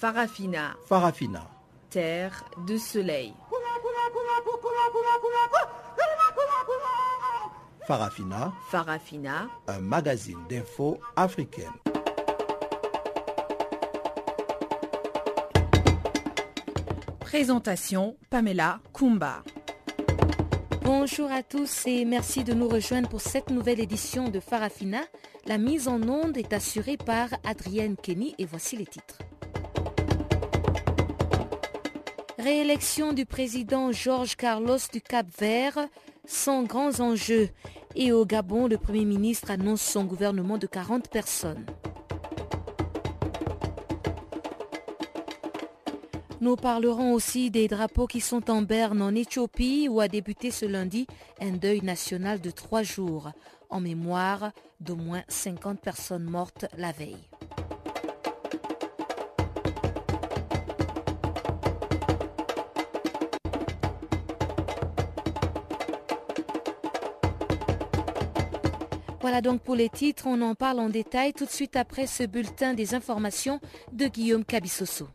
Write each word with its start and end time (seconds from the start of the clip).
Farafina. 0.00 0.76
Farafina. 0.86 1.42
Terre 1.90 2.42
de 2.66 2.78
soleil. 2.78 3.34
Farafina. 7.86 8.54
Farafina. 8.70 9.48
Un 9.68 9.80
magazine 9.80 10.38
d'infos 10.48 10.98
africaine. 11.16 11.66
Présentation 17.18 18.16
Pamela 18.30 18.80
Kumba. 18.94 19.42
Bonjour 20.82 21.30
à 21.30 21.42
tous 21.42 21.82
et 21.84 22.06
merci 22.06 22.42
de 22.42 22.54
nous 22.54 22.68
rejoindre 22.68 23.10
pour 23.10 23.20
cette 23.20 23.50
nouvelle 23.50 23.80
édition 23.80 24.30
de 24.30 24.40
Farafina. 24.40 25.02
La 25.44 25.58
mise 25.58 25.88
en 25.88 26.00
onde 26.08 26.38
est 26.38 26.54
assurée 26.54 26.96
par 26.96 27.28
Adrienne 27.44 27.96
Kenny 27.96 28.34
et 28.38 28.46
voici 28.46 28.78
les 28.78 28.86
titres. 28.86 29.18
Réélection 32.42 33.12
du 33.12 33.26
président 33.26 33.92
Georges 33.92 34.34
Carlos 34.34 34.78
du 34.90 35.02
Cap-Vert 35.02 35.78
sans 36.24 36.62
grands 36.62 37.00
enjeux. 37.00 37.50
Et 37.94 38.12
au 38.12 38.24
Gabon, 38.24 38.66
le 38.66 38.78
Premier 38.78 39.04
ministre 39.04 39.50
annonce 39.50 39.82
son 39.82 40.04
gouvernement 40.04 40.56
de 40.56 40.66
40 40.66 41.10
personnes. 41.10 41.66
Nous 46.40 46.56
parlerons 46.56 47.12
aussi 47.12 47.50
des 47.50 47.68
drapeaux 47.68 48.06
qui 48.06 48.22
sont 48.22 48.50
en 48.50 48.62
berne 48.62 49.02
en 49.02 49.14
Éthiopie 49.14 49.88
où 49.90 50.00
a 50.00 50.08
débuté 50.08 50.50
ce 50.50 50.64
lundi 50.64 51.06
un 51.42 51.50
deuil 51.50 51.82
national 51.82 52.40
de 52.40 52.50
trois 52.50 52.82
jours 52.82 53.32
en 53.68 53.82
mémoire 53.82 54.52
d'au 54.80 54.96
moins 54.96 55.24
50 55.28 55.78
personnes 55.78 56.24
mortes 56.24 56.64
la 56.78 56.92
veille. 56.92 57.29
Voilà 69.30 69.42
donc 69.42 69.62
pour 69.62 69.76
les 69.76 69.88
titres, 69.88 70.24
on 70.26 70.42
en 70.42 70.56
parle 70.56 70.80
en 70.80 70.88
détail 70.88 71.32
tout 71.32 71.44
de 71.44 71.50
suite 71.50 71.76
après 71.76 72.08
ce 72.08 72.24
bulletin 72.24 72.74
des 72.74 72.96
informations 72.96 73.60
de 73.92 74.08
Guillaume 74.08 74.44
Cabissoso. 74.44 75.06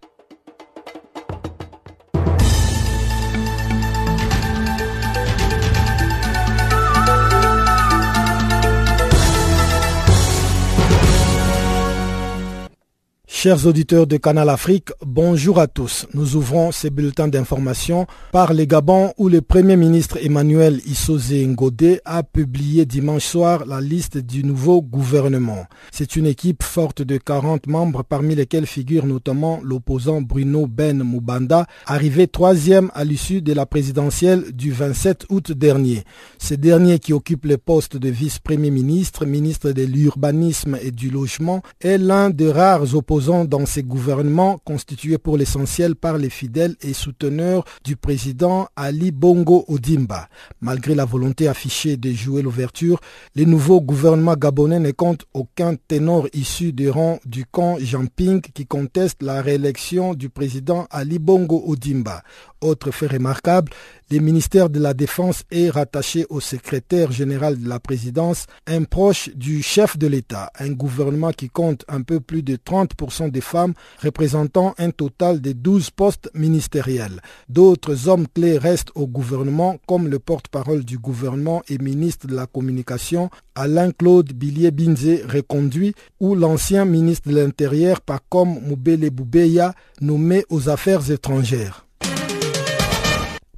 Chers 13.45 13.67
auditeurs 13.67 14.07
de 14.07 14.17
Canal 14.17 14.49
Afrique, 14.49 14.89
bonjour 15.05 15.59
à 15.59 15.67
tous. 15.67 16.07
Nous 16.15 16.35
ouvrons 16.35 16.71
ces 16.71 16.89
bulletins 16.89 17.27
d'information 17.27 18.07
par 18.31 18.53
les 18.53 18.65
Gabon 18.65 19.13
où 19.19 19.29
le 19.29 19.41
Premier 19.43 19.75
ministre 19.77 20.17
Emmanuel 20.19 20.81
Issoze 20.87 21.31
Ngode 21.31 22.01
a 22.05 22.23
publié 22.23 22.87
dimanche 22.87 23.23
soir 23.25 23.67
la 23.67 23.81
liste 23.81 24.17
du 24.17 24.43
nouveau 24.43 24.81
gouvernement. 24.81 25.67
C'est 25.91 26.15
une 26.15 26.25
équipe 26.25 26.63
forte 26.63 27.03
de 27.03 27.17
40 27.19 27.67
membres 27.67 28.01
parmi 28.03 28.33
lesquels 28.33 28.65
figure 28.65 29.05
notamment 29.05 29.59
l'opposant 29.63 30.21
Bruno 30.23 30.65
Ben 30.65 31.03
Mubanda, 31.03 31.67
arrivé 31.85 32.27
troisième 32.27 32.89
à 32.95 33.03
l'issue 33.03 33.43
de 33.43 33.53
la 33.53 33.67
présidentielle 33.67 34.53
du 34.53 34.71
27 34.71 35.27
août 35.29 35.51
dernier. 35.51 36.03
Ce 36.39 36.55
dernier 36.55 36.97
qui 36.97 37.13
occupe 37.13 37.45
le 37.45 37.59
poste 37.59 37.95
de 37.95 38.09
vice-premier 38.09 38.71
ministre, 38.71 39.23
ministre 39.27 39.71
de 39.71 39.83
l'urbanisme 39.83 40.79
et 40.81 40.89
du 40.89 41.11
logement, 41.11 41.61
est 41.79 41.99
l'un 41.99 42.31
des 42.31 42.51
rares 42.51 42.95
opposants 42.95 43.34
dans 43.43 43.65
ces 43.65 43.83
gouvernements 43.83 44.57
constitués 44.63 45.17
pour 45.17 45.35
l'essentiel 45.37 45.95
par 45.95 46.17
les 46.17 46.29
fidèles 46.29 46.75
et 46.81 46.93
souteneurs 46.93 47.65
du 47.83 47.97
président 47.97 48.67
Ali 48.77 49.11
Bongo 49.11 49.65
Odimba. 49.67 50.29
Malgré 50.61 50.95
la 50.95 51.03
volonté 51.03 51.49
affichée 51.49 51.97
de 51.97 52.11
jouer 52.11 52.41
l'ouverture, 52.41 53.01
les 53.35 53.45
nouveaux 53.45 53.81
gouvernements 53.81 54.35
gabonais 54.35 54.79
ne 54.79 54.91
comptent 54.91 55.25
aucun 55.33 55.75
ténor 55.75 56.27
issu 56.33 56.71
des 56.71 56.89
rangs 56.89 57.19
du 57.25 57.45
camp 57.45 57.77
Jamping 57.79 58.39
qui 58.41 58.65
conteste 58.65 59.21
la 59.23 59.41
réélection 59.41 60.13
du 60.13 60.29
président 60.29 60.87
Ali 60.89 61.19
Bongo 61.19 61.63
Odimba. 61.67 62.21
Autre 62.65 62.89
fait 62.89 63.05
remarquable, 63.05 63.71
le 64.09 64.17
ministère 64.17 64.71
de 64.71 64.79
la 64.79 64.95
Défense 64.95 65.43
est 65.51 65.69
rattaché 65.69 66.25
au 66.31 66.39
secrétaire 66.39 67.11
général 67.11 67.61
de 67.61 67.69
la 67.69 67.79
présidence, 67.79 68.47
un 68.65 68.83
proche 68.85 69.29
du 69.35 69.61
chef 69.61 69.99
de 69.99 70.07
l'État, 70.07 70.51
un 70.57 70.71
gouvernement 70.71 71.31
qui 71.31 71.47
compte 71.47 71.85
un 71.87 72.01
peu 72.01 72.19
plus 72.19 72.41
de 72.41 72.55
30% 72.55 73.29
des 73.29 73.41
femmes, 73.41 73.75
représentant 74.01 74.73
un 74.79 74.89
total 74.89 75.41
de 75.41 75.51
12 75.51 75.91
postes 75.91 76.31
ministériels. 76.33 77.21
D'autres 77.49 78.07
hommes 78.07 78.27
clés 78.27 78.57
restent 78.57 78.91
au 78.95 79.05
gouvernement, 79.05 79.77
comme 79.85 80.07
le 80.07 80.17
porte-parole 80.17 80.83
du 80.83 80.97
gouvernement 80.97 81.61
et 81.69 81.77
ministre 81.77 82.25
de 82.25 82.35
la 82.35 82.47
Communication, 82.47 83.29
Alain-Claude 83.53 84.33
Billier-Binze, 84.33 85.21
reconduit, 85.31 85.93
ou 86.19 86.33
l'ancien 86.33 86.85
ministre 86.85 87.29
de 87.29 87.35
l'Intérieur, 87.35 88.01
Pacom 88.01 88.59
Moubele 88.67 89.11
Boubeya, 89.11 89.75
nommé 90.01 90.45
aux 90.49 90.67
affaires 90.67 91.11
étrangères. 91.11 91.84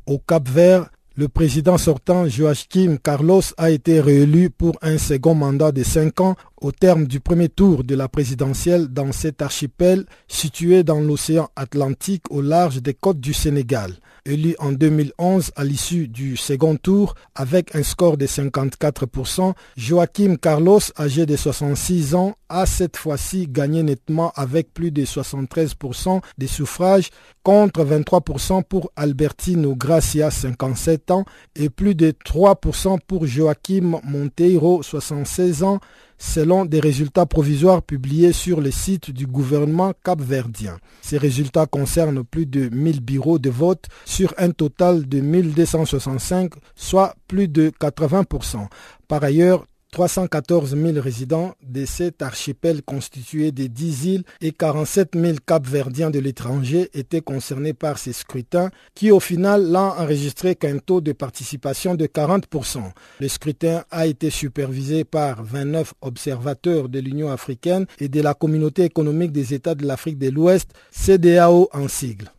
Au 0.08 0.20
Cap 0.20 0.48
Vert, 0.48 0.90
le 1.18 1.28
président 1.28 1.78
sortant 1.78 2.30
Joachim 2.30 2.96
Carlos 3.04 3.42
a 3.58 3.72
été 3.72 4.00
réélu 4.00 4.50
pour 4.50 4.78
un 4.82 4.98
second 4.98 5.36
mandat 5.36 5.74
de 5.74 5.84
cinq 5.84 6.22
ans 6.22 6.38
au 6.62 6.72
terme 6.72 7.08
du 7.08 7.20
premier 7.20 7.50
tour 7.50 7.84
de 7.84 7.94
la 7.94 8.08
présidentielle 8.08 8.88
dans 8.88 9.12
cet 9.12 9.42
archipel 9.42 10.06
situé 10.30 10.84
dans 10.84 11.02
l'océan 11.02 11.50
Atlantique 11.58 12.24
au 12.30 12.40
large 12.40 12.82
des 12.82 12.94
côtes 12.94 13.20
du 13.20 13.34
Sénégal 13.34 13.96
élu 14.28 14.56
en 14.60 14.72
2011 14.72 15.52
à 15.56 15.64
l'issue 15.64 16.08
du 16.08 16.38
second 16.38 16.76
tour 16.76 17.16
avec 17.36 17.76
un 17.76 17.84
score 17.84 18.18
de 18.18 18.26
54%, 18.26 19.54
Joachim 19.76 20.36
Carlos, 20.36 20.80
âgé 21.00 21.26
de 21.26 21.36
66 21.36 22.16
ans, 22.16 22.36
a 22.50 22.66
cette 22.66 22.98
fois-ci 22.98 23.48
gagné 23.48 23.84
nettement 23.84 24.32
avec 24.36 24.74
plus 24.74 24.92
de 24.92 25.04
73% 25.04 26.22
des 26.38 26.48
suffrages 26.48 27.10
contre 27.44 27.84
23% 27.84 28.64
pour 28.64 28.92
Albertino 28.96 29.76
Gracia, 29.76 30.30
57 30.32 31.12
ans, 31.12 31.26
et 31.56 31.70
plus 31.70 31.96
de 31.96 32.12
3% 32.12 33.00
pour 33.08 33.26
Joachim 33.26 34.00
Monteiro, 34.04 34.84
76 34.84 35.64
ans, 35.64 35.80
selon 36.18 36.66
des 36.66 36.80
résultats 36.80 37.26
provisoires 37.26 37.82
publiés 37.82 38.34
sur 38.34 38.62
le 38.62 38.72
site 38.72 39.12
du 39.12 39.28
gouvernement 39.28 39.94
capverdien. 40.04 40.78
Ces 41.02 41.18
résultats 41.18 41.66
concernent 41.66 42.24
plus 42.24 42.46
de 42.46 42.70
1000 42.70 43.02
bureaux 43.02 43.40
de 43.40 43.50
vote 43.50 43.86
sur 44.06 44.34
un 44.38 44.52
total 44.52 45.08
de 45.08 45.20
1265, 45.20 46.54
soit 46.76 47.16
plus 47.28 47.48
de 47.48 47.70
80%. 47.70 48.68
Par 49.08 49.24
ailleurs, 49.24 49.66
314 49.98 50.76
000 50.78 51.02
résidents 51.02 51.56
de 51.64 51.84
cet 51.86 52.22
archipel 52.22 52.84
constitué 52.84 53.52
de 53.52 53.66
10 53.66 54.06
îles 54.06 54.24
et 54.42 54.52
47 54.52 55.16
000 55.16 55.38
capverdiens 55.44 56.12
de 56.12 56.20
l'étranger 56.20 56.92
étaient 56.94 57.22
concernés 57.22 57.74
par 57.74 57.98
ces 57.98 58.14
scrutins 58.14 58.70
qui 58.94 59.10
au 59.10 59.20
final 59.20 59.64
n'ont 59.66 59.80
enregistré 59.98 60.54
qu'un 60.54 60.78
taux 60.78 61.02
de 61.02 61.14
participation 61.14 61.96
de 61.96 62.06
40%. 62.06 62.78
Le 63.20 63.28
scrutin 63.28 63.86
a 63.90 64.06
été 64.06 64.30
supervisé 64.30 65.04
par 65.04 65.44
29 65.44 65.96
observateurs 66.02 66.90
de 66.90 67.00
l'Union 67.00 67.32
africaine 67.32 67.88
et 68.00 68.08
de 68.08 68.22
la 68.22 68.36
communauté 68.36 68.84
économique 68.84 69.32
des 69.32 69.56
États 69.56 69.74
de 69.74 69.88
l'Afrique 69.88 70.20
de 70.20 70.30
l'Ouest, 70.30 70.70
CDAO 70.92 71.70
en 71.74 71.88
sigle. 71.88 72.30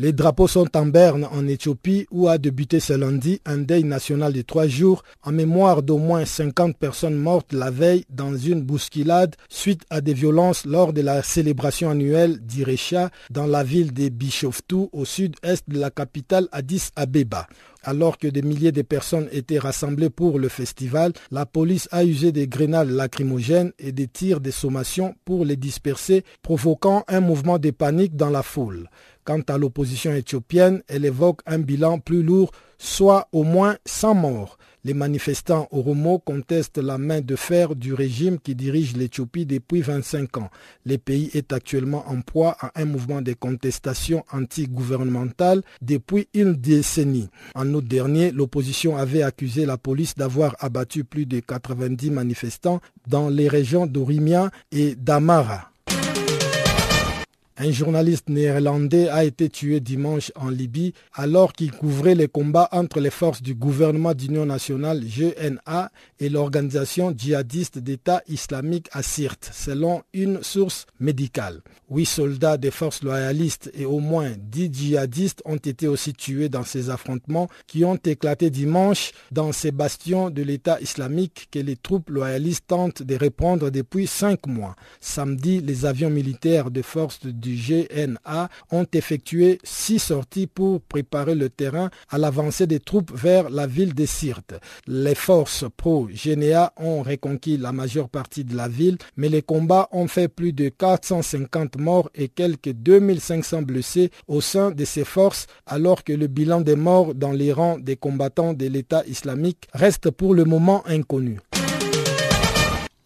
Les 0.00 0.12
drapeaux 0.12 0.46
sont 0.46 0.76
en 0.76 0.86
berne 0.86 1.24
en 1.32 1.48
Éthiopie 1.48 2.06
où 2.12 2.28
a 2.28 2.38
débuté 2.38 2.78
ce 2.78 2.92
lundi 2.92 3.40
un 3.44 3.58
deuil 3.58 3.82
national 3.82 4.32
de 4.32 4.42
trois 4.42 4.68
jours 4.68 5.02
en 5.24 5.32
mémoire 5.32 5.82
d'au 5.82 5.98
moins 5.98 6.24
50 6.24 6.76
personnes 6.76 7.16
mortes 7.16 7.52
la 7.52 7.72
veille 7.72 8.04
dans 8.08 8.36
une 8.36 8.62
bousculade 8.62 9.34
suite 9.48 9.82
à 9.90 10.00
des 10.00 10.14
violences 10.14 10.64
lors 10.66 10.92
de 10.92 11.00
la 11.00 11.24
célébration 11.24 11.90
annuelle 11.90 12.38
d'Irecha 12.38 13.10
dans 13.30 13.48
la 13.48 13.64
ville 13.64 13.92
de 13.92 14.08
Bishoftu 14.08 14.86
au 14.92 15.04
sud-est 15.04 15.64
de 15.68 15.80
la 15.80 15.90
capitale 15.90 16.46
Addis 16.52 16.90
Abeba. 16.94 17.48
Alors 17.82 18.18
que 18.18 18.28
des 18.28 18.42
milliers 18.42 18.72
de 18.72 18.82
personnes 18.82 19.28
étaient 19.32 19.58
rassemblées 19.58 20.10
pour 20.10 20.38
le 20.38 20.48
festival, 20.48 21.12
la 21.32 21.46
police 21.46 21.88
a 21.90 22.04
usé 22.04 22.30
des 22.30 22.46
grenades 22.46 22.90
lacrymogènes 22.90 23.72
et 23.78 23.90
des 23.92 24.06
tirs 24.08 24.40
de 24.40 24.50
sommation 24.50 25.14
pour 25.24 25.44
les 25.44 25.56
disperser, 25.56 26.24
provoquant 26.42 27.04
un 27.08 27.20
mouvement 27.20 27.58
de 27.58 27.70
panique 27.70 28.14
dans 28.14 28.30
la 28.30 28.42
foule. 28.42 28.88
Quant 29.28 29.42
à 29.48 29.58
l'opposition 29.58 30.14
éthiopienne, 30.14 30.82
elle 30.88 31.04
évoque 31.04 31.42
un 31.44 31.58
bilan 31.58 31.98
plus 31.98 32.22
lourd, 32.22 32.50
soit 32.78 33.28
au 33.32 33.42
moins 33.42 33.76
100 33.84 34.14
morts. 34.14 34.56
Les 34.84 34.94
manifestants 34.94 35.68
oromo 35.70 36.18
contestent 36.18 36.78
la 36.78 36.96
main 36.96 37.20
de 37.20 37.36
fer 37.36 37.76
du 37.76 37.92
régime 37.92 38.38
qui 38.38 38.54
dirige 38.54 38.96
l'Éthiopie 38.96 39.44
depuis 39.44 39.82
25 39.82 40.38
ans. 40.38 40.48
Le 40.86 40.96
pays 40.96 41.28
est 41.34 41.52
actuellement 41.52 42.08
en 42.08 42.22
proie 42.22 42.56
à 42.58 42.72
un 42.80 42.86
mouvement 42.86 43.20
de 43.20 43.34
contestation 43.34 44.24
anti-gouvernementale 44.32 45.60
depuis 45.82 46.28
une 46.32 46.54
décennie. 46.54 47.28
En 47.54 47.68
août 47.74 47.84
dernier, 47.86 48.30
l'opposition 48.30 48.96
avait 48.96 49.22
accusé 49.22 49.66
la 49.66 49.76
police 49.76 50.14
d'avoir 50.14 50.56
abattu 50.60 51.04
plus 51.04 51.26
de 51.26 51.40
90 51.40 52.12
manifestants 52.12 52.80
dans 53.06 53.28
les 53.28 53.48
régions 53.48 53.84
d'Orimia 53.84 54.50
et 54.72 54.94
d'Amara. 54.94 55.70
Un 57.60 57.72
journaliste 57.72 58.28
néerlandais 58.28 59.08
a 59.08 59.24
été 59.24 59.48
tué 59.48 59.80
dimanche 59.80 60.30
en 60.36 60.48
Libye 60.48 60.94
alors 61.12 61.52
qu'il 61.52 61.72
couvrait 61.72 62.14
les 62.14 62.28
combats 62.28 62.68
entre 62.70 63.00
les 63.00 63.10
forces 63.10 63.42
du 63.42 63.56
gouvernement 63.56 64.14
d'union 64.14 64.46
nationale 64.46 65.02
GNA 65.04 65.90
et 66.20 66.28
l'organisation 66.28 67.12
djihadiste 67.16 67.78
d'État 67.80 68.22
islamique 68.28 68.88
à 68.92 69.02
selon 69.02 70.02
une 70.12 70.40
source 70.44 70.86
médicale. 71.00 71.60
Huit 71.90 72.06
soldats 72.06 72.58
des 72.58 72.70
forces 72.70 73.02
loyalistes 73.02 73.72
et 73.74 73.86
au 73.86 73.98
moins 73.98 74.34
dix 74.38 74.70
djihadistes 74.72 75.42
ont 75.44 75.56
été 75.56 75.88
aussi 75.88 76.12
tués 76.12 76.48
dans 76.48 76.62
ces 76.62 76.90
affrontements 76.90 77.48
qui 77.66 77.84
ont 77.84 77.96
éclaté 77.96 78.50
dimanche 78.50 79.10
dans 79.32 79.50
ces 79.50 79.72
bastions 79.72 80.30
de 80.30 80.42
l'État 80.42 80.80
islamique 80.80 81.48
que 81.50 81.58
les 81.58 81.76
troupes 81.76 82.10
loyalistes 82.10 82.68
tentent 82.68 83.02
de 83.02 83.16
reprendre 83.16 83.70
depuis 83.70 84.06
cinq 84.06 84.46
mois. 84.46 84.76
Samedi, 85.00 85.60
les 85.60 85.86
avions 85.86 86.10
militaires 86.10 86.70
de 86.70 86.82
forces 86.82 87.26
GNA 87.56 88.48
ont 88.70 88.86
effectué 88.92 89.58
six 89.64 89.98
sorties 89.98 90.46
pour 90.46 90.80
préparer 90.80 91.34
le 91.34 91.48
terrain 91.50 91.90
à 92.10 92.18
l'avancée 92.18 92.66
des 92.66 92.80
troupes 92.80 93.12
vers 93.14 93.50
la 93.50 93.66
ville 93.66 93.94
de 93.94 94.06
Sirte. 94.06 94.54
Les 94.86 95.14
forces 95.14 95.64
pro-GNA 95.76 96.72
ont 96.76 97.02
reconquis 97.02 97.56
la 97.56 97.72
majeure 97.72 98.08
partie 98.08 98.44
de 98.44 98.56
la 98.56 98.68
ville, 98.68 98.98
mais 99.16 99.28
les 99.28 99.42
combats 99.42 99.88
ont 99.92 100.08
fait 100.08 100.28
plus 100.28 100.52
de 100.52 100.68
450 100.68 101.78
morts 101.78 102.10
et 102.14 102.28
quelques 102.28 102.72
2500 102.72 103.62
blessés 103.62 104.10
au 104.26 104.40
sein 104.40 104.70
de 104.70 104.84
ces 104.84 105.04
forces, 105.04 105.46
alors 105.66 106.04
que 106.04 106.12
le 106.12 106.26
bilan 106.26 106.60
des 106.60 106.76
morts 106.76 107.14
dans 107.14 107.32
les 107.32 107.52
rangs 107.52 107.78
des 107.78 107.96
combattants 107.96 108.54
de 108.54 108.66
l'État 108.66 109.04
islamique 109.06 109.68
reste 109.72 110.10
pour 110.10 110.34
le 110.34 110.44
moment 110.44 110.82
inconnu. 110.86 111.38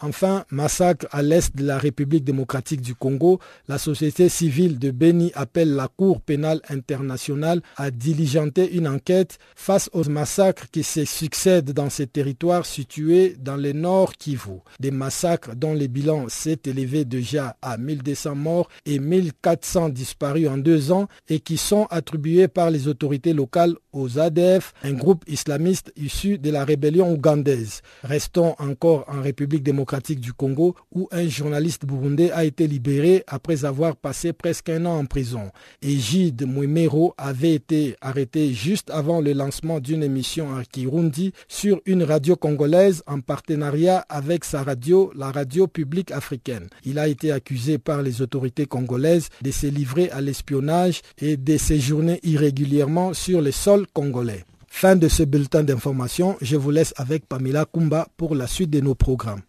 Enfin, 0.04 0.44
massacre 0.50 1.06
à 1.12 1.22
l'est 1.22 1.54
de 1.56 1.64
la 1.64 1.78
République 1.78 2.24
démocratique 2.24 2.80
du 2.80 2.92
Congo, 2.96 3.38
la 3.68 3.78
société 3.78 4.28
civile 4.28 4.80
de 4.80 4.90
Beni 4.90 5.30
appelle 5.36 5.74
la 5.74 5.86
Cour 5.86 6.20
pénale 6.20 6.60
internationale 6.68 7.62
à 7.76 7.92
diligenter 7.92 8.74
une 8.74 8.88
enquête 8.88 9.38
face 9.54 9.88
aux 9.92 10.02
massacres 10.08 10.66
qui 10.72 10.82
se 10.82 11.04
succèdent 11.04 11.70
dans 11.70 11.88
ces 11.88 12.08
territoires 12.08 12.66
situés 12.66 13.36
dans 13.38 13.56
le 13.56 13.72
nord 13.72 14.14
Kivu. 14.14 14.58
Des 14.80 14.90
massacres 14.90 15.54
dont 15.54 15.72
le 15.72 15.86
bilan 15.86 16.28
s'est 16.28 16.58
élevé 16.66 17.04
déjà 17.04 17.56
à 17.62 17.76
1200 17.76 18.34
morts 18.34 18.68
et 18.84 18.98
1400 18.98 19.90
disparus 19.90 20.48
en 20.48 20.58
deux 20.58 20.90
ans 20.90 21.06
et 21.28 21.38
qui 21.38 21.56
sont 21.56 21.86
attribués 21.90 22.48
par 22.48 22.70
les 22.72 22.88
autorités 22.88 23.34
locales 23.34 23.76
aux 23.92 24.18
ADF, 24.18 24.74
un 24.82 24.94
groupe 24.94 25.22
islamiste 25.28 25.92
issu 25.96 26.38
de 26.38 26.50
la 26.50 26.64
rébellion 26.64 27.12
ougandaise. 27.12 27.82
Restons 28.02 28.56
encore 28.58 29.04
en 29.06 29.20
République 29.22 29.62
démocratique 29.62 29.91
du 30.00 30.32
Congo 30.32 30.74
où 30.94 31.08
un 31.12 31.28
journaliste 31.28 31.84
burundais 31.84 32.30
a 32.32 32.44
été 32.44 32.66
libéré 32.66 33.24
après 33.26 33.64
avoir 33.64 33.96
passé 33.96 34.32
presque 34.32 34.68
un 34.70 34.86
an 34.86 34.98
en 34.98 35.04
prison. 35.06 35.50
Egide 35.82 36.46
Mwemero 36.46 37.14
avait 37.18 37.54
été 37.54 37.96
arrêté 38.00 38.52
juste 38.54 38.90
avant 38.90 39.20
le 39.20 39.32
lancement 39.32 39.80
d'une 39.80 40.02
émission 40.02 40.56
à 40.56 40.64
Kirundi 40.64 41.32
sur 41.48 41.80
une 41.86 42.02
radio 42.04 42.36
congolaise 42.36 43.02
en 43.06 43.20
partenariat 43.20 44.04
avec 44.08 44.44
sa 44.44 44.62
radio, 44.62 45.12
la 45.14 45.30
radio 45.30 45.66
publique 45.66 46.10
africaine. 46.10 46.68
Il 46.84 46.98
a 46.98 47.08
été 47.08 47.30
accusé 47.32 47.78
par 47.78 48.02
les 48.02 48.22
autorités 48.22 48.66
congolaises 48.66 49.28
de 49.42 49.50
se 49.50 49.66
livrer 49.66 50.10
à 50.10 50.20
l'espionnage 50.20 51.02
et 51.20 51.36
de 51.36 51.56
séjourner 51.56 52.18
irrégulièrement 52.22 53.12
sur 53.14 53.42
le 53.42 53.50
sol 53.52 53.86
congolais. 53.92 54.44
Fin 54.68 54.96
de 54.96 55.06
ce 55.06 55.22
bulletin 55.22 55.62
d'information, 55.62 56.36
je 56.40 56.56
vous 56.56 56.70
laisse 56.70 56.94
avec 56.96 57.26
Pamela 57.26 57.66
Kumba 57.66 58.08
pour 58.16 58.34
la 58.34 58.46
suite 58.46 58.70
de 58.70 58.80
nos 58.80 58.94
programmes. 58.94 59.42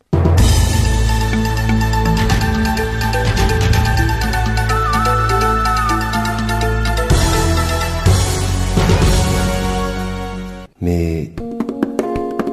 Mais 10.83 11.31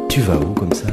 tu 0.09 0.21
vas 0.21 0.37
où 0.37 0.55
comme 0.55 0.73
ça? 0.73 0.87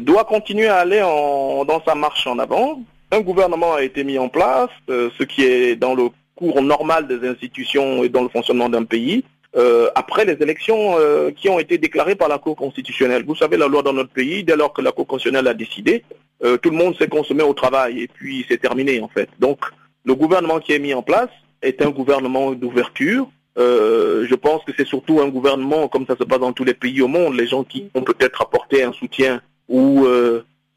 doit 0.00 0.24
continuer 0.24 0.68
à 0.68 0.80
aller 0.80 1.00
dans 1.00 1.82
sa 1.86 1.94
marche 1.94 2.26
en 2.26 2.38
avant. 2.38 2.82
Un 3.10 3.20
gouvernement 3.20 3.72
a 3.72 3.82
été 3.82 4.04
mis 4.04 4.18
en 4.18 4.28
place, 4.28 4.68
euh, 4.90 5.08
ce 5.18 5.22
qui 5.22 5.42
est 5.42 5.74
dans 5.74 5.94
le 5.94 6.10
cours 6.34 6.60
normal 6.60 7.08
des 7.08 7.26
institutions 7.26 8.04
et 8.04 8.10
dans 8.10 8.22
le 8.22 8.28
fonctionnement 8.28 8.68
d'un 8.68 8.84
pays. 8.84 9.24
Euh, 9.54 9.90
après 9.94 10.24
les 10.24 10.38
élections 10.40 10.96
euh, 10.98 11.30
qui 11.30 11.50
ont 11.50 11.58
été 11.58 11.76
déclarées 11.76 12.14
par 12.14 12.28
la 12.28 12.38
Cour 12.38 12.56
constitutionnelle. 12.56 13.22
Vous 13.26 13.36
savez, 13.36 13.58
la 13.58 13.68
loi 13.68 13.82
dans 13.82 13.92
notre 13.92 14.08
pays, 14.10 14.44
dès 14.44 14.56
lors 14.56 14.72
que 14.72 14.80
la 14.80 14.92
Cour 14.92 15.06
constitutionnelle 15.06 15.46
a 15.46 15.52
décidé, 15.52 16.04
euh, 16.42 16.56
tout 16.56 16.70
le 16.70 16.76
monde 16.76 16.96
s'est 16.96 17.08
consommé 17.08 17.42
au 17.42 17.52
travail 17.52 18.00
et 18.00 18.08
puis 18.08 18.46
c'est 18.48 18.56
terminé 18.56 19.00
en 19.00 19.08
fait. 19.08 19.28
Donc 19.40 19.58
le 20.06 20.14
gouvernement 20.14 20.58
qui 20.58 20.72
est 20.72 20.78
mis 20.78 20.94
en 20.94 21.02
place 21.02 21.28
est 21.60 21.82
un 21.82 21.90
gouvernement 21.90 22.52
d'ouverture. 22.52 23.28
je 23.56 24.34
pense 24.34 24.64
que 24.64 24.72
c'est 24.74 24.86
surtout 24.86 25.20
un 25.20 25.28
gouvernement, 25.28 25.86
comme 25.86 26.06
ça 26.06 26.16
se 26.16 26.24
passe 26.24 26.40
dans 26.40 26.54
tous 26.54 26.64
les 26.64 26.74
pays 26.74 27.02
au 27.02 27.08
monde, 27.08 27.34
les 27.36 27.46
gens 27.46 27.62
qui 27.62 27.90
ont 27.94 28.02
peut-être 28.02 28.40
apporté 28.40 28.82
un 28.82 28.92
soutien 28.94 29.42
ou 29.68 30.06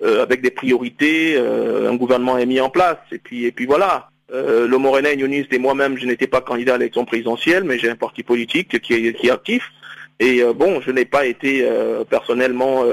avec 0.02 0.42
des 0.42 0.52
priorités, 0.52 1.38
un 1.38 1.96
gouvernement 1.96 2.38
est 2.38 2.46
mis 2.46 2.60
en 2.60 2.70
place. 2.70 3.00
Et 3.12 3.18
puis, 3.18 3.46
et 3.46 3.52
puis 3.52 3.66
voilà. 3.66 4.10
Euh, 4.34 4.68
le 4.68 4.78
Morena 4.78 5.14
Unioniste 5.14 5.54
et 5.54 5.60
moi-même, 5.60 5.98
je 5.98 6.06
n'étais 6.06 6.28
pas 6.28 6.42
candidat 6.42 6.76
à 6.76 6.78
l'élection 6.78 7.06
présidentielle, 7.06 7.64
mais 7.64 7.78
j'ai 7.78 7.90
un 7.90 7.96
parti 7.96 8.24
politique 8.24 8.82
qui 8.82 8.94
est, 8.94 9.30
actif. 9.30 9.72
Et 10.20 10.42
euh, 10.42 10.54
bon, 10.54 10.82
je 10.82 10.92
n'ai 10.92 11.06
pas 11.06 11.26
été 11.26 11.64
euh, 11.64 12.04
personnellement 12.04 12.84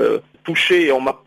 touché. 0.44 0.92
On 0.92 1.00
m'a 1.00 1.22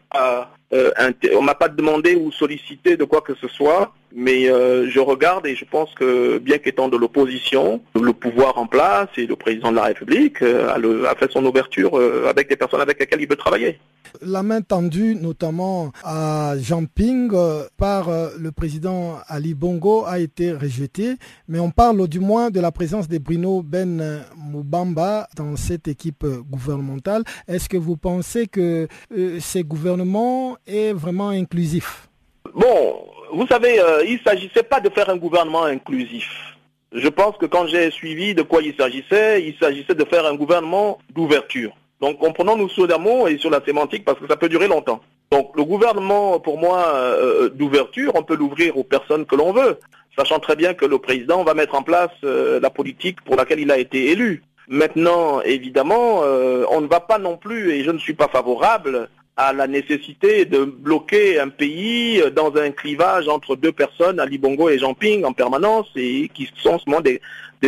on 0.71 1.41
m'a 1.41 1.55
pas 1.55 1.69
demandé 1.69 2.15
ou 2.15 2.31
sollicité 2.31 2.97
de 2.97 3.03
quoi 3.03 3.21
que 3.21 3.33
ce 3.35 3.47
soit. 3.47 3.93
Mais 4.13 4.45
je 4.45 4.99
regarde 4.99 5.45
et 5.45 5.55
je 5.55 5.65
pense 5.65 5.93
que 5.93 6.37
bien 6.37 6.57
qu'étant 6.57 6.89
de 6.89 6.97
l'opposition, 6.97 7.81
le 7.99 8.13
pouvoir 8.13 8.57
en 8.57 8.67
place 8.67 9.09
et 9.17 9.25
le 9.25 9.35
président 9.35 9.71
de 9.71 9.77
la 9.77 9.83
République 9.83 10.41
a, 10.41 10.77
le, 10.77 11.07
a 11.07 11.15
fait 11.15 11.31
son 11.31 11.45
ouverture 11.45 11.99
avec 12.27 12.49
des 12.49 12.55
personnes 12.55 12.81
avec 12.81 12.99
lesquelles 12.99 13.21
il 13.21 13.27
veut 13.27 13.35
travailler. 13.35 13.79
La 14.21 14.43
main 14.43 14.61
tendue 14.61 15.15
notamment 15.15 15.91
à 16.03 16.53
Jean 16.57 16.85
Ping 16.85 17.31
par 17.75 18.09
le 18.39 18.51
président 18.51 19.17
Ali 19.27 19.53
Bongo 19.53 20.05
a 20.05 20.19
été 20.19 20.53
rejetée, 20.53 21.15
mais 21.49 21.59
on 21.59 21.71
parle 21.71 22.07
du 22.07 22.21
moins 22.21 22.49
de 22.49 22.61
la 22.61 22.71
présence 22.71 23.09
de 23.09 23.17
Bruno 23.17 23.61
Ben 23.61 24.23
Moubamba 24.37 25.27
dans 25.35 25.57
cette 25.57 25.89
équipe 25.89 26.25
gouvernementale. 26.49 27.23
Est-ce 27.47 27.67
que 27.67 27.77
vous 27.77 27.97
pensez 27.97 28.47
que 28.47 28.87
euh, 29.17 29.39
ce 29.39 29.59
gouvernement 29.59 30.57
est 30.65 30.93
vraiment 30.93 31.29
inclusif? 31.29 32.07
Bon, 32.53 33.05
vous 33.31 33.47
savez, 33.47 33.79
euh, 33.79 34.03
il 34.05 34.15
ne 34.15 34.19
s'agissait 34.19 34.63
pas 34.63 34.79
de 34.79 34.89
faire 34.89 35.09
un 35.09 35.17
gouvernement 35.17 35.63
inclusif. 35.63 36.55
Je 36.91 37.07
pense 37.07 37.37
que 37.37 37.45
quand 37.45 37.67
j'ai 37.67 37.91
suivi 37.91 38.33
de 38.33 38.41
quoi 38.41 38.61
il 38.61 38.75
s'agissait, 38.75 39.43
il 39.43 39.55
s'agissait 39.59 39.95
de 39.95 40.05
faire 40.05 40.25
un 40.25 40.35
gouvernement 40.35 40.99
d'ouverture. 41.13 41.73
Donc 42.01 42.19
comprenons-nous 42.19 42.69
sur 42.69 42.87
l'amour 42.87 43.29
et 43.29 43.37
sur 43.37 43.49
la 43.49 43.63
sémantique 43.63 44.05
parce 44.05 44.19
que 44.19 44.27
ça 44.27 44.37
peut 44.37 44.49
durer 44.49 44.67
longtemps. 44.67 45.01
Donc 45.31 45.51
le 45.55 45.63
gouvernement, 45.63 46.39
pour 46.39 46.57
moi, 46.57 46.85
euh, 46.93 47.49
d'ouverture, 47.49 48.11
on 48.15 48.23
peut 48.23 48.35
l'ouvrir 48.35 48.77
aux 48.77 48.83
personnes 48.83 49.25
que 49.25 49.35
l'on 49.35 49.53
veut, 49.53 49.79
sachant 50.17 50.39
très 50.39 50.55
bien 50.55 50.73
que 50.73 50.85
le 50.85 50.99
président 50.99 51.43
va 51.43 51.53
mettre 51.53 51.75
en 51.75 51.83
place 51.83 52.11
euh, 52.23 52.59
la 52.59 52.69
politique 52.69 53.21
pour 53.23 53.35
laquelle 53.35 53.59
il 53.59 53.71
a 53.71 53.77
été 53.77 54.11
élu. 54.11 54.43
Maintenant, 54.67 55.41
évidemment, 55.41 56.21
euh, 56.23 56.65
on 56.71 56.81
ne 56.81 56.87
va 56.87 56.99
pas 56.99 57.17
non 57.17 57.37
plus, 57.37 57.71
et 57.71 57.83
je 57.83 57.91
ne 57.91 57.99
suis 57.99 58.13
pas 58.13 58.27
favorable 58.27 59.09
à 59.37 59.51
la 59.51 59.67
nécessité 59.67 60.45
de 60.45 60.63
bloquer 60.63 61.39
un 61.39 61.49
pays 61.49 62.23
dans 62.33 62.55
un 62.55 62.71
clivage 62.71 63.27
entre 63.27 63.55
deux 63.55 63.73
personnes, 63.73 64.19
Ali 64.19 64.37
Bongo 64.37 64.69
et 64.69 64.77
Jean 64.77 64.93
Ping, 64.93 65.25
en 65.25 65.33
permanence, 65.33 65.87
et 65.95 66.29
qui 66.33 66.49
sont 66.57 66.79
souvent 66.79 67.01
des, 67.01 67.21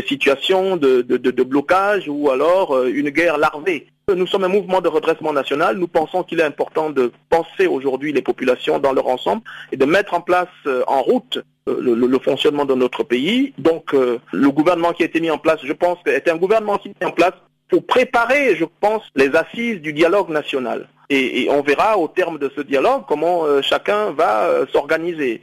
situations 0.08 0.78
de, 0.78 1.02
blocage 1.44 2.08
ou 2.08 2.30
alors 2.30 2.76
euh, 2.76 2.92
une 2.94 3.10
guerre 3.10 3.40
larvée. 3.40 3.88
Nous 4.16 4.28
sommes 4.28 4.44
un 4.44 4.50
mouvement 4.50 4.80
de 4.80 4.88
redressement 4.88 5.34
national. 5.34 5.78
Nous 5.78 5.88
pensons 5.88 6.24
qu'il 6.24 6.40
est 6.40 6.44
important 6.44 6.92
de 6.92 7.12
penser 7.30 7.66
aujourd'hui 7.66 8.14
les 8.14 8.22
populations 8.22 8.78
dans 8.78 8.94
leur 8.94 9.08
ensemble 9.08 9.42
et 9.72 9.78
de 9.78 9.86
mettre 9.86 10.14
en 10.14 10.22
place, 10.22 10.48
euh, 10.68 10.84
en 10.88 11.02
route, 11.02 11.40
euh, 11.68 11.80
le, 11.82 11.96
le, 11.96 12.20
fonctionnement 12.20 12.64
de 12.64 12.76
notre 12.76 13.04
pays. 13.04 13.54
Donc, 13.58 13.94
le 13.94 14.50
gouvernement 14.52 14.94
qui 14.94 15.04
a 15.04 15.08
été 15.08 15.20
mis 15.20 15.32
en 15.32 15.40
place, 15.40 15.60
je 15.64 15.74
pense, 15.74 15.98
est 16.06 16.30
un 16.30 16.38
gouvernement 16.38 16.78
qui 16.78 16.90
est 16.90 17.02
mis 17.02 17.08
en 17.08 17.12
place 17.12 17.34
pour 17.70 17.86
préparer, 17.86 18.56
je 18.56 18.66
pense, 18.80 19.04
les 19.16 19.36
assises 19.36 19.82
du 19.82 19.94
dialogue 19.94 20.30
national. 20.30 20.88
Et, 21.10 21.48
on 21.50 21.62
verra 21.62 21.98
au 21.98 22.08
terme 22.08 22.38
de 22.38 22.52
ce 22.56 22.62
dialogue 22.62 23.04
comment 23.08 23.62
chacun 23.62 24.12
va 24.12 24.66
s'organiser. 24.74 25.42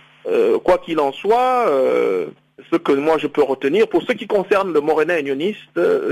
quoi 0.62 0.78
qu'il 0.78 1.00
en 1.00 1.12
soit, 1.12 1.66
ce 2.70 2.76
que 2.76 2.92
moi 2.92 3.18
je 3.18 3.26
peux 3.26 3.42
retenir. 3.42 3.88
Pour 3.88 4.02
ce 4.02 4.12
qui 4.12 4.26
concerne 4.26 4.72
le 4.72 4.80
Morénais 4.80 5.20
unioniste, 5.20 5.60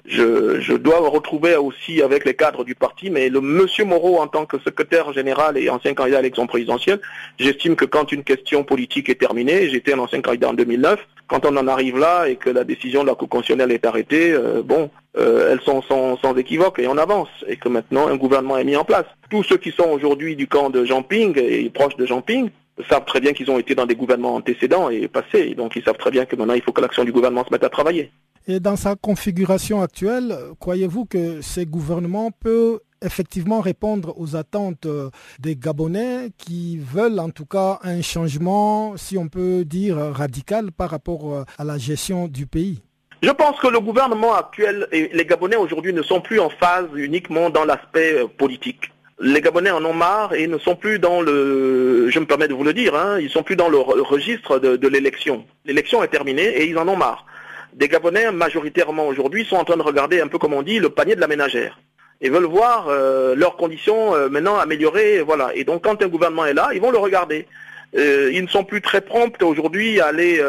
je, 0.07 0.61
je, 0.61 0.73
dois 0.75 1.01
retrouver 1.01 1.57
aussi 1.57 2.03
avec 2.03 2.25
les 2.25 2.35
cadres 2.35 2.65
du 2.65 2.75
parti, 2.75 3.11
mais 3.11 3.29
le 3.29 3.41
monsieur 3.41 3.85
Moreau 3.85 4.21
en 4.21 4.27
tant 4.27 4.47
que 4.47 4.59
secrétaire 4.59 5.13
général 5.13 5.57
et 5.59 5.69
ancien 5.71 5.95
candidat 5.95 6.19
à 6.19 6.23
l'élection 6.23 6.47
présidentielle, 6.47 7.01
j'estime 7.39 7.77
que 7.77 7.85
quand 7.85 8.13
une 8.13 8.25
question 8.25 8.65
politique 8.65 9.09
est 9.09 9.21
terminée, 9.21 9.69
j'étais 9.69 9.95
un 9.95 9.99
ancien 9.99 10.21
candidat 10.21 10.51
en 10.51 10.55
2009, 10.55 11.01
quand 11.29 11.47
on 11.47 11.57
en 11.57 11.69
arrive 11.69 11.99
là 11.99 12.29
et 12.29 12.37
que 12.37 12.51
la 12.51 12.65
décision 12.65 13.03
de 13.03 13.09
la 13.09 13.15
Cour 13.15 13.29
constitutionnelle 13.29 13.73
est 13.73 13.87
arrêtée, 13.87 14.33
euh, 14.33 14.63
bon, 14.63 14.91
euh, 15.17 15.53
elles 15.53 15.61
sont 15.61 15.83
sans, 15.83 16.37
équivoque 16.37 16.79
et 16.79 16.87
on 16.87 16.97
avance 16.97 17.29
et 17.47 17.57
que 17.57 17.69
maintenant 17.69 18.09
un 18.09 18.17
gouvernement 18.17 18.57
est 18.57 18.65
mis 18.65 18.77
en 18.77 18.85
place. 18.85 19.05
Tous 19.29 19.43
ceux 19.43 19.59
qui 19.59 19.71
sont 19.71 19.89
aujourd'hui 19.91 20.37
du 20.37 20.47
camp 20.47 20.71
de 20.71 20.85
Jean 20.85 21.03
Ping 21.03 21.39
et 21.39 21.69
proches 21.71 21.97
de 21.97 22.07
Jean 22.07 22.23
Ping 22.23 22.51
savent 22.89 23.05
très 23.05 23.21
bien 23.21 23.33
qu'ils 23.33 23.51
ont 23.51 23.59
été 23.59 23.75
dans 23.75 23.85
des 23.85 23.95
gouvernements 23.95 24.35
antécédents 24.35 24.89
et 24.89 25.07
passés, 25.09 25.55
donc 25.55 25.77
ils 25.77 25.85
savent 25.85 25.99
très 25.99 26.11
bien 26.11 26.25
que 26.25 26.37
maintenant 26.37 26.55
il 26.55 26.63
faut 26.63 26.73
que 26.73 26.81
l'action 26.81 27.05
du 27.05 27.13
gouvernement 27.13 27.45
se 27.45 27.53
mette 27.53 27.65
à 27.65 27.69
travailler. 27.69 28.11
Et 28.49 28.59
dans 28.59 28.77
sa 28.77 28.97
configuration 28.97 29.83
actuelle, 29.83 30.35
croyez-vous 30.59 31.05
que 31.05 31.43
ces 31.43 31.67
gouvernements 31.67 32.31
peuvent 32.31 32.81
effectivement 33.03 33.61
répondre 33.61 34.15
aux 34.17 34.37
attentes 34.37 34.87
euh, 34.87 35.11
des 35.39 35.57
Gabonais 35.57 36.31
qui 36.39 36.79
veulent 36.79 37.19
en 37.19 37.31
tout 37.31 37.47
cas 37.47 37.79
un 37.83 38.01
changement, 38.01 38.97
si 38.97 39.19
on 39.19 39.29
peut 39.29 39.65
dire, 39.65 39.97
radical 39.97 40.73
par 40.73 40.91
rapport 40.91 41.33
euh, 41.33 41.45
à 41.59 41.65
la 41.65 41.79
gestion 41.79 42.29
du 42.29 42.47
pays? 42.47 42.81
Je 43.23 43.31
pense 43.31 43.59
que 43.61 43.69
le 43.69 43.79
gouvernement 43.79 44.35
actuel 44.35 44.89
et 44.91 45.11
les 45.13 45.25
Gabonais 45.25 45.57
aujourd'hui 45.57 45.93
ne 45.93 46.03
sont 46.03 46.21
plus 46.21 46.41
en 46.41 46.51
phase 46.51 46.89
uniquement 46.95 47.51
dans 47.51 47.65
l'aspect 47.65 48.15
euh, 48.15 48.27
politique 48.27 48.91
les 49.23 49.41
Gabonais 49.41 49.71
en 49.71 49.85
ont 49.85 49.95
marre 49.95 50.35
et 50.35 50.49
ne 50.49 50.59
sont 50.59 50.75
plus 50.75 50.99
dans 50.99 51.23
le, 51.23 52.11
je 52.11 52.19
me 52.19 52.27
permets 52.27 52.49
de 52.49 52.55
vous 52.55 52.65
le 52.65 52.75
dire, 52.75 52.97
hein, 52.97 53.21
ils 53.21 53.31
sont 53.31 53.45
plus 53.45 53.55
dans 53.55 53.69
le 53.69 53.79
registre 53.79 54.59
de, 54.59 54.89
l'élection. 54.89 55.45
L'élection 55.65 56.03
est 56.03 56.09
terminée 56.09 56.43
et 56.43 56.67
ils 56.67 56.77
en 56.77 56.89
ont 56.89 56.97
marre. 56.97 57.25
Des 57.73 57.87
Gabonais 57.87 58.33
majoritairement 58.33 59.07
aujourd'hui 59.07 59.45
sont 59.45 59.57
en 59.57 59.65
train 59.65 59.77
de 59.77 59.83
regarder 59.83 60.21
un 60.21 60.27
peu 60.27 60.39
comme 60.39 60.53
on 60.53 60.63
dit 60.63 60.81
le 60.81 60.91
panier 60.91 61.15
de 61.15 61.21
la 61.21 61.29
ménagère 61.29 61.79
et 62.21 62.31
veulent 62.31 62.45
voir 62.45 62.89
euh, 62.89 63.37
leurs 63.37 63.57
conditions 63.57 64.15
euh, 64.15 64.29
maintenant 64.29 64.59
améliorées, 64.59 65.23
voilà. 65.23 65.53
Et 65.55 65.63
donc 65.63 65.85
quand 65.85 66.03
un 66.03 66.09
gouvernement 66.09 66.47
est 66.47 66.55
là, 66.55 66.71
ils 66.75 66.81
vont 66.81 66.91
le 66.91 66.99
regarder. 66.99 67.47
Ils 67.95 68.43
ne 68.43 68.49
sont 68.49 68.65
plus 68.65 68.81
très 68.81 69.03
prompts 69.03 69.43
aujourd'hui 69.43 70.01
à 70.01 70.07
aller 70.07 70.43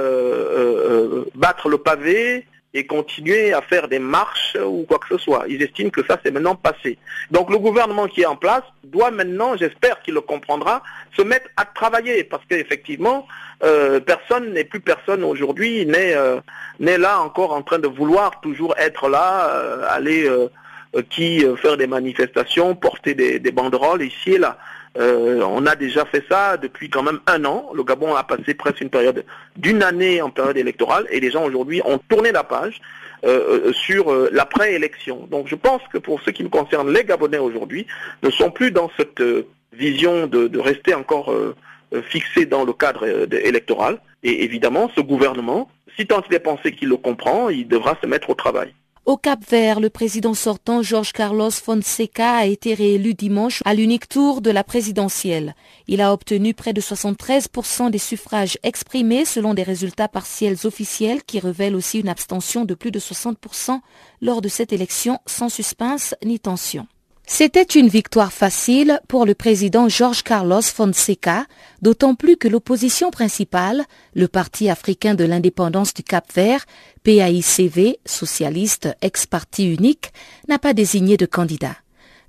battre 1.35 1.67
le 1.67 1.77
pavé 1.77 2.45
et 2.73 2.85
continuer 2.87 3.53
à 3.53 3.61
faire 3.61 3.87
des 3.87 3.99
marches 3.99 4.57
ou 4.59 4.85
quoi 4.87 4.97
que 4.97 5.07
ce 5.09 5.17
soit. 5.17 5.45
Ils 5.47 5.61
estiment 5.61 5.91
que 5.91 6.03
ça, 6.05 6.19
c'est 6.23 6.31
maintenant 6.31 6.55
passé. 6.55 6.97
Donc 7.29 7.51
le 7.51 7.59
gouvernement 7.59 8.07
qui 8.07 8.21
est 8.21 8.25
en 8.25 8.35
place 8.35 8.63
doit 8.83 9.11
maintenant, 9.11 9.55
j'espère 9.55 10.01
qu'il 10.01 10.15
le 10.15 10.21
comprendra, 10.21 10.81
se 11.15 11.21
mettre 11.21 11.49
à 11.55 11.65
travailler 11.65 12.23
parce 12.23 12.43
qu'effectivement, 12.49 13.27
euh, 13.63 13.99
personne 13.99 14.53
n'est 14.53 14.63
plus 14.63 14.79
personne 14.79 15.23
aujourd'hui, 15.23 15.85
n'est 15.85 16.15
euh, 16.15 16.39
n'est 16.79 16.97
là 16.97 17.21
encore 17.21 17.53
en 17.53 17.61
train 17.61 17.79
de 17.79 17.87
vouloir 17.87 18.41
toujours 18.41 18.75
être 18.77 19.07
là, 19.07 19.49
euh, 19.49 19.85
aller 19.87 20.29
qui 21.09 21.43
faire 21.57 21.75
des 21.75 21.87
manifestations, 21.87 22.75
porter 22.75 23.15
des 23.15 23.51
banderoles 23.51 24.03
ici 24.03 24.33
et 24.33 24.37
là. 24.37 24.57
Euh, 24.97 25.41
on 25.41 25.65
a 25.65 25.75
déjà 25.75 26.05
fait 26.05 26.23
ça 26.29 26.57
depuis 26.57 26.89
quand 26.89 27.03
même 27.03 27.19
un 27.27 27.43
an. 27.45 27.71
Le 27.73 27.83
Gabon 27.83 28.13
a 28.15 28.23
passé 28.23 28.53
presque 28.53 28.81
une 28.81 28.89
période 28.89 29.25
d'une 29.57 29.81
année 29.81 30.21
en 30.21 30.29
période 30.29 30.57
électorale 30.57 31.07
et 31.09 31.19
les 31.19 31.31
gens 31.31 31.43
aujourd'hui 31.45 31.81
ont 31.85 31.97
tourné 31.97 32.31
la 32.31 32.43
page 32.43 32.79
euh, 33.25 33.67
euh, 33.67 33.73
sur 33.73 34.13
l'après-élection. 34.31 35.27
Donc 35.31 35.47
je 35.47 35.55
pense 35.55 35.81
que 35.91 35.97
pour 35.97 36.21
ce 36.21 36.29
qui 36.29 36.43
me 36.43 36.49
concerne, 36.49 36.91
les 36.91 37.03
Gabonais 37.03 37.39
aujourd'hui 37.39 37.87
ne 38.21 38.29
sont 38.29 38.51
plus 38.51 38.71
dans 38.71 38.91
cette 38.97 39.23
vision 39.71 40.27
de, 40.27 40.47
de, 40.47 40.59
rester 40.59 40.93
encore 40.93 41.33
fixés 42.03 42.45
dans 42.45 42.63
le 42.63 42.73
cadre 42.73 43.07
électoral. 43.33 43.99
Et 44.21 44.43
évidemment, 44.43 44.91
ce 44.95 45.01
gouvernement, 45.01 45.69
si 45.97 46.05
tant 46.05 46.21
il 46.29 46.35
est 46.35 46.39
pensé 46.39 46.71
qu'il 46.71 46.89
le 46.89 46.97
comprend, 46.97 47.49
il 47.49 47.67
devra 47.67 47.97
se 48.01 48.07
mettre 48.07 48.29
au 48.29 48.35
travail. 48.35 48.73
Au 49.05 49.17
Cap-Vert, 49.17 49.81
le 49.81 49.89
président 49.89 50.33
sortant 50.33 50.81
Georges 50.81 51.11
Carlos 51.11 51.51
Fonseca 51.51 52.35
a 52.35 52.45
été 52.45 52.73
réélu 52.73 53.13
dimanche 53.13 53.61
à 53.65 53.73
l'unique 53.73 54.07
tour 54.07 54.39
de 54.39 54.49
la 54.49 54.63
présidentielle. 54.63 55.55
Il 55.87 55.99
a 55.99 56.13
obtenu 56.13 56.53
près 56.53 56.71
de 56.71 56.79
73% 56.79 57.91
des 57.91 57.97
suffrages 57.97 58.57
exprimés 58.63 59.25
selon 59.25 59.53
des 59.53 59.63
résultats 59.63 60.07
partiels 60.07 60.55
officiels 60.63 61.21
qui 61.23 61.39
révèlent 61.39 61.75
aussi 61.75 61.99
une 61.99 62.07
abstention 62.07 62.63
de 62.63 62.75
plus 62.75 62.91
de 62.91 62.99
60% 62.99 63.81
lors 64.21 64.41
de 64.41 64.47
cette 64.47 64.71
élection 64.71 65.19
sans 65.25 65.49
suspense 65.49 66.15
ni 66.23 66.39
tension. 66.39 66.87
C'était 67.25 67.63
une 67.63 67.87
victoire 67.87 68.33
facile 68.33 68.99
pour 69.07 69.25
le 69.25 69.33
président 69.33 69.87
Georges 69.87 70.23
Carlos 70.23 70.61
Fonseca, 70.61 71.45
d'autant 71.81 72.15
plus 72.15 72.35
que 72.35 72.49
l'opposition 72.49 73.11
principale, 73.11 73.85
le 74.13 74.27
Parti 74.27 74.69
africain 74.69 75.15
de 75.15 75.23
l'indépendance 75.23 75.93
du 75.93 76.03
Cap-Vert, 76.03 76.65
PAICV, 77.03 77.99
socialiste 78.05 78.89
ex-parti 79.01 79.73
unique, 79.73 80.11
n'a 80.49 80.59
pas 80.59 80.73
désigné 80.73 81.15
de 81.15 81.25
candidat. 81.25 81.77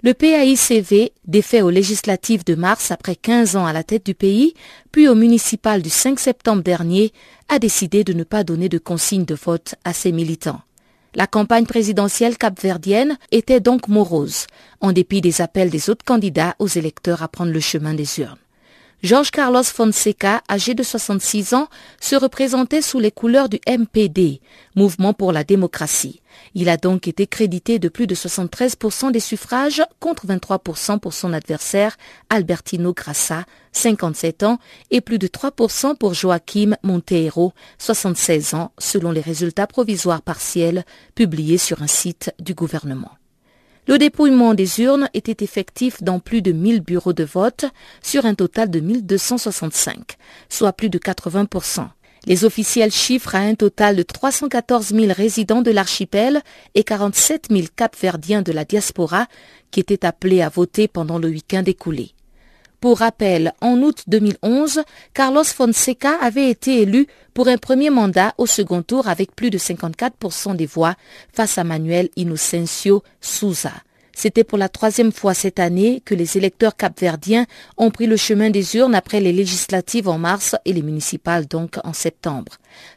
Le 0.02 0.14
PAICV, 0.14 1.12
défait 1.26 1.62
aux 1.62 1.70
législatives 1.70 2.44
de 2.44 2.54
mars 2.54 2.90
après 2.90 3.16
15 3.16 3.56
ans 3.56 3.66
à 3.66 3.72
la 3.72 3.82
tête 3.82 4.06
du 4.06 4.14
pays, 4.14 4.54
puis 4.92 5.08
au 5.08 5.14
municipal 5.14 5.82
du 5.82 5.90
5 5.90 6.20
septembre 6.20 6.62
dernier, 6.62 7.12
a 7.48 7.58
décidé 7.58 8.04
de 8.04 8.12
ne 8.12 8.22
pas 8.22 8.44
donner 8.44 8.68
de 8.68 8.78
consigne 8.78 9.24
de 9.24 9.34
vote 9.34 9.74
à 9.84 9.92
ses 9.92 10.12
militants. 10.12 10.60
La 11.16 11.28
campagne 11.28 11.64
présidentielle 11.64 12.36
capverdienne 12.36 13.16
était 13.30 13.60
donc 13.60 13.86
morose, 13.86 14.46
en 14.80 14.90
dépit 14.90 15.20
des 15.20 15.40
appels 15.40 15.70
des 15.70 15.88
autres 15.88 16.04
candidats 16.04 16.56
aux 16.58 16.66
électeurs 16.66 17.22
à 17.22 17.28
prendre 17.28 17.52
le 17.52 17.60
chemin 17.60 17.94
des 17.94 18.18
urnes. 18.18 18.43
Georges 19.04 19.32
Carlos 19.32 19.64
Fonseca, 19.64 20.42
âgé 20.50 20.72
de 20.72 20.82
66 20.82 21.52
ans, 21.52 21.68
se 22.00 22.16
représentait 22.16 22.80
sous 22.80 22.98
les 22.98 23.10
couleurs 23.10 23.50
du 23.50 23.60
MPD, 23.68 24.40
Mouvement 24.76 25.12
pour 25.12 25.30
la 25.30 25.44
démocratie. 25.44 26.22
Il 26.54 26.70
a 26.70 26.78
donc 26.78 27.06
été 27.06 27.26
crédité 27.26 27.78
de 27.78 27.90
plus 27.90 28.06
de 28.06 28.14
73% 28.14 29.12
des 29.12 29.20
suffrages 29.20 29.82
contre 30.00 30.26
23% 30.26 31.00
pour 31.00 31.12
son 31.12 31.34
adversaire 31.34 31.98
Albertino 32.30 32.94
Grassa, 32.94 33.44
57 33.72 34.42
ans, 34.42 34.58
et 34.90 35.02
plus 35.02 35.18
de 35.18 35.26
3% 35.26 35.98
pour 35.98 36.14
Joaquim 36.14 36.74
Monteiro, 36.82 37.52
76 37.76 38.54
ans, 38.54 38.72
selon 38.78 39.10
les 39.10 39.20
résultats 39.20 39.66
provisoires 39.66 40.22
partiels 40.22 40.82
publiés 41.14 41.58
sur 41.58 41.82
un 41.82 41.88
site 41.88 42.32
du 42.40 42.54
gouvernement. 42.54 43.12
Le 43.86 43.98
dépouillement 43.98 44.54
des 44.54 44.80
urnes 44.80 45.10
était 45.12 45.44
effectif 45.44 46.02
dans 46.02 46.18
plus 46.18 46.40
de 46.40 46.52
1000 46.52 46.80
bureaux 46.80 47.12
de 47.12 47.24
vote 47.24 47.66
sur 48.02 48.24
un 48.24 48.34
total 48.34 48.70
de 48.70 48.80
1265, 48.80 50.16
soit 50.48 50.72
plus 50.72 50.88
de 50.88 50.98
80%. 50.98 51.86
Les 52.26 52.46
officiels 52.46 52.90
chiffrent 52.90 53.34
à 53.34 53.40
un 53.40 53.54
total 53.54 53.96
de 53.96 54.02
314 54.02 54.94
000 54.94 55.12
résidents 55.12 55.60
de 55.60 55.70
l'archipel 55.70 56.40
et 56.74 56.82
47 56.82 57.48
000 57.50 57.66
capverdiens 57.76 58.40
de 58.40 58.52
la 58.52 58.64
diaspora 58.64 59.26
qui 59.70 59.80
étaient 59.80 60.06
appelés 60.06 60.40
à 60.40 60.48
voter 60.48 60.88
pendant 60.88 61.18
le 61.18 61.28
week-end 61.28 61.64
écoulé. 61.66 62.14
Pour 62.84 62.98
rappel, 62.98 63.54
en 63.62 63.80
août 63.80 64.02
2011, 64.08 64.82
Carlos 65.14 65.42
Fonseca 65.42 66.18
avait 66.20 66.50
été 66.50 66.82
élu 66.82 67.06
pour 67.32 67.48
un 67.48 67.56
premier 67.56 67.88
mandat 67.88 68.34
au 68.36 68.44
second 68.44 68.82
tour 68.82 69.08
avec 69.08 69.34
plus 69.34 69.48
de 69.48 69.56
54% 69.56 70.54
des 70.54 70.66
voix 70.66 70.94
face 71.32 71.56
à 71.56 71.64
Manuel 71.64 72.10
Inocencio 72.16 73.02
Souza. 73.22 73.72
C'était 74.14 74.44
pour 74.44 74.58
la 74.58 74.68
troisième 74.68 75.12
fois 75.12 75.34
cette 75.34 75.58
année 75.58 76.00
que 76.04 76.14
les 76.14 76.36
électeurs 76.36 76.76
capverdiens 76.76 77.46
ont 77.76 77.90
pris 77.90 78.06
le 78.06 78.16
chemin 78.16 78.50
des 78.50 78.76
urnes 78.76 78.94
après 78.94 79.20
les 79.20 79.32
législatives 79.32 80.08
en 80.08 80.18
mars 80.18 80.54
et 80.64 80.72
les 80.72 80.82
municipales 80.82 81.46
donc 81.46 81.78
en 81.84 81.92
septembre. 81.92 82.52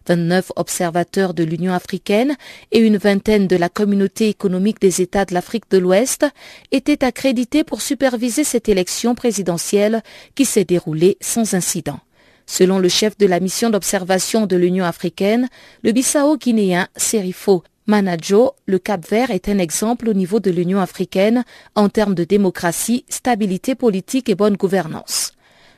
29 0.07 0.51
observateurs 0.55 1.33
de 1.33 1.43
l'Union 1.43 1.73
africaine 1.73 2.35
et 2.71 2.79
une 2.79 2.97
vingtaine 2.97 3.47
de 3.47 3.55
la 3.55 3.69
communauté 3.69 4.29
économique 4.29 4.79
des 4.79 5.01
États 5.01 5.25
de 5.25 5.33
l'Afrique 5.33 5.69
de 5.71 5.77
l'Ouest 5.77 6.25
étaient 6.71 7.03
accrédités 7.03 7.63
pour 7.63 7.81
superviser 7.81 8.43
cette 8.43 8.69
élection 8.69 9.15
présidentielle 9.15 10.03
qui 10.35 10.45
s'est 10.45 10.65
déroulée 10.65 11.17
sans 11.19 11.53
incident. 11.53 11.99
Selon 12.45 12.79
le 12.79 12.89
chef 12.89 13.17
de 13.17 13.25
la 13.25 13.41
mission 13.41 13.69
d'observation 13.69 14.45
de 14.45 14.55
l'Union 14.55 14.85
africaine, 14.85 15.49
le 15.83 15.91
Bissau 15.91 16.37
guinéen 16.37 16.87
Serifo 16.95 17.63
Manajo, 17.87 18.53
le 18.65 18.79
Cap 18.79 19.07
Vert 19.07 19.31
est 19.31 19.47
un 19.47 19.59
exemple 19.59 20.09
au 20.09 20.13
niveau 20.13 20.41
de 20.41 20.51
l'Union 20.51 20.81
africaine 20.81 21.45
en 21.73 21.87
termes 21.87 22.15
de 22.15 22.25
démocratie, 22.25 23.05
stabilité 23.07 23.75
politique 23.75 24.27
et 24.27 24.35
bonne 24.35 24.57
gouvernance. 24.57 25.31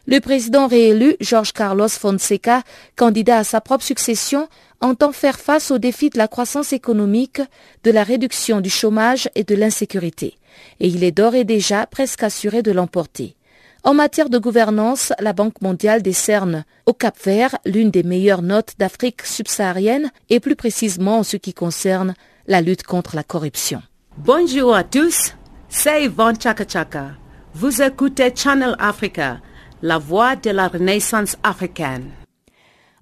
Le 0.08 0.20
président 0.20 0.66
réélu, 0.66 1.16
Georges 1.20 1.54
Carlos 1.54 1.88
Fonseca, 1.88 2.64
candidat 2.96 3.38
à 3.38 3.44
sa 3.44 3.62
propre 3.62 3.84
succession, 3.84 4.50
entend 4.82 5.12
faire 5.12 5.40
face 5.40 5.70
aux 5.70 5.78
défis 5.78 6.10
de 6.10 6.18
la 6.18 6.28
croissance 6.28 6.74
économique, 6.74 7.42
de 7.84 7.92
la 7.92 8.04
réduction 8.04 8.60
du 8.60 8.72
chômage 8.72 9.30
et 9.36 9.44
de 9.44 9.54
l'insécurité. 9.54 10.40
Et 10.80 10.88
il 10.88 11.04
est 11.04 11.12
d'ores 11.12 11.36
et 11.36 11.44
déjà 11.44 11.86
presque 11.86 12.24
assuré 12.24 12.64
de 12.64 12.72
l'emporter. 12.72 13.36
En 13.84 13.94
matière 13.94 14.30
de 14.30 14.38
gouvernance, 14.38 15.14
la 15.20 15.34
Banque 15.34 15.62
mondiale 15.62 16.02
décerne 16.02 16.66
au 16.86 16.94
Cap 16.94 17.16
Vert 17.24 17.58
l'une 17.66 17.92
des 17.92 18.04
meilleures 18.04 18.42
notes 18.42 18.74
d'Afrique 18.78 19.26
subsaharienne 19.26 20.12
et 20.30 20.40
plus 20.40 20.56
précisément 20.56 21.20
en 21.20 21.24
ce 21.24 21.38
qui 21.38 21.54
concerne 21.54 22.14
la 22.48 22.62
lutte 22.62 22.84
contre 22.84 23.16
la 23.16 23.24
corruption. 23.24 23.82
Bonjour 24.18 24.76
à 24.76 24.84
tous, 24.84 25.34
c'est 25.70 26.04
Yvonne 26.04 26.40
Chaka 26.40 26.66
Chaka. 26.68 27.12
Vous 27.54 27.82
écoutez 27.82 28.34
Channel 28.36 28.76
Africa 28.80 29.40
la 29.82 29.98
voix 29.98 30.36
de 30.36 30.50
la 30.50 30.68
renaissance 30.68 31.38
africaine. 31.44 32.10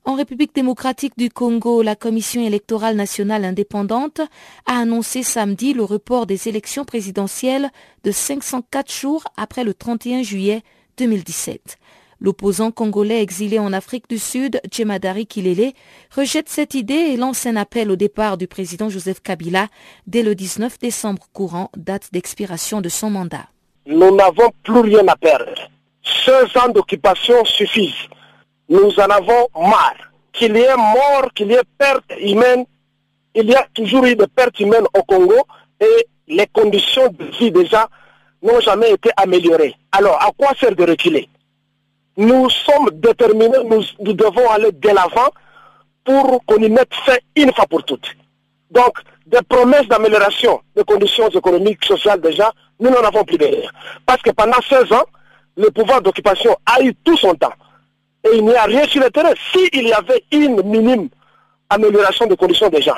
En 0.07 0.13
République 0.15 0.55
démocratique 0.55 1.17
du 1.17 1.29
Congo, 1.29 1.81
la 1.81 1.97
Commission 1.97 2.41
électorale 2.41 2.95
nationale 2.95 3.43
indépendante 3.43 4.21
a 4.65 4.79
annoncé 4.79 5.21
samedi 5.21 5.73
le 5.73 5.83
report 5.83 6.25
des 6.25 6.47
élections 6.47 6.85
présidentielles 6.85 7.69
de 8.05 8.11
504 8.11 8.89
jours 8.89 9.25
après 9.35 9.65
le 9.65 9.73
31 9.73 10.23
juillet 10.23 10.61
2017. 10.97 11.77
L'opposant 12.21 12.71
congolais 12.71 13.21
exilé 13.21 13.59
en 13.59 13.73
Afrique 13.73 14.09
du 14.09 14.17
Sud, 14.17 14.61
Djemadari 14.71 15.27
Kilele, 15.27 15.73
rejette 16.15 16.47
cette 16.47 16.73
idée 16.73 16.93
et 16.93 17.17
lance 17.17 17.45
un 17.45 17.57
appel 17.57 17.91
au 17.91 17.97
départ 17.97 18.37
du 18.37 18.47
président 18.47 18.87
Joseph 18.87 19.19
Kabila 19.19 19.67
dès 20.07 20.23
le 20.23 20.35
19 20.35 20.79
décembre 20.79 21.27
courant, 21.33 21.69
date 21.75 22.13
d'expiration 22.13 22.79
de 22.79 22.87
son 22.87 23.09
mandat. 23.09 23.49
Nous 23.85 24.15
n'avons 24.15 24.53
plus 24.63 24.79
rien 24.79 25.05
à 25.09 25.17
perdre 25.17 25.69
16 26.23 26.45
ans 26.63 26.69
d'occupation 26.69 27.43
suffisent. 27.43 28.07
Nous 28.69 28.99
en 28.99 29.09
avons 29.09 29.47
marre. 29.55 29.95
Qu'il 30.33 30.55
y 30.55 30.61
ait 30.61 30.75
mort, 30.75 31.29
qu'il 31.33 31.51
y 31.51 31.55
ait 31.55 31.61
perte 31.77 32.11
humaine, 32.19 32.65
il 33.33 33.49
y 33.49 33.55
a 33.55 33.65
toujours 33.73 34.05
eu 34.05 34.15
des 34.15 34.27
pertes 34.27 34.59
humaines 34.59 34.85
au 34.93 35.03
Congo 35.03 35.35
et 35.79 36.07
les 36.27 36.47
conditions 36.47 37.07
de 37.09 37.25
vie 37.37 37.51
déjà 37.51 37.87
n'ont 38.41 38.59
jamais 38.59 38.91
été 38.91 39.09
améliorées. 39.17 39.75
Alors, 39.91 40.21
à 40.21 40.29
quoi 40.37 40.49
sert 40.59 40.75
de 40.75 40.83
reculer? 40.83 41.27
Nous 42.17 42.49
sommes 42.49 42.89
déterminés, 42.93 43.63
nous, 43.65 43.83
nous 43.99 44.13
devons 44.13 44.49
aller 44.49 44.71
de 44.71 44.89
l'avant 44.89 45.29
pour 46.03 46.43
qu'on 46.45 46.57
y 46.57 46.69
mette 46.69 46.93
fin 47.05 47.17
une 47.35 47.53
fois 47.53 47.65
pour 47.67 47.83
toutes. 47.83 48.15
Donc, 48.71 48.97
des 49.25 49.41
promesses 49.47 49.87
d'amélioration 49.87 50.61
des 50.75 50.83
conditions 50.83 51.29
économiques, 51.29 51.83
sociales 51.85 52.21
déjà, 52.21 52.51
nous 52.79 52.89
n'en 52.89 53.01
avons 53.01 53.23
plus 53.23 53.37
derrière. 53.37 53.71
Parce 54.05 54.21
que 54.21 54.31
pendant 54.31 54.61
16 54.67 54.91
ans, 54.93 55.05
le 55.55 55.69
pouvoir 55.71 56.01
d'occupation 56.01 56.55
a 56.65 56.81
eu 56.81 56.93
tout 57.03 57.17
son 57.17 57.33
temps. 57.35 57.53
Il 58.33 58.45
n'y 58.45 58.55
a 58.55 58.63
rien 58.63 58.85
sur 58.87 59.01
le 59.01 59.09
terrain. 59.09 59.33
S'il 59.51 59.87
y 59.87 59.93
avait 59.93 60.23
une 60.31 60.61
minime 60.63 61.09
amélioration 61.69 62.27
des 62.27 62.35
conditions 62.35 62.69
des 62.69 62.81
gens, 62.81 62.97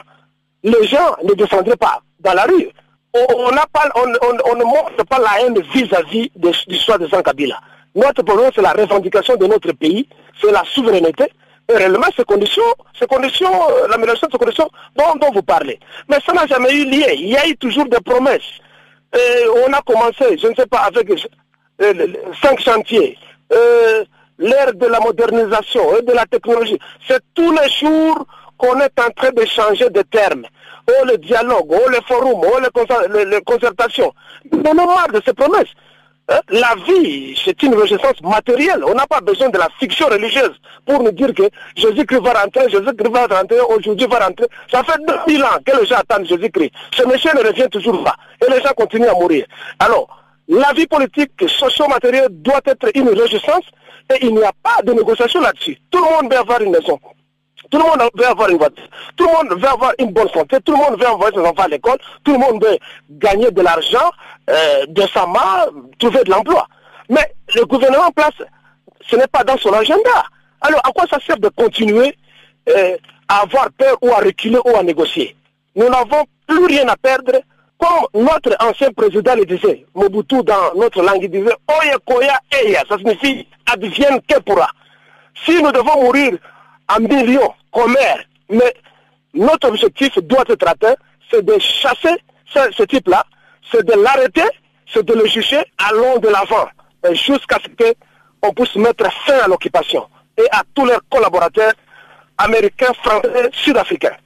les 0.63 0.87
gens 0.87 1.15
ne 1.23 1.33
descendraient 1.33 1.77
pas 1.77 2.01
dans 2.19 2.33
la 2.33 2.43
rue. 2.43 2.69
On, 3.13 3.51
ne 3.51 4.63
montre 4.63 5.05
pas 5.09 5.19
la 5.19 5.41
haine 5.41 5.59
vis-à-vis 5.73 6.31
de 6.35 6.51
l'histoire 6.67 6.99
de 6.99 7.07
Jean 7.07 7.21
Kabila. 7.21 7.59
Notre 7.95 8.21
problème, 8.21 8.51
c'est 8.53 8.61
la 8.61 8.73
revendication 8.73 9.35
de 9.35 9.47
notre 9.47 9.71
pays, 9.71 10.07
c'est 10.39 10.51
la 10.51 10.63
souveraineté, 10.63 11.25
et 11.69 11.73
réellement 11.73 12.05
ces 12.15 12.23
conditions, 12.23 12.61
ces 12.97 13.07
conditions, 13.07 13.51
euh, 13.71 13.87
l'amélioration 13.87 14.27
de 14.27 14.31
ces 14.31 14.37
conditions 14.37 14.69
dont, 14.95 15.31
vous 15.33 15.41
parlez. 15.41 15.79
Mais 16.07 16.17
ça 16.23 16.33
n'a 16.33 16.45
jamais 16.45 16.71
eu 16.73 16.85
lieu. 16.85 17.11
Il 17.13 17.29
y 17.29 17.37
a 17.37 17.47
eu 17.47 17.57
toujours 17.57 17.85
des 17.85 17.99
promesses. 17.99 18.59
On 19.65 19.73
a 19.73 19.81
commencé, 19.81 20.37
je 20.37 20.47
ne 20.47 20.55
sais 20.55 20.67
pas, 20.67 20.81
avec 20.81 21.09
euh, 21.81 22.13
cinq 22.41 22.59
chantiers, 22.59 23.17
euh, 23.53 24.03
l'ère 24.39 24.73
de 24.73 24.87
la 24.87 24.99
modernisation 24.99 25.97
et 25.97 26.01
de 26.01 26.13
la 26.13 26.25
technologie. 26.25 26.79
C'est 27.07 27.21
tous 27.35 27.51
les 27.51 27.69
jours 27.69 28.25
qu'on 28.57 28.79
est 28.79 28.99
en 28.99 29.09
train 29.11 29.31
de 29.31 29.45
changer 29.45 29.89
de 29.89 30.01
termes. 30.01 30.45
Oh 30.87 31.05
le 31.05 31.17
dialogue, 31.17 31.67
oh 31.69 31.89
le 31.89 31.99
forum, 32.07 32.41
oh 32.43 32.59
les, 33.29 33.41
concertations. 33.41 34.11
Nous 34.51 34.59
avons 34.59 34.85
marre 34.87 35.09
de 35.13 35.21
ces 35.25 35.33
promesses. 35.33 35.69
Hein? 36.29 36.39
La 36.49 36.75
vie, 36.87 37.39
c'est 37.43 37.61
une 37.63 37.75
renaissance 37.75 38.21
matérielle. 38.21 38.83
On 38.85 38.93
n'a 38.93 39.05
pas 39.05 39.21
besoin 39.21 39.49
de 39.49 39.57
la 39.57 39.67
fiction 39.79 40.07
religieuse 40.07 40.59
pour 40.85 41.01
nous 41.03 41.11
dire 41.11 41.33
que 41.33 41.43
Jésus-Christ 41.75 42.21
va 42.21 42.33
rentrer, 42.33 42.69
Jésus-Christ 42.69 43.11
va 43.11 43.27
rentrer, 43.27 43.59
aujourd'hui 43.59 44.07
va 44.07 44.19
rentrer. 44.25 44.47
Ça 44.71 44.83
fait 44.83 44.99
2000 45.05 45.43
ans 45.43 45.47
que 45.65 45.79
les 45.79 45.85
gens 45.85 45.97
attendent 45.97 46.25
Jésus-Christ. 46.25 46.71
Ce 46.95 47.03
monsieur 47.03 47.31
ne 47.33 47.47
revient 47.47 47.67
toujours 47.71 48.03
pas. 48.03 48.15
Et 48.45 48.51
les 48.51 48.61
gens 48.61 48.73
continuent 48.75 49.09
à 49.09 49.13
mourir. 49.13 49.45
Alors, 49.79 50.18
la 50.49 50.73
vie 50.73 50.87
politique 50.87 51.31
socio-matérielle 51.47 52.29
doit 52.31 52.61
être 52.65 52.89
une 52.95 53.09
résistance 53.09 53.65
et 54.11 54.25
il 54.25 54.33
n'y 54.33 54.43
a 54.43 54.51
pas 54.63 54.81
de 54.83 54.93
négociation 54.93 55.39
là-dessus. 55.41 55.77
Tout 55.91 55.99
le 56.03 56.09
monde 56.09 56.31
veut 56.31 56.39
avoir 56.39 56.59
une 56.61 56.71
maison. 56.71 56.99
Tout 57.69 57.77
le 57.77 57.83
monde 57.83 58.09
veut 58.15 58.25
avoir 58.25 58.49
une 58.49 58.57
voiture. 58.57 58.87
Tout 59.15 59.27
le 59.27 59.31
monde 59.31 59.61
veut 59.61 59.67
avoir 59.67 59.93
une 59.99 60.11
bonne 60.11 60.29
santé. 60.29 60.57
Tout 60.65 60.71
le 60.71 60.77
monde 60.79 60.99
veut 60.99 61.07
envoyer 61.07 61.35
ses 61.35 61.41
enfants 61.41 61.63
à 61.63 61.67
l'école. 61.67 61.99
Tout 62.23 62.33
le 62.33 62.39
monde 62.39 62.63
veut 62.63 62.77
gagner 63.11 63.51
de 63.51 63.61
l'argent 63.61 64.09
euh, 64.49 64.85
de 64.87 65.03
sa 65.13 65.27
main, 65.27 65.67
trouver 65.99 66.23
de 66.23 66.31
l'emploi. 66.31 66.67
Mais 67.09 67.31
le 67.53 67.65
gouvernement 67.65 68.05
en 68.07 68.11
place, 68.11 68.33
ce 69.07 69.15
n'est 69.15 69.27
pas 69.27 69.43
dans 69.43 69.57
son 69.57 69.71
agenda. 69.71 70.23
Alors 70.61 70.81
à 70.83 70.91
quoi 70.91 71.05
ça 71.07 71.19
sert 71.25 71.37
de 71.37 71.49
continuer 71.49 72.17
euh, 72.69 72.97
à 73.27 73.41
avoir 73.41 73.69
peur 73.77 73.97
ou 74.01 74.09
à 74.11 74.17
reculer 74.17 74.57
ou 74.65 74.75
à 74.75 74.81
négocier? 74.81 75.35
Nous 75.75 75.87
n'avons 75.87 76.25
plus 76.47 76.65
rien 76.65 76.87
à 76.87 76.97
perdre 76.97 77.33
comme 77.79 78.23
notre 78.23 78.55
ancien 78.59 78.91
président 78.91 79.35
le 79.35 79.45
disait, 79.45 79.85
Mobutu 79.95 80.43
dans 80.43 80.73
notre 80.75 81.01
langue, 81.01 81.23
il 81.23 81.31
disait 81.31 81.55
Oya 81.67 81.97
Koya 82.05 82.39
Eya, 82.51 82.83
ça 82.87 82.97
signifie 82.97 83.47
advienne 83.71 84.19
que. 84.27 84.35
Si 85.45 85.63
nous 85.63 85.71
devons 85.71 86.03
mourir 86.03 86.37
en 86.89 86.99
millions, 86.99 87.53
comme 87.71 87.95
mais 88.49 88.73
notre 89.33 89.69
objectif 89.69 90.17
doit 90.19 90.43
être 90.49 90.67
atteint, 90.67 90.95
c'est 91.31 91.45
de 91.45 91.57
chasser 91.59 92.15
ce, 92.53 92.83
type-là, 92.83 93.23
c'est 93.71 93.85
de 93.85 93.93
l'arrêter, 93.93 94.43
c'est 94.91 95.05
de 95.05 95.13
le 95.13 95.25
juger, 95.27 95.59
allons 95.77 96.17
de 96.17 96.27
l'avant, 96.27 96.67
jusqu'à 97.11 97.57
ce 97.63 97.93
qu'on 98.41 98.53
puisse 98.53 98.75
mettre 98.75 99.09
fin 99.25 99.37
à 99.37 99.47
l'occupation 99.47 100.07
et 100.37 100.47
à 100.51 100.63
tous 100.73 100.85
leurs 100.85 101.01
collaborateurs 101.09 101.73
américains, 102.37 102.93
français, 103.03 103.49
sud-africains. 103.53 104.17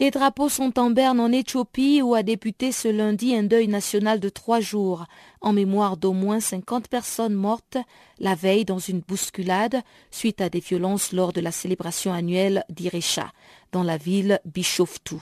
Les 0.00 0.10
drapeaux 0.10 0.48
sont 0.48 0.78
en 0.78 0.88
berne 0.88 1.20
en 1.20 1.30
Éthiopie 1.30 2.00
où 2.00 2.14
a 2.14 2.22
débuté 2.22 2.72
ce 2.72 2.88
lundi 2.88 3.36
un 3.36 3.42
deuil 3.42 3.68
national 3.68 4.18
de 4.18 4.30
trois 4.30 4.58
jours 4.58 5.04
en 5.42 5.52
mémoire 5.52 5.98
d'au 5.98 6.14
moins 6.14 6.40
50 6.40 6.88
personnes 6.88 7.34
mortes 7.34 7.76
la 8.18 8.34
veille 8.34 8.64
dans 8.64 8.78
une 8.78 9.00
bousculade 9.00 9.82
suite 10.10 10.40
à 10.40 10.48
des 10.48 10.60
violences 10.60 11.12
lors 11.12 11.34
de 11.34 11.42
la 11.42 11.52
célébration 11.52 12.14
annuelle 12.14 12.64
d'Irecha 12.70 13.30
dans 13.72 13.82
la 13.82 13.98
ville 13.98 14.40
Bishoftu, 14.46 15.16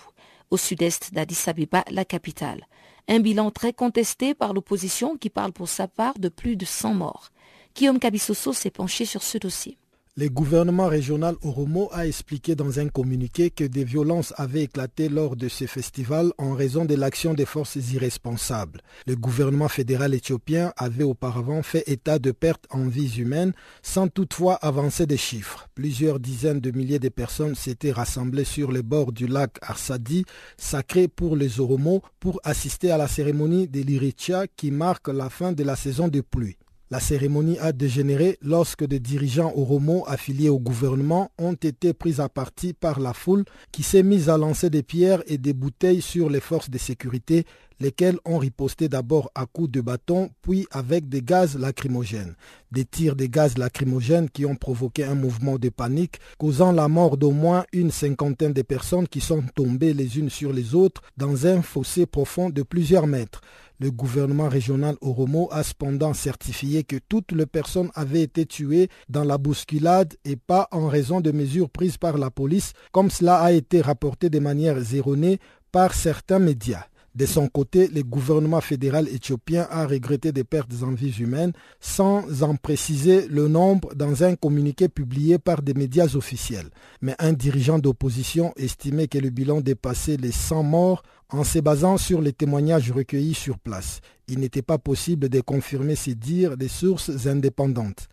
au 0.53 0.57
sud-est 0.57 1.13
d'Addis 1.13 1.43
Abeba, 1.49 1.83
la 1.91 2.05
capitale. 2.05 2.69
Un 3.09 3.19
bilan 3.19 3.51
très 3.51 3.73
contesté 3.73 4.33
par 4.33 4.55
l'opposition 4.55 5.17
qui 5.17 5.29
parle 5.29 5.53
pour 5.53 5.69
sa 5.69 5.89
part 5.89 6.21
de 6.21 6.29
plus 6.29 6.55
de 6.55 6.65
100 6.65 6.95
morts. 6.95 7.31
Guillaume 7.75 7.99
Kabissoso 7.99 8.53
s'est 8.53 8.71
penché 8.71 9.07
sur 9.07 9.25
ce 9.25 9.39
dossier. 9.39 9.77
Le 10.21 10.29
gouvernement 10.29 10.89
régional 10.89 11.37
Oromo 11.43 11.91
a 11.93 12.05
expliqué 12.05 12.57
dans 12.57 12.81
un 12.81 12.89
communiqué 12.89 13.51
que 13.51 13.63
des 13.63 13.85
violences 13.85 14.35
avaient 14.37 14.65
éclaté 14.65 15.09
lors 15.09 15.37
de 15.37 15.47
ce 15.47 15.67
festival 15.67 16.33
en 16.39 16.55
raison 16.55 16.85
de 16.85 16.97
l'action 16.97 17.35
des 17.35 17.45
forces 17.45 17.77
irresponsables. 17.93 18.81
Le 19.07 19.15
gouvernement 19.15 19.69
fédéral 19.69 20.15
éthiopien 20.15 20.73
avait 20.77 21.05
auparavant 21.05 21.63
fait 21.63 21.89
état 21.89 22.19
de 22.19 22.33
pertes 22.33 22.67
en 22.71 22.89
vies 22.89 23.21
humaines 23.21 23.53
sans 23.81 24.09
toutefois 24.09 24.55
avancer 24.55 25.07
des 25.07 25.17
chiffres. 25.17 25.69
Plusieurs 25.77 26.19
dizaines 26.19 26.59
de 26.59 26.73
milliers 26.73 26.99
de 26.99 27.11
personnes 27.11 27.55
s'étaient 27.55 27.93
rassemblées 27.93 28.43
sur 28.43 28.73
les 28.73 28.83
bords 28.83 29.13
du 29.13 29.29
lac 29.29 29.57
Arsadi, 29.63 30.25
sacré 30.57 31.07
pour 31.07 31.37
les 31.37 31.61
Oromo, 31.61 32.03
pour 32.19 32.41
assister 32.43 32.91
à 32.91 32.99
la 32.99 33.07
cérémonie 33.07 33.69
de 33.69 33.83
l'Iritia 33.83 34.49
qui 34.49 34.73
marque 34.73 35.07
la 35.07 35.31
fin 35.31 35.53
de 35.53 35.63
la 35.63 35.77
saison 35.77 36.09
de 36.09 36.23
pluie. 36.23 36.57
La 36.91 37.01
cérémonie 37.01 37.59
a 37.59 37.73
dégénéré 37.73 38.39
lorsque 38.41 38.87
des 38.87 38.99
dirigeants 38.99 39.53
oromo 39.55 40.05
affiliés 40.07 40.49
au 40.49 40.59
gouvernement 40.59 41.31
ont 41.37 41.53
été 41.53 41.93
pris 41.93 42.19
à 42.19 42.31
partie 42.31 42.73
par 42.73 42.99
la 42.99 43.13
foule 43.13 43.45
qui 43.73 43.83
s'est 43.83 44.03
mise 44.03 44.31
à 44.31 44.39
lancer 44.39 44.71
des 44.71 44.83
pierres 44.83 45.23
et 45.27 45.37
des 45.37 45.53
bouteilles 45.53 46.01
sur 46.01 46.31
les 46.31 46.41
forces 46.41 46.71
de 46.71 46.79
sécurité, 46.79 47.45
lesquelles 47.79 48.19
ont 48.25 48.39
riposté 48.39 48.89
d'abord 48.89 49.31
à 49.35 49.45
coups 49.45 49.71
de 49.71 49.83
bâton, 49.83 50.31
puis 50.41 50.67
avec 50.71 51.11
des 51.11 51.21
gaz 51.21 51.59
lacrymogènes. 51.59 52.35
Des 52.73 52.87
tirs 52.87 53.17
de 53.17 53.27
gaz 53.27 53.59
lacrymogènes 53.59 54.31
qui 54.31 54.47
ont 54.47 54.57
provoqué 54.57 55.05
un 55.05 55.15
mouvement 55.15 55.59
de 55.59 55.69
panique, 55.69 56.19
causant 56.39 56.73
la 56.73 56.89
mort 56.89 57.19
d'au 57.19 57.33
moins 57.33 57.67
une 57.75 57.91
cinquantaine 57.91 58.55
de 58.55 58.63
personnes 58.63 59.09
qui 59.09 59.21
sont 59.21 59.43
tombées 59.55 59.93
les 59.93 60.19
unes 60.19 60.31
sur 60.31 60.55
les 60.55 60.75
autres 60.75 61.03
dans 61.19 61.47
un 61.47 61.61
fossé 61.61 62.07
profond 62.07 62.49
de 62.49 62.63
plusieurs 62.63 63.07
mètres. 63.07 63.43
Le 63.81 63.93
gouvernement 63.93 64.49
régional 64.49 64.97
Oromo 65.01 65.49
a 65.53 65.63
cependant 65.63 66.13
certifié 66.13 66.83
que 66.83 66.97
toutes 67.09 67.31
les 67.31 67.47
personnes 67.47 67.91
avaient 67.95 68.23
été 68.23 68.45
tuées 68.45 68.89
dans 69.09 69.23
la 69.23 69.39
bousculade 69.39 70.15
et 70.25 70.35
pas 70.35 70.67
en 70.73 70.89
raison 70.89 71.21
de 71.21 71.31
mesures 71.31 71.71
prises 71.71 71.97
par 71.97 72.19
la 72.19 72.31
police, 72.31 72.73
comme 72.91 73.09
cela 73.09 73.41
a 73.41 73.53
été 73.53 73.81
rapporté 73.81 74.31
de 74.31 74.41
manière 74.41 74.79
erronée 74.93 75.39
par 75.71 75.95
certains 75.95 76.41
médias. 76.41 76.87
De 77.19 77.27
son 77.27 77.49
côté, 77.49 77.89
le 77.89 78.05
gouvernement 78.05 78.61
fédéral 78.61 79.09
éthiopien 79.09 79.67
a 79.73 79.89
regretté 79.89 80.31
des 80.31 80.45
pertes 80.45 80.85
en 80.85 80.93
vies 80.93 81.19
humaines 81.19 81.53
sans 81.81 82.45
en 82.45 82.55
préciser 82.55 83.27
le 83.27 83.49
nombre 83.49 83.93
dans 83.97 84.23
un 84.23 84.37
communiqué 84.37 84.89
publié 84.89 85.41
par 85.41 85.63
des 85.63 85.75
médias 85.75 86.15
officiels. 86.15 86.71
Mais 87.03 87.17
un 87.19 87.33
dirigeant 87.33 87.81
d'opposition 87.81 88.53
estimait 88.57 89.09
que 89.09 89.19
le 89.19 89.31
bilan 89.31 89.61
dépassait 89.61 90.17
les 90.17 90.31
100 90.31 90.63
morts 90.63 91.03
en 91.29 91.43
se 91.43 91.59
basant 91.59 91.97
sur 91.97 92.21
les 92.21 92.33
témoignages 92.33 92.93
recueillis 92.93 93.35
sur 93.35 93.59
place. 93.59 94.01
Il 94.29 94.39
n'était 94.39 94.63
pas 94.63 94.79
possible 94.79 95.29
de 95.29 95.41
confirmer 95.41 95.97
ces 95.97 96.15
dires 96.15 96.57
des 96.57 96.69
sources 96.69 97.27
indépendantes. 97.27 98.09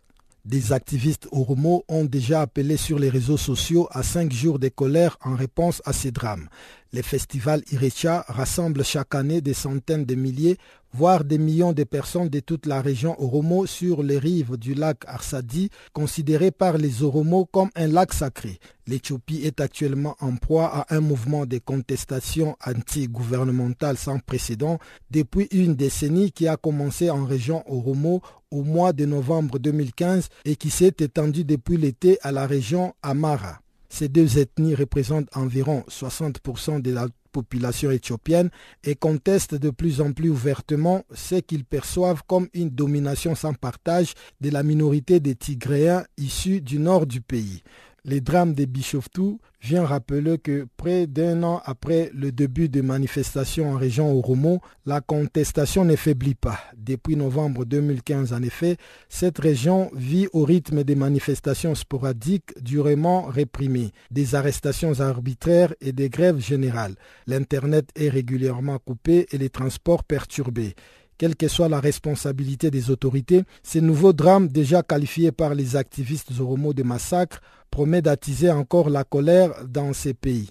Des 0.46 0.74
activistes 0.74 1.28
Oromo 1.32 1.84
ont 1.88 2.06
déjà 2.06 2.42
appelé 2.42 2.78
sur 2.78 3.00
les 3.00 3.10
réseaux 3.10 3.36
sociaux 3.36 3.88
à 3.90 4.04
cinq 4.04 4.32
jours 4.32 4.60
de 4.60 4.70
colère 4.70 5.18
en 5.24 5.36
réponse 5.36 5.82
à 5.86 5.92
ces 5.92 6.12
drames. 6.12 6.50
Le 6.94 7.02
festival 7.02 7.64
Irecha 7.72 8.24
rassemble 8.28 8.84
chaque 8.86 9.16
année 9.16 9.42
des 9.42 9.56
centaines 9.56 10.06
de 10.06 10.14
milliers, 10.14 10.58
voire 10.96 11.26
des 11.26 11.38
millions 11.38 11.74
de 11.74 11.84
personnes 11.84 12.30
de 12.30 12.40
toute 12.40 12.66
la 12.66 12.82
région 12.82 13.22
Oromo 13.22 13.66
sur 13.66 14.02
les 14.02 14.18
rives 14.18 14.56
du 14.56 14.74
lac 14.74 15.00
Arsadi, 15.08 15.70
considéré 15.92 16.52
par 16.52 16.78
les 16.78 17.04
Oromo 17.04 17.46
comme 17.52 17.70
un 17.76 17.88
lac 17.88 18.14
sacré. 18.14 18.60
L'Éthiopie 18.88 19.42
est 19.44 19.60
actuellement 19.60 20.16
en 20.22 20.38
proie 20.38 20.68
à 20.68 20.96
un 20.96 21.02
mouvement 21.02 21.46
de 21.46 21.58
contestation 21.58 22.56
anti-gouvernementale 22.66 23.98
sans 23.98 24.20
précédent 24.20 24.80
depuis 25.12 25.50
une 25.52 25.76
décennie 25.76 26.32
qui 26.32 26.48
a 26.48 26.56
commencé 26.56 27.10
en 27.10 27.26
région 27.26 27.62
Oromo 27.70 28.22
au 28.50 28.64
mois 28.64 28.94
de 28.94 29.06
novembre 29.06 29.60
2015 29.60 30.30
et 30.46 30.56
qui 30.56 30.70
s'est 30.70 30.96
étendu 31.00 31.44
depuis 31.44 31.76
l'été 31.76 32.20
à 32.22 32.32
la 32.32 32.48
région 32.48 32.94
Amara. 33.02 33.60
Ces 33.90 34.08
deux 34.08 34.38
ethnies 34.40 34.76
représentent 34.76 35.36
environ 35.36 35.84
60% 35.90 36.82
de 36.82 36.92
la 36.92 37.08
population 37.36 37.91
éthiopienne 37.91 38.50
et 38.86 38.95
contestent 38.95 39.56
de 39.56 39.69
plus 39.69 40.00
en 40.00 40.13
plus 40.13 40.30
ouvertement 40.30 41.04
ce 41.13 41.36
qu'ils 41.36 41.65
perçoivent 41.65 42.24
comme 42.26 42.48
une 42.54 42.69
domination 42.69 43.36
sans 43.36 43.54
partage 43.54 44.13
de 44.39 44.50
la 44.50 44.63
minorité 44.63 45.19
des 45.19 45.36
Tigréens 45.36 46.06
issus 46.17 46.62
du 46.62 46.80
nord 46.80 47.06
du 47.06 47.19
pays. 47.19 47.62
Les 48.08 48.22
drames 48.22 48.54
de 48.54 48.65
Bishoftu 48.65 49.39
vient 49.60 49.84
rappeler 49.84 50.38
que 50.38 50.68
près 50.78 51.08
d'un 51.08 51.41
an 51.41 51.60
après 51.65 52.12
le 52.13 52.32
début 52.32 52.70
des 52.70 52.84
manifestations 52.84 53.72
en 53.72 53.78
région 53.78 54.15
Oromo, 54.15 54.62
la 54.86 55.02
contestation 55.02 55.84
ne 55.84 55.96
faiblit 55.96 56.36
pas. 56.36 56.60
Depuis 56.78 57.15
novembre 57.15 57.65
2015, 57.65 58.32
en 58.32 58.44
effet, 58.44 58.78
cette 59.10 59.39
région 59.39 59.89
vit 59.96 60.28
au 60.34 60.44
rythme 60.44 60.84
des 60.84 60.94
manifestations 60.94 61.74
sporadiques 61.74 62.54
durement 62.62 63.24
réprimées, 63.24 63.91
des 64.12 64.36
arrestations 64.36 65.00
arbitraires 65.00 65.74
et 65.82 65.91
des 65.91 66.10
grèves 66.10 66.39
générales. 66.39 66.98
L'Internet 67.26 67.89
est 67.96 68.10
régulièrement 68.10 68.78
coupé 68.78 69.26
et 69.32 69.39
les 69.39 69.50
transports 69.50 70.04
perturbés 70.04 70.76
quelle 71.17 71.36
que 71.36 71.47
soit 71.47 71.69
la 71.69 71.80
responsabilité 71.80 72.71
des 72.71 72.89
autorités, 72.89 73.43
ces 73.63 73.82
nouveaux 73.82 74.13
drames 74.13 74.47
déjà 74.47 74.84
qualifiés 74.84 75.32
par 75.32 75.56
les 75.56 75.75
activistes 75.75 76.32
oromo 76.39 76.73
de 76.73 76.84
massacre 76.84 77.41
promet 77.71 78.01
d'attiser 78.01 78.51
encore 78.51 78.89
la 78.89 79.04
colère 79.04 79.51
dans 79.67 79.93
ces 79.93 80.13
pays. 80.13 80.49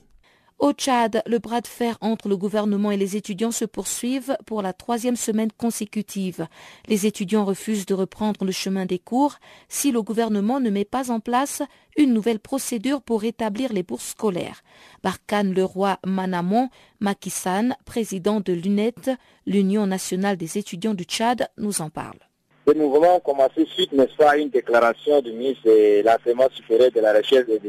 Au 0.60 0.72
Tchad, 0.72 1.22
le 1.26 1.38
bras 1.40 1.60
de 1.60 1.66
fer 1.66 1.98
entre 2.00 2.28
le 2.28 2.36
gouvernement 2.36 2.90
et 2.92 2.96
les 2.96 3.16
étudiants 3.16 3.50
se 3.50 3.64
poursuivent 3.64 4.36
pour 4.46 4.62
la 4.62 4.72
troisième 4.72 5.16
semaine 5.16 5.50
consécutive. 5.52 6.46
Les 6.88 7.06
étudiants 7.06 7.44
refusent 7.44 7.86
de 7.86 7.94
reprendre 7.94 8.44
le 8.44 8.52
chemin 8.52 8.86
des 8.86 9.00
cours 9.00 9.36
si 9.68 9.90
le 9.90 10.00
gouvernement 10.00 10.60
ne 10.60 10.70
met 10.70 10.84
pas 10.84 11.10
en 11.10 11.18
place 11.18 11.62
une 11.96 12.14
nouvelle 12.14 12.38
procédure 12.38 13.02
pour 13.02 13.22
rétablir 13.22 13.72
les 13.72 13.82
bourses 13.82 14.10
scolaires. 14.10 14.62
Barkhane 15.02 15.52
Leroy 15.52 15.98
Manamon 16.06 16.68
Makissan, 17.00 17.74
président 17.84 18.40
de 18.40 18.52
l'UNET, 18.52 18.94
l'Union 19.46 19.86
nationale 19.86 20.36
des 20.36 20.56
étudiants 20.56 20.94
du 20.94 21.04
Tchad, 21.04 21.48
nous 21.58 21.80
en 21.80 21.90
parle. 21.90 22.18
Ce 22.66 22.72
mouvement 22.72 23.18
a 23.18 23.48
suite, 23.66 23.92
n'est-ce 23.92 24.16
pas, 24.16 24.38
une 24.38 24.48
déclaration 24.48 25.20
du 25.20 25.32
ministre 25.32 25.64
de 25.66 26.02
l'enseignement 26.02 26.48
supérieur 26.54 26.90
de 26.92 27.00
la 27.00 27.12
recherche 27.12 27.48
et 27.50 27.60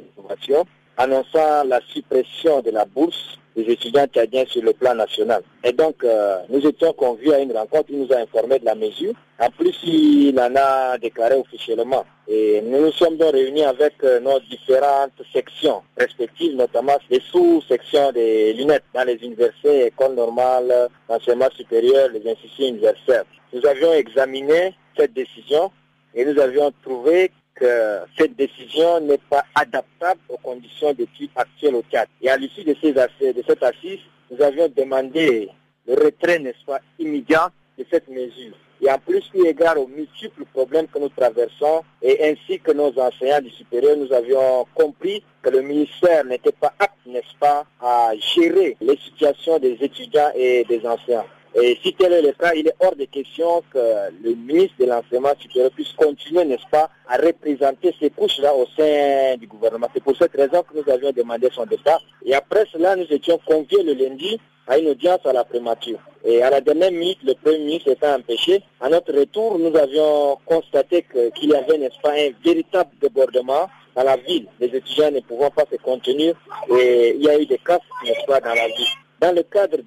annonçant 0.98 1.64
la 1.66 1.80
suppression 1.88 2.62
de 2.62 2.72
la 2.72 2.86
bourse 2.86 3.38
des 3.56 3.64
étudiants 3.64 4.06
tchadiens 4.08 4.46
sur 4.48 4.62
le 4.64 4.74
plan 4.74 4.94
national. 4.96 5.42
Et 5.64 5.72
donc, 5.72 6.04
euh, 6.04 6.40
nous 6.50 6.66
étions 6.66 6.92
conviés 6.94 7.36
à 7.36 7.40
une 7.40 7.54
rencontre, 7.54 7.86
il 7.90 8.00
nous 8.00 8.14
a 8.14 8.18
informé 8.18 8.60
de 8.60 8.66
la 8.66 8.76
mesure. 8.76 9.14
En 9.40 9.50
plus, 9.50 9.76
il 9.84 10.38
en 10.40 10.54
a 10.56 10.98
déclaré 10.98 11.36
officiellement. 11.36 12.06
Et 12.28 12.62
nous 12.62 12.82
nous 12.82 12.92
sommes 12.92 13.18
donc 13.18 13.32
réunis 13.32 13.64
avec 13.64 13.94
euh, 14.04 14.20
nos 14.20 14.40
différentes 14.42 15.22
sections 15.32 15.82
respectives, 15.98 16.56
notamment 16.56 16.98
les 17.10 17.22
sous-sections 17.32 18.12
des 18.12 18.54
lunettes 18.54 18.84
dans 18.94 19.06
les 19.06 19.16
universités, 19.16 19.88
écoles 19.88 20.16
normales, 20.16 20.90
l'enseignement 21.10 21.50
supérieur, 21.56 22.10
les 22.10 22.30
instituts 22.30 22.68
universitaires. 22.68 23.24
Nous 23.54 23.66
avions 23.66 23.94
examiné 23.94 24.76
cette 24.98 25.14
décision 25.14 25.72
et 26.14 26.26
nous 26.26 26.40
avions 26.40 26.72
trouvé 26.84 27.32
que 27.56 28.00
cette 28.18 28.36
décision 28.36 29.00
n'est 29.00 29.20
pas 29.30 29.44
adaptable 29.56 30.20
aux 30.30 30.38
conditions 30.38 30.94
d'études 30.94 31.32
actuelles 31.36 31.76
au 31.76 31.84
Tchad. 31.90 32.08
Et 32.22 32.30
à 32.30 32.38
l'issue 32.38 32.64
de, 32.64 32.76
ces 32.82 32.92
de 32.92 33.44
cette 33.48 33.64
assise, 33.64 34.00
nous 34.30 34.42
avions 34.42 34.68
demandé 34.76 35.50
le 35.88 35.94
retrait, 35.94 36.40
n'est-ce 36.40 36.66
pas, 36.66 36.80
immédiat 37.00 37.52
de 37.78 37.86
cette 37.90 38.08
mesure. 38.10 38.54
Et 38.82 38.92
en 38.92 39.00
plus, 39.00 39.24
eu 39.34 39.46
égard 39.46 39.80
aux 39.80 39.88
multiples 39.88 40.44
problèmes 40.54 40.88
que 40.88 41.00
nous 41.00 41.10
traversons, 41.10 41.84
et 42.02 42.30
ainsi 42.30 42.60
que 42.60 42.72
nos 42.72 42.98
enseignants 43.00 43.42
du 43.42 43.50
supérieur, 43.50 43.96
nous 43.96 44.12
avions 44.12 44.66
compris 44.76 45.24
que 45.42 45.50
le 45.50 45.62
ministère 45.62 46.26
n'était 46.26 46.52
pas 46.52 46.74
apte, 46.78 46.98
n'est-ce 47.06 47.38
pas, 47.40 47.66
à 47.82 48.12
gérer 48.36 48.76
les 48.82 48.98
situations 48.98 49.60
des 49.60 49.78
étudiants 49.80 50.32
et 50.36 50.66
des 50.66 50.86
enseignants. 50.86 51.26
Et 51.58 51.80
si 51.82 51.94
tel 51.94 52.12
est 52.12 52.22
le 52.22 52.34
cas, 52.34 52.54
il 52.54 52.68
est 52.68 52.76
hors 52.82 52.96
de 52.98 53.06
question 53.06 53.64
que 53.72 53.80
le 54.22 54.36
ministre 54.36 54.76
de 54.78 54.86
l'enseignement 54.88 55.34
supérieur 55.40 55.72
puisse 55.72 55.94
continuer, 55.94 56.44
n'est-ce 56.44 56.68
pas, 56.70 56.90
à 57.08 57.16
représenter 57.16 57.96
ces 57.98 58.10
couches-là 58.10 58.54
au 58.54 58.66
sein 58.76 59.38
du 59.38 59.48
gouvernement. 59.48 59.88
C'est 59.94 60.04
pour 60.04 60.18
cette 60.18 60.36
raison 60.36 60.64
que 60.64 60.78
nous 60.78 60.92
avions 60.92 61.14
demandé 61.14 61.48
son 61.56 61.66
départ. 61.66 62.02
Et 62.26 62.36
après 62.36 62.66
cela, 62.74 62.98
nous 62.98 63.06
étions 63.10 63.40
conviés 63.46 63.84
le 63.84 63.94
lundi 63.94 64.38
à 64.68 64.78
une 64.78 64.90
audience 64.90 65.20
à 65.24 65.32
la 65.32 65.46
prémature. 65.46 66.00
Et 66.26 66.44
à 66.44 66.50
la 66.50 66.60
dernière 66.60 66.92
minute, 66.92 67.20
le 67.24 67.36
Premier 67.36 67.60
ministre 67.60 67.92
était 67.92 68.08
empêché. 68.08 68.62
À 68.82 68.90
notre 68.90 69.14
retour, 69.14 69.58
nous 69.58 69.74
avions 69.78 70.38
constaté 70.46 71.06
qu'il 71.34 71.52
y 71.52 71.56
avait, 71.56 71.78
n'est-ce 71.78 72.02
pas, 72.02 72.12
un 72.12 72.32
véritable 72.44 72.90
débordement 73.00 73.70
dans 73.96 74.04
la 74.04 74.18
ville. 74.18 74.48
Les 74.60 74.68
étudiants 74.68 75.12
ne 75.12 75.22
pouvant 75.22 75.52
pas 75.52 75.64
se 75.72 75.78
contenir 75.78 76.36
et 76.78 77.16
il 77.16 77.24
y 77.24 77.30
a 77.30 77.40
eu 77.40 77.46
des 77.46 77.60
cas, 77.60 77.80
n'est-ce 78.04 78.26
pas, 78.26 78.42
dans 78.42 78.54
la 78.54 78.68
ville 78.68 79.05
dans 79.26 79.32
le 79.32 79.42
cadre 79.42 79.78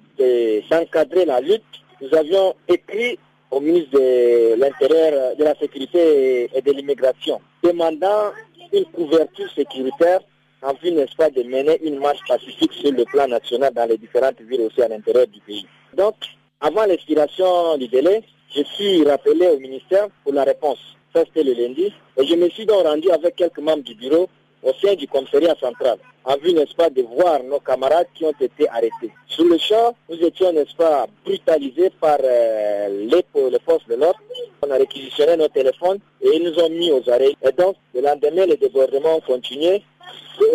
d'encadrer 0.69 1.25
la 1.25 1.41
lutte, 1.41 1.63
nous 2.01 2.13
avions 2.13 2.55
écrit 2.67 3.19
au 3.53 3.61
ministre 3.61 3.93
de 3.93 4.61
l'Intérieur, 4.61 5.37
de 5.37 5.45
la 5.45 5.55
Sécurité 5.55 6.51
et 6.53 6.61
de 6.61 6.73
l'Immigration, 6.73 7.41
demandant 7.63 8.33
une 8.73 8.85
couverture 8.87 9.49
sécuritaire 9.55 10.21
en 10.63 10.73
vue, 10.83 10.91
n'est-ce 10.91 11.15
pas, 11.15 11.31
de 11.31 11.45
mener 11.45 11.79
une 11.85 12.01
marche 12.01 12.19
pacifique 12.27 12.73
sur 12.73 12.91
le 12.91 13.05
plan 13.05 13.29
national 13.29 13.73
dans 13.75 13.89
les 13.89 13.97
différentes 13.97 14.41
villes 14.41 14.63
aussi 14.63 14.83
à 14.83 14.89
l'intérieur 14.89 15.29
du 15.29 15.39
pays. 15.41 15.65
Donc, 15.97 16.17
avant 16.61 16.85
l'expiration 16.87 17.77
du 17.79 17.87
délai, 17.87 18.25
je 18.57 18.63
suis 18.65 19.05
rappelé 19.05 19.47
au 19.47 19.61
ministère 19.61 20.09
pour 20.25 20.33
la 20.33 20.43
réponse. 20.43 20.81
Ça, 21.15 21.23
c'était 21.27 21.45
le 21.45 21.53
lundi. 21.53 21.93
Et 22.17 22.27
je 22.27 22.35
me 22.35 22.49
suis 22.49 22.67
donc 22.67 22.85
rendu 22.85 23.09
avec 23.13 23.37
quelques 23.37 23.61
membres 23.61 23.85
du 23.85 23.95
bureau 23.95 24.29
au 24.65 24.73
sein 24.83 24.95
du 24.95 25.07
commissariat 25.07 25.55
central, 25.61 25.99
en 26.29 26.37
vue, 26.37 26.53
n'est-ce 26.53 26.75
pas, 26.75 26.91
de 26.91 27.01
voir 27.03 27.43
nos 27.43 27.59
camarades 27.59 28.07
qui 28.15 28.27
ont 28.27 28.35
été 28.39 28.69
arrêtés. 28.69 29.11
Sur 29.27 29.47
le 29.47 29.57
champ, 29.57 29.97
nous 30.11 30.19
étions, 30.19 30.53
n'est-ce 30.53 30.77
pas, 30.77 31.07
brutalisés 31.25 31.91
par 31.99 32.19
euh, 32.23 33.07
les, 33.11 33.25
forces 33.65 33.87
de 33.89 33.95
l'ordre. 33.95 34.21
On 34.63 34.71
a 34.71 34.77
réquisitionné 34.77 35.39
nos 35.39 35.49
téléphones 35.49 35.99
et 36.21 36.29
ils 36.35 36.43
nous 36.43 36.59
ont 36.59 36.69
mis 36.69 36.93
aux 36.93 37.09
arrêts. 37.09 37.35
Et 37.43 37.53
donc, 37.53 37.77
le 37.95 38.03
lendemain, 38.03 38.45
les 38.45 38.59
débordements 38.59 39.17
ont 39.17 39.21
continué. 39.21 39.83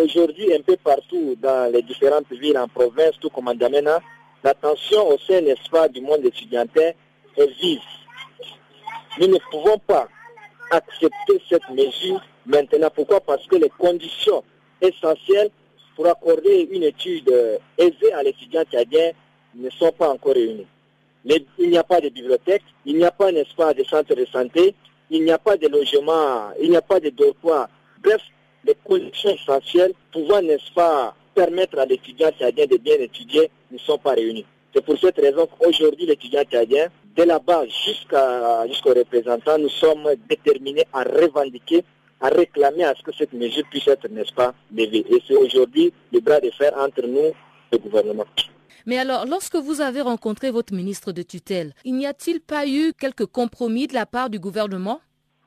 Aujourd'hui, 0.04 0.54
un 0.54 0.62
peu 0.62 0.78
partout 0.78 1.36
dans 1.42 1.72
les 1.74 1.82
différentes 1.82 2.32
villes 2.32 2.58
en 2.60 2.68
province, 2.68 3.14
tout 3.20 3.32
comme 3.32 3.48
en 3.48 3.56
Damena, 3.56 4.00
la 4.44 4.54
tension 4.54 5.10
au 5.10 5.18
sein, 5.28 5.42
n'est-ce 5.42 5.70
pas, 5.72 5.88
du 5.90 6.02
monde 6.02 6.24
étudiantin 6.24 6.92
est 7.36 7.52
vive. 7.60 7.82
Nous 9.20 9.28
ne 9.28 9.40
pouvons 9.50 9.80
pas 9.80 10.08
accepter 10.70 11.42
cette 11.50 11.68
mesure 11.72 12.22
maintenant. 12.46 12.90
Pourquoi? 12.94 13.22
Parce 13.22 13.46
que 13.48 13.56
les 13.56 13.70
conditions 13.70 14.44
essentielles 14.80 15.50
pour 15.96 16.08
accorder 16.08 16.70
une 16.72 16.84
étude 16.84 17.32
aisée 17.78 18.14
à 18.14 18.24
l'étudiant 18.24 18.64
tchadien 18.64 19.12
ne 19.56 19.70
sont 19.70 19.92
pas 19.92 20.10
encore 20.10 20.34
réunies. 20.34 20.68
il 21.26 21.70
n'y 21.70 21.78
a 21.78 21.84
pas 21.84 22.02
de 22.02 22.10
bibliothèque, 22.10 22.64
il 22.86 22.98
n'y 22.98 23.06
a 23.06 23.12
pas, 23.12 23.32
n'est-ce 23.32 23.56
pas, 23.56 23.74
de 23.74 23.84
centre 23.84 24.16
de 24.16 24.26
santé, 24.26 24.76
il 25.10 25.24
n'y 25.24 25.32
a 25.32 25.38
pas 25.38 25.58
de 25.58 25.68
logement, 25.68 26.52
il 26.62 26.70
n'y 26.70 26.76
a 26.76 26.82
pas 26.82 27.00
de 27.00 27.10
dortoir. 27.10 27.70
Bref, 28.04 28.22
les 28.66 28.76
conditions 28.84 29.30
essentielles 29.30 29.94
pouvant, 30.12 30.42
n'est-ce 30.42 30.72
pas, 30.74 31.16
permettre 31.36 31.80
à 31.80 31.86
l'étudiant 31.86 32.32
tchadien 32.32 32.66
de 32.66 32.78
bien 32.78 32.96
étudier 32.96 33.50
ne 33.72 33.78
sont 33.78 33.98
pas 33.98 34.14
réunies. 34.14 34.46
C'est 34.74 34.84
pour 34.84 34.98
cette 34.98 35.18
raison 35.18 35.48
qu'aujourd'hui, 35.48 36.06
l'étudiant 36.06 36.44
tchadien, 36.44 36.88
de 37.16 37.24
la 37.24 37.38
base 37.40 37.68
jusqu'à 37.86 38.68
jusqu'aux 38.68 38.94
représentants, 38.94 39.58
nous 39.60 39.70
sommes 39.70 40.10
déterminés 40.28 40.86
à 40.92 41.04
revendiquer, 41.04 41.84
à 42.24 42.30
réclamer 42.30 42.86
à 42.86 42.96
ce 42.96 43.04
que 43.04 43.12
cette 43.12 43.34
mesure 43.34 43.64
puisse 43.70 43.88
être, 43.88 44.08
n'est-ce 44.10 44.34
pas, 44.34 44.56
levée. 44.74 45.06
Et 45.10 45.22
c'est 45.28 45.36
aujourd'hui 45.36 45.94
le 46.12 46.22
bras 46.22 46.40
de 46.40 46.50
fer 46.52 46.72
entre 46.78 47.06
nous 47.06 47.20
et 47.20 47.34
le 47.74 47.78
gouvernement. 47.78 48.26
Mais 48.86 48.98
alors, 48.98 49.26
lorsque 49.26 49.58
vous 49.58 49.82
avez 49.82 50.02
rencontré 50.02 50.50
votre 50.50 50.74
ministre 50.74 51.12
de 51.12 51.22
tutelle, 51.22 51.74
il 51.84 51.96
n'y 51.96 52.08
a-t-il 52.08 52.40
pas 52.40 52.66
eu 52.66 52.94
quelques 52.98 53.26
compromis 53.26 53.88
de 53.88 53.94
la 53.94 54.06
part 54.06 54.30
du 54.30 54.40
gouvernement? 54.40 55.02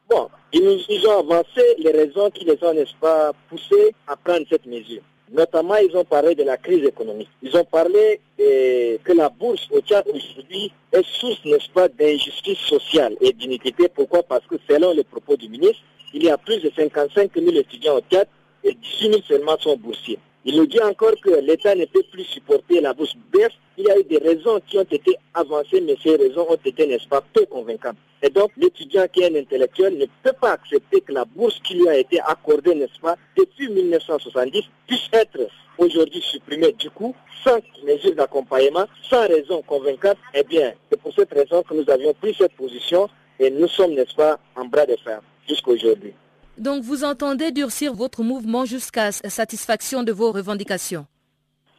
Bon, 0.09 0.29
ils 0.53 1.07
ont 1.09 1.19
avancé 1.19 1.63
les 1.79 1.91
raisons 1.91 2.31
qui 2.31 2.45
les 2.45 2.59
ont, 2.63 2.75
n'est-ce 2.75 2.95
pas, 3.01 3.33
poussés 3.49 3.95
à 4.07 4.17
prendre 4.17 4.47
cette 4.49 4.67
mesure. 4.67 5.03
Notamment, 5.33 5.77
ils 5.77 5.97
ont 5.97 6.05
parlé 6.05 6.35
de 6.35 6.45
la 6.45 6.57
crise 6.57 6.85
économique. 6.85 7.29
Ils 7.43 7.57
ont 7.57 7.65
parlé 7.65 8.21
eh, 8.39 9.01
que 9.03 9.13
la 9.13 9.29
bourse 9.29 9.67
au 9.73 9.81
Tchad 9.81 10.05
aujourd'hui 10.07 10.71
est 10.93 11.05
source, 11.05 11.45
n'est-ce 11.45 11.69
pas, 11.71 11.89
d'injustice 11.89 12.59
sociale 12.59 13.17
et 13.21 13.33
d'inéquité. 13.33 13.89
Pourquoi? 13.89 14.23
Parce 14.23 14.47
que 14.47 14.55
selon 14.71 14.93
les 14.93 15.03
propos 15.03 15.37
du 15.37 15.49
ministre, 15.49 15.83
il 16.17 16.25
y 16.25 16.31
a 16.31 16.39
plus 16.39 16.59
de 16.63 16.73
55 16.75 17.31
000 17.37 17.57
étudiants 17.57 17.97
au 17.97 18.01
Tchad 18.01 18.27
et 18.65 18.73
18 18.73 19.11
000 19.11 19.23
seulement 19.29 19.59
sont 19.59 19.77
boursiers. 19.77 20.19
Il 20.47 20.57
nous 20.57 20.67
dit 20.67 20.81
encore 20.81 21.13
que 21.23 21.41
l'État 21.41 21.75
ne 21.75 21.85
peut 21.85 22.05
plus 22.11 22.25
supporter 22.25 22.81
la 22.81 22.95
bourse 22.95 23.15
baisse. 23.31 23.53
Il 23.77 23.85
y 23.85 23.91
a 23.91 23.99
eu 23.99 24.05
des 24.05 24.17
raisons 24.17 24.59
qui 24.67 24.79
ont 24.79 24.87
été 24.91 25.15
avancées, 25.35 25.83
mais 25.83 25.95
ces 26.03 26.17
raisons 26.17 26.47
ont 26.49 26.59
été, 26.65 26.87
n'est-ce 26.87 27.07
pas, 27.07 27.21
peu 27.35 27.45
convaincantes. 27.45 27.99
Et 28.23 28.31
donc, 28.31 28.51
l'étudiant 28.57 29.07
qui 29.13 29.21
est 29.21 29.31
un 29.31 29.39
intellectuel 29.39 29.99
ne 29.99 30.07
peut 30.23 30.33
pas 30.41 30.53
accepter 30.53 31.03
que 31.03 31.13
la 31.13 31.27
bourse 31.27 31.61
qui 31.63 31.75
lui 31.75 31.89
a 31.89 31.99
été 31.99 32.19
accordée, 32.21 32.75
n'est-ce 32.75 32.99
pas, 32.99 33.17
depuis 33.37 33.69
1970, 33.69 34.63
puisse 34.87 35.09
être 35.13 35.49
aujourd'hui 35.77 36.23
supprimée. 36.23 36.73
Du 36.79 36.89
coup, 36.89 37.15
sans 37.45 37.59
mesure 37.85 38.15
d'accompagnement, 38.15 38.87
sans 39.03 39.29
raison 39.29 39.61
convaincante, 39.67 40.17
eh 40.33 40.45
bien, 40.45 40.73
c'est 40.91 40.99
pour 40.99 41.13
cette 41.13 41.35
raison 41.35 41.63
que 41.63 41.75
nous 41.75 41.91
avions 41.91 42.15
pris 42.15 42.35
cette 42.39 42.53
position 42.53 43.11
et 43.39 43.51
nous 43.51 43.69
sommes, 43.69 43.93
n'est-ce 43.93 44.15
pas, 44.15 44.39
en 44.55 44.65
bras 44.65 44.87
de 44.87 44.97
fer 45.05 45.21
jusqu'à 45.49 45.71
aujourd'hui. 45.71 46.13
Donc 46.59 46.83
vous 46.83 47.05
entendez 47.05 47.51
durcir 47.53 47.93
votre 47.93 48.23
mouvement 48.23 48.65
jusqu'à 48.65 49.13
satisfaction 49.13 50.03
de 50.03 50.13
vos 50.13 50.33
revendications? 50.33 51.07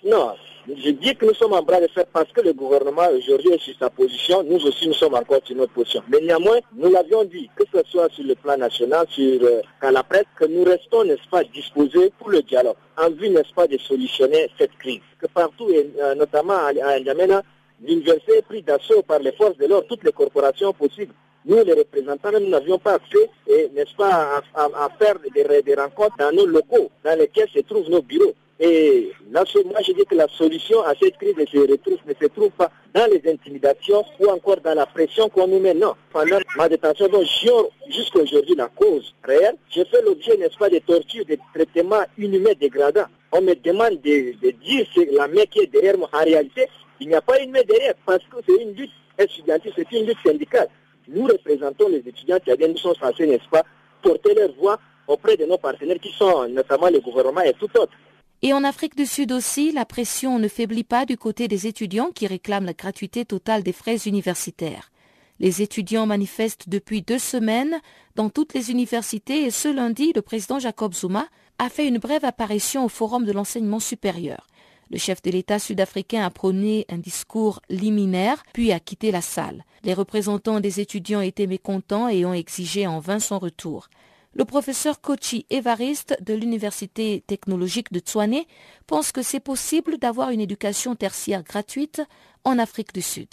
Non, 0.06 0.34
je 0.68 0.92
dis 0.92 1.16
que 1.16 1.26
nous 1.26 1.34
sommes 1.34 1.54
en 1.54 1.64
bras 1.64 1.82
de 1.82 1.88
fer 1.88 2.06
parce 2.14 2.32
que 2.32 2.42
le 2.42 2.54
gouvernement 2.54 3.08
aujourd'hui 3.18 3.54
est 3.54 3.60
sur 3.60 3.76
sa 3.80 3.90
position, 3.90 4.44
nous 4.44 4.64
aussi 4.66 4.88
nous 4.88 4.94
sommes 4.94 5.16
encore 5.16 5.40
sur 5.44 5.56
notre 5.56 5.74
position. 5.74 6.04
Mais 6.10 6.20
néanmoins, 6.20 6.60
nous 6.76 6.92
l'avions 6.92 7.24
dit, 7.24 7.50
que 7.56 7.64
ce 7.74 7.82
soit 7.90 8.12
sur 8.12 8.24
le 8.24 8.36
plan 8.36 8.58
national, 8.58 9.08
sur 9.10 9.42
euh, 9.44 9.62
la 9.82 10.04
presse, 10.04 10.26
que 10.38 10.46
nous 10.46 10.64
restons, 10.64 11.06
n'est-ce 11.06 11.28
pas, 11.30 11.44
disposés 11.46 12.12
pour 12.20 12.30
le 12.30 12.42
dialogue, 12.42 12.76
en 12.98 13.10
vue, 13.10 13.30
n'est-ce 13.30 13.54
pas, 13.54 13.66
de 13.68 13.78
solutionner 13.78 14.50
cette 14.60 14.78
crise. 14.78 15.02
Que 15.20 15.28
partout, 15.28 15.70
et 15.70 15.90
euh, 16.00 16.16
notamment 16.16 16.58
à 16.58 16.74
N'Djamena, 16.74 17.42
l'université 17.82 18.38
est 18.38 18.42
prise 18.42 18.66
d'assaut 18.66 19.02
par 19.02 19.20
les 19.20 19.32
forces 19.32 19.58
de 19.58 19.66
l'ordre, 19.66 19.88
toutes 19.88 20.04
les 20.04 20.12
corporations 20.12 20.74
possibles. 20.74 21.14
Nous, 21.48 21.64
les 21.64 21.74
représentants, 21.74 22.32
nous 22.34 22.50
n'avions 22.50 22.78
pas 22.78 22.96
accès, 22.96 23.30
n'est-ce 23.74 23.96
pas, 23.96 24.44
à, 24.54 24.90
faire 25.00 25.16
des, 25.34 25.76
rencontres 25.76 26.18
dans 26.20 26.34
nos 26.34 26.46
locaux, 26.46 26.92
dans 27.06 27.18
lesquels 27.18 27.48
se 27.54 27.60
trouvent 27.60 27.90
nos 27.90 28.02
bureaux. 28.02 28.34
Et 28.60 29.14
là, 29.32 29.46
moi, 29.64 29.80
je 29.82 29.94
dis 29.94 30.04
que 30.04 30.16
la 30.16 30.28
solution 30.28 30.82
à 30.82 30.94
cette 31.02 31.16
crise 31.16 31.38
ne 31.38 31.46
se, 31.46 31.58
retrouve, 31.60 32.00
ne 32.06 32.14
se 32.20 32.26
trouve 32.26 32.50
pas 32.52 32.70
dans 32.94 33.06
les 33.10 33.22
intimidations 33.32 34.04
ou 34.20 34.28
encore 34.28 34.58
dans 34.58 34.74
la 34.74 34.86
pression 34.88 35.30
qu'on 35.30 35.48
nous 35.48 35.60
met. 35.60 35.74
Non. 35.74 35.94
Pendant 36.12 36.40
ma 36.58 36.68
détention, 36.68 37.08
donc 37.08 37.24
j'ignore 37.24 37.70
jusqu'à 37.90 38.20
aujourd'hui 38.20 38.56
la 38.56 38.68
cause 38.68 39.14
réelle. 39.24 39.56
J'ai 39.70 39.86
fait 39.86 40.02
l'objet, 40.02 40.36
n'est-ce 40.36 40.58
pas, 40.58 40.70
des 40.70 40.82
tortures, 40.82 41.24
des 41.24 41.40
traitements 41.54 42.04
inhumains 42.18 42.56
dégradants. 42.60 43.06
On 43.32 43.40
me 43.40 43.54
demande 43.54 44.02
de, 44.02 44.52
dire 44.52 44.86
c'est 44.94 45.10
la 45.14 45.30
main 45.30 45.46
qui 45.50 45.60
est 45.60 45.68
derrière 45.68 45.98
moi. 45.98 46.10
En 46.12 46.26
réalité, 46.26 46.68
il 47.00 47.08
n'y 47.08 47.16
a 47.16 47.22
pas 47.22 47.40
une 47.40 47.52
main 47.52 47.64
derrière 47.66 47.94
parce 48.06 48.24
que 48.24 48.38
c'est 48.46 48.62
une 48.62 48.74
lutte 48.74 48.92
étudiantine, 49.18 49.72
c'est 49.78 49.92
une 49.94 50.08
lutte 50.08 50.18
syndicale 50.26 50.68
nous 51.08 51.26
représentons 51.26 51.90
les 51.90 52.00
étudiants 52.00 52.40
qui 52.40 52.52
nous 52.68 52.78
sont 52.78 52.94
censés, 52.96 53.28
n'est-ce 53.28 53.50
pas, 53.50 53.64
porter 54.02 54.34
leur 54.34 54.54
voix 54.54 54.80
auprès 55.08 55.38
de 55.38 55.46
nos 55.46 55.58
partenaires 55.58 56.00
qui 56.02 56.12
sont 56.12 56.48
notamment 56.50 56.90
le 56.90 57.00
gouvernement 57.00 57.42
et 57.42 57.54
tout 57.54 57.70
autre. 57.78 57.94
Et 58.42 58.54
en 58.54 58.64
Afrique 58.64 58.96
du 58.96 59.06
Sud 59.06 59.32
aussi, 59.32 59.72
la 59.72 59.86
pression 59.86 60.38
ne 60.38 60.48
faiblit 60.48 60.84
pas 60.84 61.06
du 61.06 61.18
côté 61.18 61.48
des 61.48 61.66
étudiants 61.66 62.12
qui 62.14 62.28
réclament 62.28 62.66
la 62.66 62.74
gratuité 62.74 63.26
totale 63.26 63.64
des 63.64 63.74
frais 63.74 63.98
universitaires. 64.06 64.92
Les 65.40 65.62
étudiants 65.62 66.06
manifestent 66.06 66.70
depuis 66.70 67.02
deux 67.02 67.20
semaines 67.20 67.80
dans 68.16 68.30
toutes 68.30 68.54
les 68.54 68.72
universités 68.72 69.44
et 69.44 69.52
ce 69.52 69.68
lundi, 69.68 70.12
le 70.16 70.22
président 70.22 70.60
Jacob 70.60 70.94
Zuma 70.94 71.28
a 71.60 71.70
fait 71.70 71.88
une 71.88 71.98
brève 71.98 72.26
apparition 72.26 72.86
au 72.86 72.90
Forum 72.90 73.26
de 73.26 73.32
l'enseignement 73.32 73.80
supérieur. 73.80 74.46
Le 74.90 74.98
chef 74.98 75.22
de 75.22 75.32
l'État 75.32 75.60
sud-africain 75.60 76.24
a 76.24 76.30
prôné 76.30 76.86
un 76.90 76.98
discours 76.98 77.62
liminaire, 77.70 78.44
puis 78.54 78.72
a 78.72 78.80
quitté 78.80 79.12
la 79.12 79.22
salle. 79.22 79.64
Les 79.84 79.94
représentants 79.94 80.60
des 80.60 80.80
étudiants 80.80 81.22
étaient 81.22 81.48
mécontents 81.48 82.08
et 82.08 82.26
ont 82.26 82.34
exigé 82.34 82.88
en 82.88 83.00
vain 83.00 83.20
son 83.20 83.40
retour. 83.40 83.90
Le 84.34 84.46
professeur 84.46 85.02
Kochi 85.02 85.46
Evariste 85.50 86.16
de 86.22 86.34
l'Université 86.34 87.24
technologique 87.26 87.92
de 87.92 88.00
Tswane 88.00 88.44
pense 88.86 89.12
que 89.12 89.24
c'est 89.24 89.40
possible 89.40 89.98
d'avoir 89.98 90.30
une 90.30 90.42
éducation 90.42 90.96
tertiaire 90.96 91.44
gratuite 91.44 92.02
en 92.44 92.60
Afrique 92.60 92.94
du 92.94 93.02
Sud. 93.02 93.30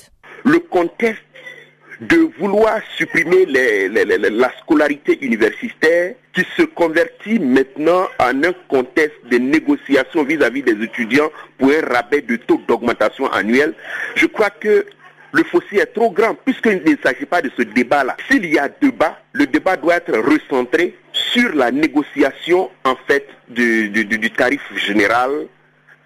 De 2.00 2.28
vouloir 2.38 2.80
supprimer 2.96 3.46
la 3.46 4.52
scolarité 4.61 5.18
universitaire 5.24 6.14
qui 6.33 6.44
se 6.57 6.62
convertit 6.62 7.38
maintenant 7.38 8.09
en 8.18 8.42
un 8.42 8.52
contexte 8.68 9.24
de 9.30 9.38
négociation 9.38 10.24
vis-à-vis 10.24 10.62
des 10.62 10.83
étudiants 10.83 11.30
pour 11.59 11.70
un 11.70 11.80
rabais 11.80 12.22
de 12.22 12.37
taux 12.37 12.61
d'augmentation 12.66 13.30
annuel, 13.33 13.74
je 14.16 14.26
crois 14.26 14.50
que 14.50 14.87
le 15.33 15.42
fossé 15.44 15.78
est 15.78 15.87
trop 15.87 16.11
grand 16.11 16.35
puisqu'il 16.35 16.83
ne 16.85 16.96
s'agit 17.02 17.26
pas 17.26 17.42
de 17.42 17.50
ce 17.57 17.62
débat-là. 17.62 18.16
S'il 18.30 18.46
y 18.46 18.59
a 18.59 18.68
débat, 18.68 19.20
le 19.33 19.46
débat 19.46 19.76
doit 19.76 19.96
être 19.96 20.16
recentré 20.18 20.96
sur 21.12 21.54
la 21.54 21.70
négociation 21.70 22.70
en 22.85 22.96
fait 23.07 23.26
du, 23.48 23.88
du 23.90 24.30
tarif 24.30 24.62
général 24.76 25.46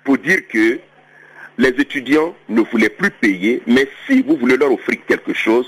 pour 0.04 0.18
dire 0.18 0.46
que 0.48 0.80
les 1.58 1.70
étudiants 1.70 2.34
ne 2.48 2.62
voulaient 2.62 2.88
plus 2.88 3.10
payer, 3.10 3.62
mais 3.66 3.88
si 4.06 4.22
vous 4.22 4.36
voulez 4.36 4.56
leur 4.56 4.72
offrir 4.72 4.98
quelque 5.06 5.34
chose, 5.34 5.66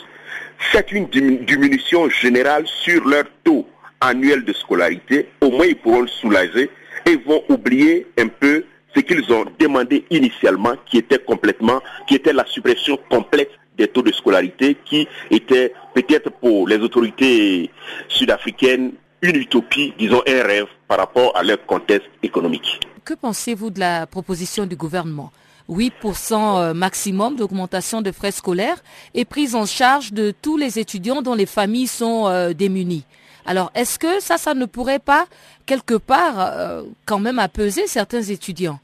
faites 0.59 0.93
une 0.93 1.07
diminution 1.09 2.09
générale 2.09 2.65
sur 2.67 3.07
leur 3.07 3.25
taux 3.45 3.67
annuel 4.01 4.45
de 4.45 4.53
scolarité, 4.53 5.29
au 5.41 5.51
moins 5.51 5.67
ils 5.67 5.77
pourront 5.77 6.03
le 6.03 6.09
soulager 6.09 6.71
et 7.07 7.17
vont 7.17 7.43
oublier 7.49 8.07
un 8.19 8.29
peu 8.29 8.65
ce 8.95 9.01
qu'ils 9.01 9.33
ont 9.33 9.45
demandé 9.59 10.05
initialement, 10.11 10.75
qui 10.87 10.99
était 10.99 11.19
complètement, 11.19 11.81
qui 12.07 12.15
était 12.15 12.33
la 12.33 12.47
suppression 12.47 12.99
complète 13.09 13.51
des 13.77 13.89
taux 13.89 14.03
de 14.03 14.13
scolarité, 14.13 14.77
qui 14.85 15.07
était 15.31 15.73
peut-être 15.95 16.31
pour 16.31 16.69
les 16.69 16.77
autorités 16.77 17.71
sud-africaines 18.09 18.93
une 19.23 19.37
utopie, 19.37 19.93
disons 19.99 20.23
un 20.27 20.43
rêve 20.43 20.67
par 20.89 20.99
rapport 20.99 21.37
à 21.37 21.43
leur 21.43 21.65
contexte 21.67 22.09
économique. 22.23 22.81
Que 23.05 23.15
pensez-vous 23.15 23.71
de 23.71 23.81
la 23.81 24.07
proposition 24.07 24.67
du 24.67 24.77
gouvernement? 24.77 25.31
8% 25.71 26.35
euh, 26.35 26.75
maximum 26.75 27.37
d'augmentation 27.37 28.03
de 28.03 28.11
frais 28.13 28.33
scolaires 28.33 28.83
et 29.15 29.25
prise 29.25 29.55
en 29.55 29.67
charge 29.67 30.13
de 30.13 30.33
tous 30.43 30.57
les 30.57 30.79
étudiants 30.79 31.23
dont 31.23 31.35
les 31.35 31.47
familles 31.47 31.87
sont 31.87 32.27
euh, 32.27 32.53
démunies. 32.53 33.05
Alors, 33.47 33.71
est-ce 33.75 33.99
que 33.99 34.21
ça, 34.21 34.37
ça 34.37 34.55
ne 34.55 34.67
pourrait 34.67 34.99
pas, 34.99 35.27
quelque 35.67 35.95
part, 35.95 36.35
euh, 36.39 36.83
quand 37.07 37.19
même 37.19 37.39
apaiser 37.39 37.87
certains 37.87 38.23
étudiants? 38.23 38.81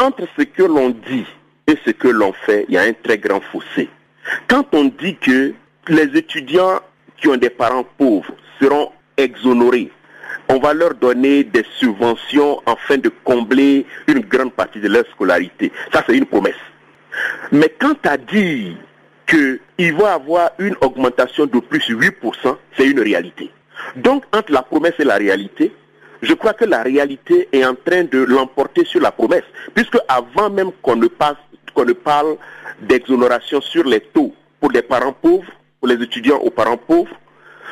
Entre 0.00 0.26
ce 0.36 0.42
que 0.42 0.62
l'on 0.62 0.90
dit 0.90 1.26
et 1.66 1.76
ce 1.84 1.90
que 1.90 2.08
l'on 2.08 2.32
fait, 2.32 2.64
il 2.68 2.74
y 2.74 2.78
a 2.78 2.82
un 2.82 2.92
très 2.92 3.18
grand 3.18 3.40
fossé. 3.52 3.88
Quand 4.48 4.64
on 4.72 4.84
dit 4.84 5.16
que 5.16 5.54
les 5.88 6.16
étudiants 6.16 6.80
qui 7.20 7.28
ont 7.28 7.36
des 7.36 7.50
parents 7.50 7.86
pauvres 7.96 8.34
seront 8.60 8.90
exonérés 9.16 9.90
on 10.48 10.58
va 10.58 10.72
leur 10.74 10.94
donner 10.94 11.44
des 11.44 11.64
subventions 11.78 12.60
afin 12.66 12.98
de 12.98 13.10
combler 13.24 13.86
une 14.06 14.20
grande 14.20 14.52
partie 14.52 14.80
de 14.80 14.88
leur 14.88 15.04
scolarité. 15.12 15.70
Ça, 15.92 16.02
c'est 16.06 16.16
une 16.16 16.26
promesse. 16.26 16.54
Mais 17.52 17.74
quand 17.78 17.94
tu 18.02 18.08
as 18.08 18.16
dit 18.16 18.76
qu'il 19.26 19.94
va 19.94 20.14
avoir 20.14 20.50
une 20.58 20.76
augmentation 20.80 21.46
de 21.46 21.58
plus 21.60 21.86
de 21.88 21.94
8%, 21.94 22.56
c'est 22.76 22.86
une 22.86 23.00
réalité. 23.00 23.50
Donc, 23.96 24.24
entre 24.34 24.52
la 24.52 24.62
promesse 24.62 24.94
et 24.98 25.04
la 25.04 25.16
réalité, 25.16 25.72
je 26.22 26.34
crois 26.34 26.54
que 26.54 26.64
la 26.64 26.82
réalité 26.82 27.48
est 27.52 27.64
en 27.64 27.74
train 27.74 28.04
de 28.04 28.18
l'emporter 28.18 28.84
sur 28.84 29.00
la 29.00 29.12
promesse. 29.12 29.44
Puisque 29.74 29.98
avant 30.08 30.50
même 30.50 30.72
qu'on 30.82 30.96
ne, 30.96 31.06
ne 31.06 31.92
parle 31.92 32.36
d'exonération 32.80 33.60
sur 33.60 33.84
les 33.84 34.00
taux 34.00 34.34
pour 34.60 34.70
les 34.70 34.82
parents 34.82 35.12
pauvres, 35.12 35.46
pour 35.78 35.88
les 35.88 36.02
étudiants 36.02 36.38
aux 36.38 36.50
parents 36.50 36.76
pauvres, 36.76 37.14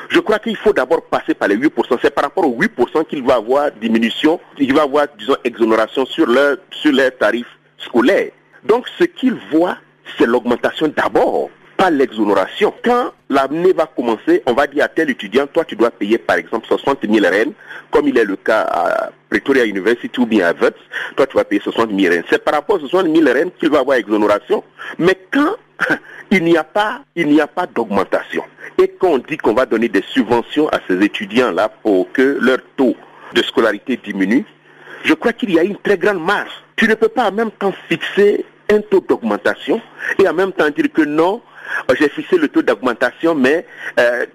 je 0.08 0.20
crois 0.20 0.38
qu'il 0.38 0.56
faut 0.56 0.72
d'abord 0.72 1.02
passer 1.02 1.34
par 1.34 1.48
les 1.48 1.56
8%. 1.56 1.98
C'est 2.00 2.14
par 2.14 2.24
rapport 2.24 2.46
aux 2.46 2.60
8% 2.60 3.06
qu'il 3.06 3.22
va 3.24 3.34
avoir 3.34 3.70
diminution, 3.72 4.40
il 4.58 4.72
va 4.74 4.82
avoir, 4.82 5.06
disons, 5.18 5.36
exonération 5.44 6.06
sur 6.06 6.26
leur, 6.26 6.58
sur 6.70 6.92
leurs 6.92 7.16
tarifs 7.16 7.46
scolaires. 7.78 8.30
Donc, 8.64 8.86
ce 8.98 9.04
qu'il 9.04 9.34
voit, 9.52 9.76
c'est 10.18 10.26
l'augmentation 10.26 10.88
d'abord, 10.88 11.50
pas 11.76 11.90
l'exonération. 11.90 12.72
Quand 12.84 13.12
l'année 13.28 13.72
va 13.72 13.86
commencer, 13.86 14.42
on 14.46 14.54
va 14.54 14.66
dire 14.66 14.84
à 14.84 14.88
tel 14.88 15.10
étudiant, 15.10 15.46
toi, 15.46 15.64
tu 15.64 15.76
dois 15.76 15.90
payer, 15.90 16.18
par 16.18 16.36
exemple, 16.36 16.66
60 16.66 16.98
000 17.08 17.26
rennes, 17.28 17.52
comme 17.90 18.08
il 18.08 18.16
est 18.18 18.24
le 18.24 18.36
cas 18.36 18.62
à 18.62 19.10
Pretoria 19.28 19.64
University 19.64 20.18
ou 20.20 20.26
bien 20.26 20.46
à 20.46 20.52
Wits, 20.52 20.74
toi, 21.16 21.26
tu 21.26 21.36
vas 21.36 21.44
payer 21.44 21.60
60 21.60 21.90
000 21.90 22.12
rennes. 22.12 22.24
C'est 22.30 22.42
par 22.42 22.54
rapport 22.54 22.76
à 22.76 22.80
60 22.80 23.14
000 23.14 23.32
rennes 23.32 23.50
qu'il 23.58 23.70
va 23.70 23.80
avoir 23.80 23.98
exonération. 23.98 24.64
Mais 24.98 25.18
quand 25.30 25.56
il 26.30 26.44
n'y 26.44 26.56
a 26.56 26.64
pas, 26.64 27.02
d'augmentation. 27.74 28.42
Et 28.78 28.88
quand 28.88 29.08
on 29.08 29.18
dit 29.18 29.36
qu'on 29.36 29.54
va 29.54 29.66
donner 29.66 29.88
des 29.88 30.02
subventions 30.02 30.68
à 30.68 30.80
ces 30.86 31.02
étudiants-là 31.02 31.68
pour 31.82 32.10
que 32.12 32.38
leur 32.40 32.58
taux 32.76 32.94
de 33.34 33.42
scolarité 33.42 33.98
diminue, 34.02 34.44
je 35.04 35.14
crois 35.14 35.32
qu'il 35.32 35.50
y 35.52 35.58
a 35.58 35.62
une 35.62 35.76
très 35.76 35.96
grande 35.96 36.22
marge. 36.24 36.50
Tu 36.76 36.86
ne 36.88 36.94
peux 36.94 37.08
pas 37.08 37.28
en 37.28 37.32
même 37.32 37.50
temps 37.50 37.72
fixer 37.88 38.44
un 38.70 38.80
taux 38.80 39.00
d'augmentation 39.00 39.80
et 40.22 40.28
en 40.28 40.34
même 40.34 40.52
temps 40.52 40.68
dire 40.68 40.92
que 40.92 41.02
non, 41.02 41.40
j'ai 41.98 42.08
fixé 42.08 42.36
le 42.36 42.48
taux 42.48 42.62
d'augmentation, 42.62 43.34
mais 43.34 43.66
euh, 43.98 44.26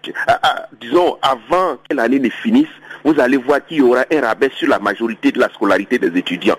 disons 0.79 1.17
avant 1.21 1.77
que 1.89 1.95
l'année 1.95 2.19
ne 2.19 2.29
finisse, 2.29 2.69
vous 3.03 3.19
allez 3.19 3.37
voir 3.37 3.65
qu'il 3.65 3.77
y 3.77 3.81
aura 3.81 4.05
un 4.11 4.21
rabais 4.21 4.51
sur 4.55 4.69
la 4.69 4.79
majorité 4.79 5.31
de 5.31 5.39
la 5.39 5.49
scolarité 5.49 5.99
des 5.99 6.17
étudiants. 6.17 6.57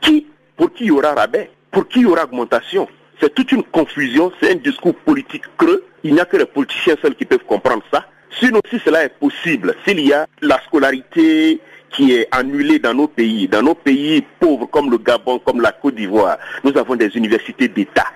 Qui, 0.00 0.26
pour 0.56 0.72
qui 0.72 0.84
il 0.84 0.88
y 0.88 0.90
aura 0.90 1.14
rabais? 1.14 1.50
Pour 1.70 1.86
qui 1.88 2.00
il 2.00 2.02
y 2.02 2.06
aura 2.06 2.24
augmentation? 2.24 2.88
C'est 3.20 3.34
toute 3.34 3.52
une 3.52 3.62
confusion, 3.62 4.32
c'est 4.40 4.52
un 4.52 4.54
discours 4.54 4.94
politique 4.94 5.44
creux. 5.58 5.84
Il 6.02 6.14
n'y 6.14 6.20
a 6.20 6.24
que 6.24 6.38
les 6.38 6.46
politiciens 6.46 6.96
seuls 7.02 7.14
qui 7.14 7.26
peuvent 7.26 7.44
comprendre 7.46 7.82
ça. 7.92 8.06
Sinon, 8.38 8.60
si 8.70 8.78
cela 8.78 9.04
est 9.04 9.10
possible, 9.10 9.74
s'il 9.84 10.00
y 10.00 10.12
a 10.12 10.26
la 10.40 10.58
scolarité 10.62 11.60
qui 11.90 12.14
est 12.14 12.28
annulée 12.30 12.78
dans 12.78 12.94
nos 12.94 13.08
pays, 13.08 13.48
dans 13.48 13.62
nos 13.62 13.74
pays 13.74 14.24
pauvres 14.38 14.66
comme 14.66 14.90
le 14.90 14.98
Gabon, 14.98 15.38
comme 15.40 15.60
la 15.60 15.72
Côte 15.72 15.96
d'Ivoire, 15.96 16.38
nous 16.64 16.76
avons 16.78 16.96
des 16.96 17.14
universités 17.16 17.68
d'État. 17.68 18.06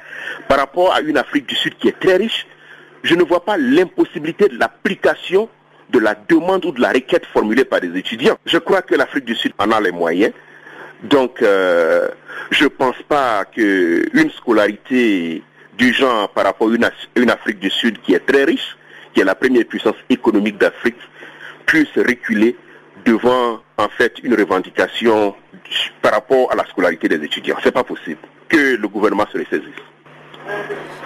Par 0.48 0.58
rapport 0.58 0.94
à 0.94 1.00
une 1.00 1.18
Afrique 1.18 1.46
du 1.46 1.54
Sud 1.54 1.76
qui 1.76 1.88
est 1.88 2.00
très 2.00 2.16
riche, 2.16 2.46
je 3.02 3.14
ne 3.14 3.24
vois 3.24 3.44
pas 3.44 3.58
l'impossibilité 3.58 4.48
de 4.48 4.58
l'application 4.58 5.48
de 5.90 5.98
la 5.98 6.14
demande 6.14 6.64
ou 6.64 6.72
de 6.72 6.80
la 6.80 6.90
requête 6.92 7.26
formulée 7.26 7.64
par 7.64 7.80
les 7.80 7.98
étudiants. 7.98 8.38
Je 8.46 8.56
crois 8.58 8.80
que 8.80 8.94
l'Afrique 8.94 9.26
du 9.26 9.34
Sud 9.34 9.52
en 9.58 9.70
a 9.70 9.80
les 9.80 9.92
moyens. 9.92 10.32
Donc, 11.02 11.42
euh, 11.42 12.08
je 12.50 12.64
ne 12.64 12.68
pense 12.68 12.96
pas 13.08 13.44
qu'une 13.44 14.30
scolarité 14.36 15.42
du 15.76 15.92
genre 15.92 16.28
par 16.30 16.44
rapport 16.44 16.68
à 16.68 16.90
une 17.16 17.30
Afrique 17.30 17.58
du 17.58 17.70
Sud 17.70 18.00
qui 18.00 18.14
est 18.14 18.24
très 18.24 18.44
riche, 18.44 18.76
qui 19.12 19.20
est 19.20 19.24
la 19.24 19.34
première 19.34 19.64
puissance 19.66 19.96
économique 20.08 20.58
d'Afrique, 20.58 20.96
puisse 21.66 21.94
reculer 21.96 22.56
devant 23.04 23.60
en 23.76 23.88
fait 23.88 24.18
une 24.22 24.34
revendication 24.34 25.34
par 26.00 26.12
rapport 26.12 26.52
à 26.52 26.56
la 26.56 26.64
scolarité 26.66 27.08
des 27.08 27.22
étudiants. 27.24 27.56
Ce 27.60 27.66
n'est 27.66 27.72
pas 27.72 27.84
possible 27.84 28.20
que 28.48 28.76
le 28.76 28.88
gouvernement 28.88 29.26
se 29.32 29.38
ressaisisse. 29.38 29.93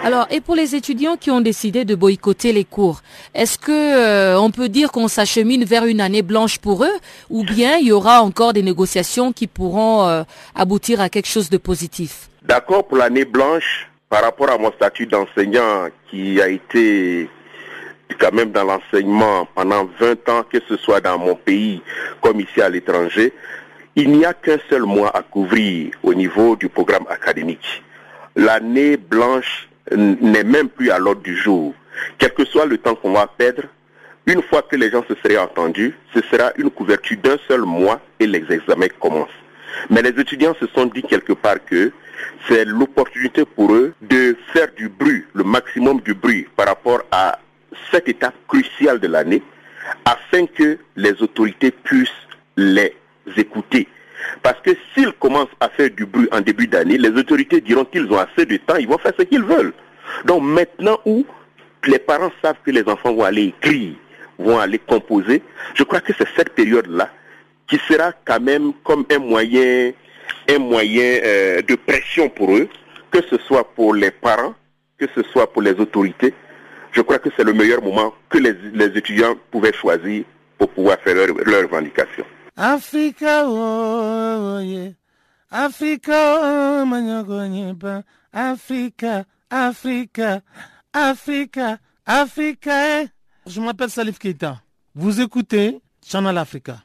Alors, 0.03 0.27
et 0.31 0.39
pour 0.39 0.55
les 0.55 0.75
étudiants 0.75 1.17
qui 1.17 1.29
ont 1.29 1.41
décidé 1.41 1.83
de 1.83 1.93
boycotter 1.93 2.53
les 2.53 2.63
cours, 2.63 3.01
est-ce 3.35 3.57
que 3.57 3.71
euh, 3.71 4.39
on 4.39 4.49
peut 4.49 4.69
dire 4.69 4.91
qu'on 4.91 5.09
s'achemine 5.09 5.65
vers 5.65 5.85
une 5.85 5.99
année 5.99 6.21
blanche 6.21 6.57
pour 6.57 6.85
eux, 6.85 6.97
ou 7.29 7.43
bien 7.43 7.77
il 7.77 7.87
y 7.87 7.91
aura 7.91 8.21
encore 8.21 8.53
des 8.53 8.63
négociations 8.63 9.33
qui 9.33 9.47
pourront 9.47 10.07
euh, 10.07 10.23
aboutir 10.55 11.01
à 11.01 11.09
quelque 11.09 11.27
chose 11.27 11.49
de 11.49 11.57
positif? 11.57 12.29
D'accord 12.43 12.87
pour 12.87 12.97
l'année 12.97 13.25
blanche, 13.25 13.89
par 14.09 14.23
rapport 14.23 14.49
à 14.49 14.57
mon 14.57 14.71
statut 14.71 15.05
d'enseignant 15.05 15.89
qui 16.09 16.41
a 16.41 16.47
été 16.47 17.29
quand 18.19 18.31
même 18.33 18.51
dans 18.51 18.63
l'enseignement 18.63 19.47
pendant 19.53 19.87
20 19.99 20.29
ans, 20.29 20.43
que 20.49 20.59
ce 20.67 20.77
soit 20.77 21.01
dans 21.01 21.17
mon 21.17 21.35
pays 21.35 21.81
comme 22.21 22.39
ici 22.39 22.61
à 22.61 22.69
l'étranger, 22.69 23.33
il 23.95 24.11
n'y 24.11 24.25
a 24.25 24.33
qu'un 24.33 24.57
seul 24.69 24.83
mois 24.83 25.15
à 25.15 25.21
couvrir 25.21 25.91
au 26.03 26.13
niveau 26.13 26.55
du 26.55 26.69
programme 26.69 27.05
académique. 27.09 27.83
L'année 28.39 28.95
blanche 28.95 29.67
n'est 29.91 30.45
même 30.45 30.69
plus 30.69 30.91
à 30.91 30.97
l'ordre 30.97 31.21
du 31.21 31.35
jour. 31.35 31.73
Quel 32.17 32.33
que 32.33 32.45
soit 32.45 32.65
le 32.65 32.77
temps 32.77 32.95
qu'on 32.95 33.11
va 33.11 33.27
perdre, 33.27 33.63
une 34.27 34.41
fois 34.41 34.61
que 34.61 34.77
les 34.77 34.89
gens 34.89 35.03
se 35.09 35.13
seraient 35.21 35.37
entendus, 35.37 35.93
ce 36.13 36.21
sera 36.21 36.53
une 36.55 36.71
couverture 36.71 37.17
d'un 37.21 37.35
seul 37.49 37.63
mois 37.63 37.99
et 38.17 38.27
les 38.27 38.45
examens 38.49 38.87
commencent. 38.97 39.27
Mais 39.89 40.01
les 40.01 40.17
étudiants 40.17 40.55
se 40.57 40.67
sont 40.67 40.85
dit 40.85 41.03
quelque 41.03 41.33
part 41.33 41.57
que 41.65 41.91
c'est 42.47 42.63
l'opportunité 42.63 43.43
pour 43.43 43.73
eux 43.73 43.93
de 44.03 44.37
faire 44.53 44.69
du 44.73 44.87
bruit, 44.87 45.25
le 45.33 45.43
maximum 45.43 45.99
du 45.99 46.13
bruit 46.13 46.47
par 46.55 46.67
rapport 46.67 47.01
à 47.11 47.39
cette 47.91 48.07
étape 48.07 48.35
cruciale 48.47 49.01
de 49.01 49.07
l'année, 49.09 49.43
afin 50.05 50.45
que 50.45 50.77
les 50.95 51.21
autorités 51.21 51.71
puissent 51.71 52.07
les 52.55 52.95
écouter. 53.35 53.89
Parce 54.41 54.59
que 54.61 54.71
s'ils 54.93 55.11
commencent 55.13 55.47
à 55.59 55.69
faire 55.69 55.89
du 55.89 56.05
bruit 56.05 56.27
en 56.31 56.41
début 56.41 56.67
d'année, 56.67 56.97
les 56.97 57.09
autorités 57.09 57.61
diront 57.61 57.85
qu'ils 57.85 58.11
ont 58.11 58.19
assez 58.19 58.45
de 58.45 58.57
temps, 58.57 58.75
ils 58.75 58.87
vont 58.87 58.97
faire 58.97 59.13
ce 59.17 59.23
qu'ils 59.23 59.43
veulent. 59.43 59.73
Donc 60.25 60.43
maintenant 60.43 60.99
où 61.05 61.25
les 61.85 61.99
parents 61.99 62.31
savent 62.41 62.57
que 62.65 62.71
les 62.71 62.87
enfants 62.87 63.13
vont 63.13 63.23
aller 63.23 63.45
écrire, 63.45 63.93
vont 64.37 64.59
aller 64.59 64.79
composer, 64.79 65.41
je 65.75 65.83
crois 65.83 66.01
que 66.01 66.13
c'est 66.17 66.27
cette 66.35 66.53
période-là 66.53 67.09
qui 67.67 67.77
sera 67.87 68.11
quand 68.25 68.39
même 68.39 68.73
comme 68.83 69.05
un 69.11 69.19
moyen, 69.19 69.91
un 70.49 70.59
moyen 70.59 71.19
euh, 71.23 71.61
de 71.61 71.75
pression 71.75 72.27
pour 72.29 72.55
eux, 72.55 72.67
que 73.11 73.19
ce 73.29 73.37
soit 73.37 73.63
pour 73.75 73.93
les 73.93 74.11
parents, 74.11 74.55
que 74.97 75.05
ce 75.15 75.21
soit 75.31 75.51
pour 75.51 75.61
les 75.61 75.73
autorités. 75.73 76.33
Je 76.91 77.01
crois 77.01 77.19
que 77.19 77.29
c'est 77.37 77.43
le 77.43 77.53
meilleur 77.53 77.83
moment 77.83 78.13
que 78.29 78.39
les, 78.39 78.97
étudiants 78.97 79.35
pouvaient 79.51 79.73
choisir 79.73 80.23
pour 80.57 80.69
pouvoir 80.69 80.97
faire 80.99 81.15
leur, 81.15 81.27
leur 81.45 81.61
revendication. 81.61 82.25
Africa, 82.61 83.45
oh, 83.45 84.59
yeah. 84.59 84.91
Africa, 85.49 86.39
oh, 86.41 88.03
Africa, 88.33 89.25
Africa, 89.49 90.41
Africa, 90.93 91.79
Africa. 92.05 93.07
Je 93.45 93.61
m'appelle 93.61 93.89
Salif 93.89 94.19
Keita. 94.19 94.61
Vous 94.93 95.21
écoutez 95.21 95.79
Channel 96.05 96.37
Africa, 96.37 96.83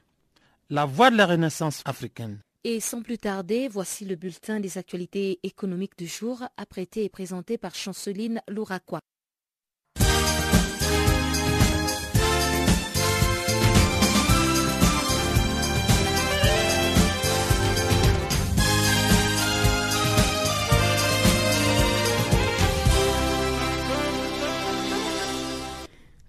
la 0.70 0.84
voix 0.84 1.10
de 1.10 1.16
la 1.16 1.26
renaissance 1.26 1.82
africaine. 1.84 2.38
Et 2.62 2.78
sans 2.78 3.02
plus 3.02 3.18
tarder, 3.18 3.66
voici 3.66 4.04
le 4.04 4.14
bulletin 4.14 4.60
des 4.60 4.78
actualités 4.78 5.40
économiques 5.42 5.98
du 5.98 6.06
jour, 6.06 6.44
apprêté 6.56 7.02
et 7.02 7.08
présenté 7.08 7.58
par 7.58 7.74
Chanceline 7.74 8.40
Louraquois. 8.46 9.00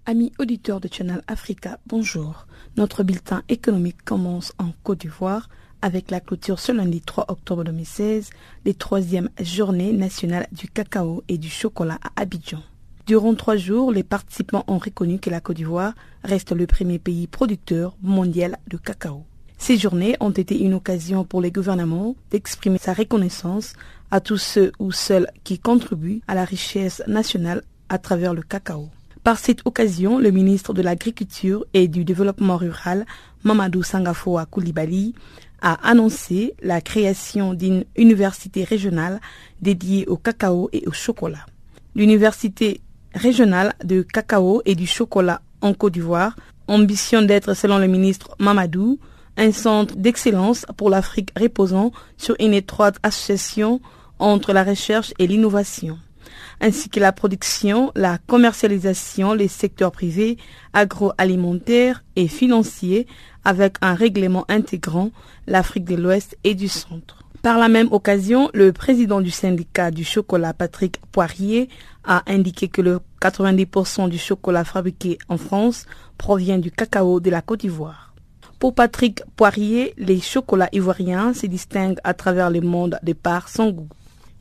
Amis 0.08 0.32
auditeurs 0.38 0.80
de 0.80 0.88
Channel 0.88 1.20
Africa, 1.26 1.80
bonjour. 1.88 2.46
Notre 2.76 3.02
bulletin 3.02 3.42
économique 3.48 4.04
commence 4.04 4.52
en 4.56 4.68
Côte 4.84 5.00
d'Ivoire 5.00 5.48
avec 5.82 6.12
la 6.12 6.20
clôture 6.20 6.60
ce 6.60 6.70
lundi 6.70 7.00
3 7.00 7.24
octobre 7.26 7.64
2016 7.64 8.30
des 8.64 8.74
troisièmes 8.74 9.30
journées 9.40 9.92
nationales 9.92 10.46
du 10.52 10.68
cacao 10.68 11.24
et 11.26 11.38
du 11.38 11.50
chocolat 11.50 11.98
à 12.04 12.22
Abidjan. 12.22 12.62
Durant 13.08 13.34
trois 13.34 13.56
jours, 13.56 13.90
les 13.90 14.04
participants 14.04 14.62
ont 14.68 14.78
reconnu 14.78 15.18
que 15.18 15.28
la 15.28 15.40
Côte 15.40 15.56
d'Ivoire 15.56 15.94
reste 16.22 16.52
le 16.52 16.68
premier 16.68 17.00
pays 17.00 17.26
producteur 17.26 17.96
mondial 18.00 18.58
de 18.68 18.76
cacao. 18.76 19.24
Ces 19.58 19.76
journées 19.76 20.16
ont 20.20 20.30
été 20.30 20.62
une 20.62 20.74
occasion 20.74 21.24
pour 21.24 21.40
les 21.40 21.50
gouvernements 21.50 22.14
d'exprimer 22.30 22.78
sa 22.78 22.92
reconnaissance 22.92 23.72
à 24.12 24.20
tous 24.20 24.38
ceux 24.38 24.70
ou 24.78 24.92
celles 24.92 25.32
qui 25.42 25.58
contribuent 25.58 26.20
à 26.28 26.36
la 26.36 26.44
richesse 26.44 27.02
nationale 27.08 27.64
à 27.88 27.98
travers 27.98 28.34
le 28.34 28.42
cacao. 28.42 28.88
Par 29.26 29.40
cette 29.40 29.62
occasion, 29.64 30.20
le 30.20 30.30
ministre 30.30 30.72
de 30.72 30.82
l'Agriculture 30.82 31.66
et 31.74 31.88
du 31.88 32.04
Développement 32.04 32.56
rural, 32.56 33.04
Mamadou 33.42 33.82
Sangafoa 33.82 34.46
Koulibaly, 34.46 35.16
a 35.60 35.72
annoncé 35.82 36.54
la 36.62 36.80
création 36.80 37.52
d'une 37.52 37.86
université 37.96 38.62
régionale 38.62 39.20
dédiée 39.60 40.06
au 40.06 40.16
cacao 40.16 40.70
et 40.72 40.84
au 40.86 40.92
chocolat. 40.92 41.44
L'université 41.96 42.82
régionale 43.16 43.74
de 43.82 44.02
cacao 44.02 44.62
et 44.64 44.76
du 44.76 44.86
chocolat 44.86 45.42
en 45.60 45.74
Côte 45.74 45.94
d'Ivoire 45.94 46.36
ambitionne 46.68 47.26
d'être, 47.26 47.54
selon 47.54 47.78
le 47.78 47.88
ministre 47.88 48.36
Mamadou, 48.38 49.00
un 49.36 49.50
centre 49.50 49.96
d'excellence 49.96 50.64
pour 50.76 50.88
l'Afrique 50.88 51.32
reposant 51.36 51.90
sur 52.16 52.36
une 52.38 52.54
étroite 52.54 52.98
association 53.02 53.80
entre 54.20 54.52
la 54.52 54.62
recherche 54.62 55.12
et 55.18 55.26
l'innovation 55.26 55.98
ainsi 56.60 56.88
que 56.88 57.00
la 57.00 57.12
production, 57.12 57.92
la 57.94 58.18
commercialisation, 58.18 59.34
les 59.34 59.48
secteurs 59.48 59.92
privés, 59.92 60.36
agroalimentaires 60.72 62.04
et 62.16 62.28
financiers, 62.28 63.06
avec 63.44 63.76
un 63.80 63.94
règlement 63.94 64.44
intégrant 64.48 65.10
l'Afrique 65.46 65.84
de 65.84 65.94
l'Ouest 65.94 66.36
et 66.44 66.54
du 66.54 66.68
Centre. 66.68 67.22
Par 67.42 67.58
la 67.58 67.68
même 67.68 67.92
occasion, 67.92 68.50
le 68.54 68.72
président 68.72 69.20
du 69.20 69.30
syndicat 69.30 69.92
du 69.92 70.02
chocolat, 70.02 70.52
Patrick 70.52 71.00
Poirier, 71.12 71.68
a 72.02 72.22
indiqué 72.26 72.66
que 72.66 72.82
le 72.82 72.98
90% 73.22 74.08
du 74.08 74.18
chocolat 74.18 74.64
fabriqué 74.64 75.18
en 75.28 75.36
France 75.36 75.86
provient 76.18 76.58
du 76.58 76.72
cacao 76.72 77.20
de 77.20 77.30
la 77.30 77.42
Côte 77.42 77.60
d'Ivoire. 77.60 78.14
Pour 78.58 78.74
Patrick 78.74 79.22
Poirier, 79.36 79.92
les 79.98 80.20
chocolats 80.20 80.70
ivoiriens 80.72 81.34
se 81.34 81.46
distinguent 81.46 82.00
à 82.04 82.14
travers 82.14 82.50
le 82.50 82.62
monde 82.62 82.98
de 83.02 83.12
par 83.12 83.48
son 83.48 83.70
goût. 83.70 83.88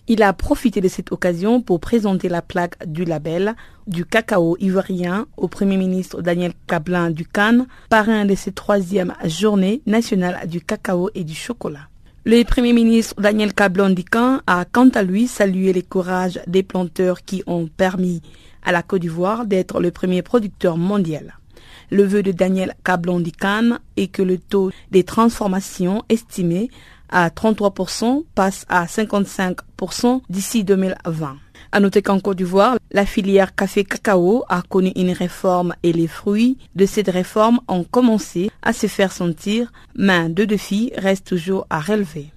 Il 0.07 0.21
a 0.21 0.33
profité 0.33 0.81
de 0.81 0.87
cette 0.87 1.11
occasion 1.11 1.61
pour 1.61 1.79
présenter 1.79 2.29
la 2.29 2.43
plaque 2.43 2.77
du 2.85 3.05
label 3.05 3.55
du 3.87 4.05
cacao 4.05 4.55
ivoirien 4.59 5.25
au 5.35 5.47
Premier 5.47 5.77
ministre 5.77 6.21
Daniel 6.21 6.53
Cablin 6.67 7.09
du 7.09 7.25
Cannes, 7.25 7.65
parrain 7.89 8.25
de 8.25 8.35
cette 8.35 8.53
troisième 8.53 9.15
journée 9.25 9.81
nationale 9.87 10.47
du 10.47 10.61
cacao 10.61 11.09
et 11.15 11.23
du 11.23 11.33
chocolat. 11.33 11.87
Le 12.23 12.43
Premier 12.43 12.73
ministre 12.73 13.19
Daniel 13.19 13.51
Cannes 13.55 14.41
a 14.45 14.65
quant 14.65 14.89
à 14.89 15.01
lui 15.01 15.25
salué 15.25 15.73
les 15.73 15.81
courages 15.81 16.39
des 16.45 16.61
planteurs 16.61 17.23
qui 17.23 17.41
ont 17.47 17.65
permis 17.65 18.21
à 18.61 18.71
la 18.71 18.83
Côte 18.83 19.01
d'Ivoire 19.01 19.47
d'être 19.47 19.79
le 19.79 19.89
premier 19.89 20.21
producteur 20.21 20.77
mondial. 20.77 21.39
Le 21.89 22.03
vœu 22.03 22.21
de 22.23 22.31
Daniel 22.31 22.75
Cablon 22.83 23.23
Cannes 23.39 23.79
est 23.97 24.07
que 24.07 24.21
le 24.21 24.37
taux 24.37 24.71
des 24.91 25.03
transformations 25.03 26.03
estimé 26.09 26.69
à 27.09 27.29
33% 27.29 28.23
passe 28.35 28.65
à 28.69 28.85
55% 28.85 30.21
d'ici 30.29 30.63
2020. 30.63 31.37
À 31.71 31.79
noter 31.79 32.01
qu'en 32.01 32.19
Côte 32.19 32.37
d'Ivoire, 32.37 32.77
la 32.91 33.05
filière 33.05 33.55
café-cacao 33.55 34.45
a 34.47 34.61
connu 34.61 34.91
une 34.95 35.11
réforme 35.11 35.73
et 35.83 35.91
les 35.91 36.07
fruits 36.07 36.57
de 36.75 36.85
cette 36.85 37.09
réforme 37.09 37.59
ont 37.67 37.83
commencé 37.83 38.49
à 38.61 38.71
se 38.71 38.87
faire 38.87 39.11
sentir, 39.11 39.71
mais 39.95 40.29
deux 40.29 40.47
défis 40.47 40.91
restent 40.95 41.27
toujours 41.27 41.67
à 41.69 41.79
relever. 41.79 42.31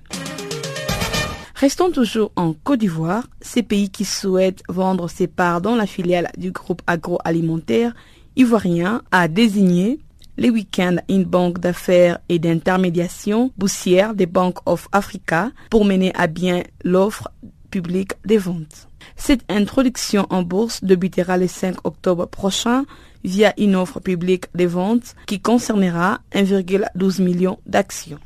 Restons 1.54 1.90
toujours 1.90 2.30
en 2.36 2.52
Côte 2.52 2.80
d'Ivoire, 2.80 3.26
ces 3.40 3.62
pays 3.62 3.90
qui 3.90 4.04
souhaitent 4.04 4.62
vendre 4.68 5.08
ses 5.08 5.26
parts 5.26 5.60
dans 5.60 5.74
la 5.74 5.86
filiale 5.86 6.30
du 6.36 6.52
groupe 6.52 6.82
agroalimentaire 6.86 7.94
ivoirien 8.36 9.02
a 9.10 9.26
désigné 9.28 9.98
les 10.38 10.50
week-ends 10.50 10.96
une 11.08 11.24
banque 11.24 11.58
d'affaires 11.58 12.20
et 12.28 12.38
d'intermédiation 12.38 13.50
boursière 13.58 14.14
des 14.14 14.26
Bank 14.26 14.58
of 14.66 14.88
Africa 14.92 15.50
pour 15.68 15.84
mener 15.84 16.12
à 16.14 16.28
bien 16.28 16.62
l'offre 16.84 17.28
publique 17.70 18.12
des 18.24 18.38
ventes. 18.38 18.88
Cette 19.16 19.42
introduction 19.50 20.26
en 20.30 20.42
bourse 20.42 20.82
débutera 20.82 21.36
le 21.36 21.48
5 21.48 21.84
octobre 21.84 22.26
prochain 22.26 22.84
via 23.24 23.52
une 23.58 23.74
offre 23.74 24.00
publique 24.00 24.44
de 24.54 24.64
ventes 24.64 25.16
qui 25.26 25.40
concernera 25.40 26.20
1,12 26.32 27.20
million 27.20 27.58
d'actions. 27.66 28.20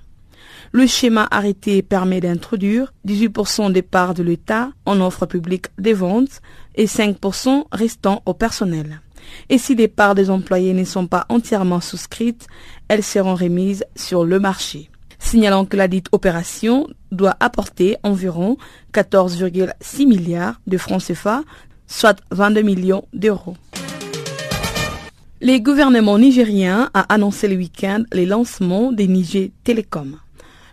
Le 0.71 0.87
schéma 0.87 1.27
arrêté 1.31 1.83
permet 1.83 2.21
d'introduire 2.21 2.93
18% 3.07 3.73
des 3.73 3.83
parts 3.83 4.15
de 4.15 4.23
l'État 4.23 4.71
en 4.85 5.01
offre 5.01 5.27
publique 5.27 5.67
des 5.79 5.95
ventes 5.95 6.41
et 6.75 6.87
5% 6.87 7.65
restant 7.73 8.23
au 8.27 8.35
personnel. 8.35 9.01
Et 9.49 9.59
si 9.59 9.75
les 9.75 9.89
parts 9.89 10.15
des 10.15 10.31
employés 10.31 10.73
ne 10.73 10.85
sont 10.85 11.07
pas 11.07 11.27
entièrement 11.29 11.81
souscrites, 11.81 12.47
elles 12.89 13.03
seront 13.03 13.35
remises 13.35 13.85
sur 13.97 14.25
le 14.25 14.41
marché 14.41 14.91
signalant 15.23 15.65
que 15.65 15.77
la 15.77 15.89
dite 15.89 16.09
opération 16.13 16.89
doit 17.11 17.37
apporter 17.41 17.97
environ 18.03 18.57
14,6 18.93 20.07
milliards 20.07 20.61
de 20.67 20.77
francs 20.77 21.03
CFA, 21.07 21.43
soit 21.87 22.21
22 22.31 22.63
millions 22.63 23.05
d'euros. 23.13 23.57
Le 25.41 25.59
gouvernement 25.59 26.19
nigérien 26.19 26.91
a 26.95 27.01
annoncé 27.13 27.49
le 27.49 27.57
week-end 27.57 28.05
le 28.13 28.25
lancement 28.25 28.93
des 28.93 29.09
Niger 29.09 29.51
Telecom. 29.65 30.19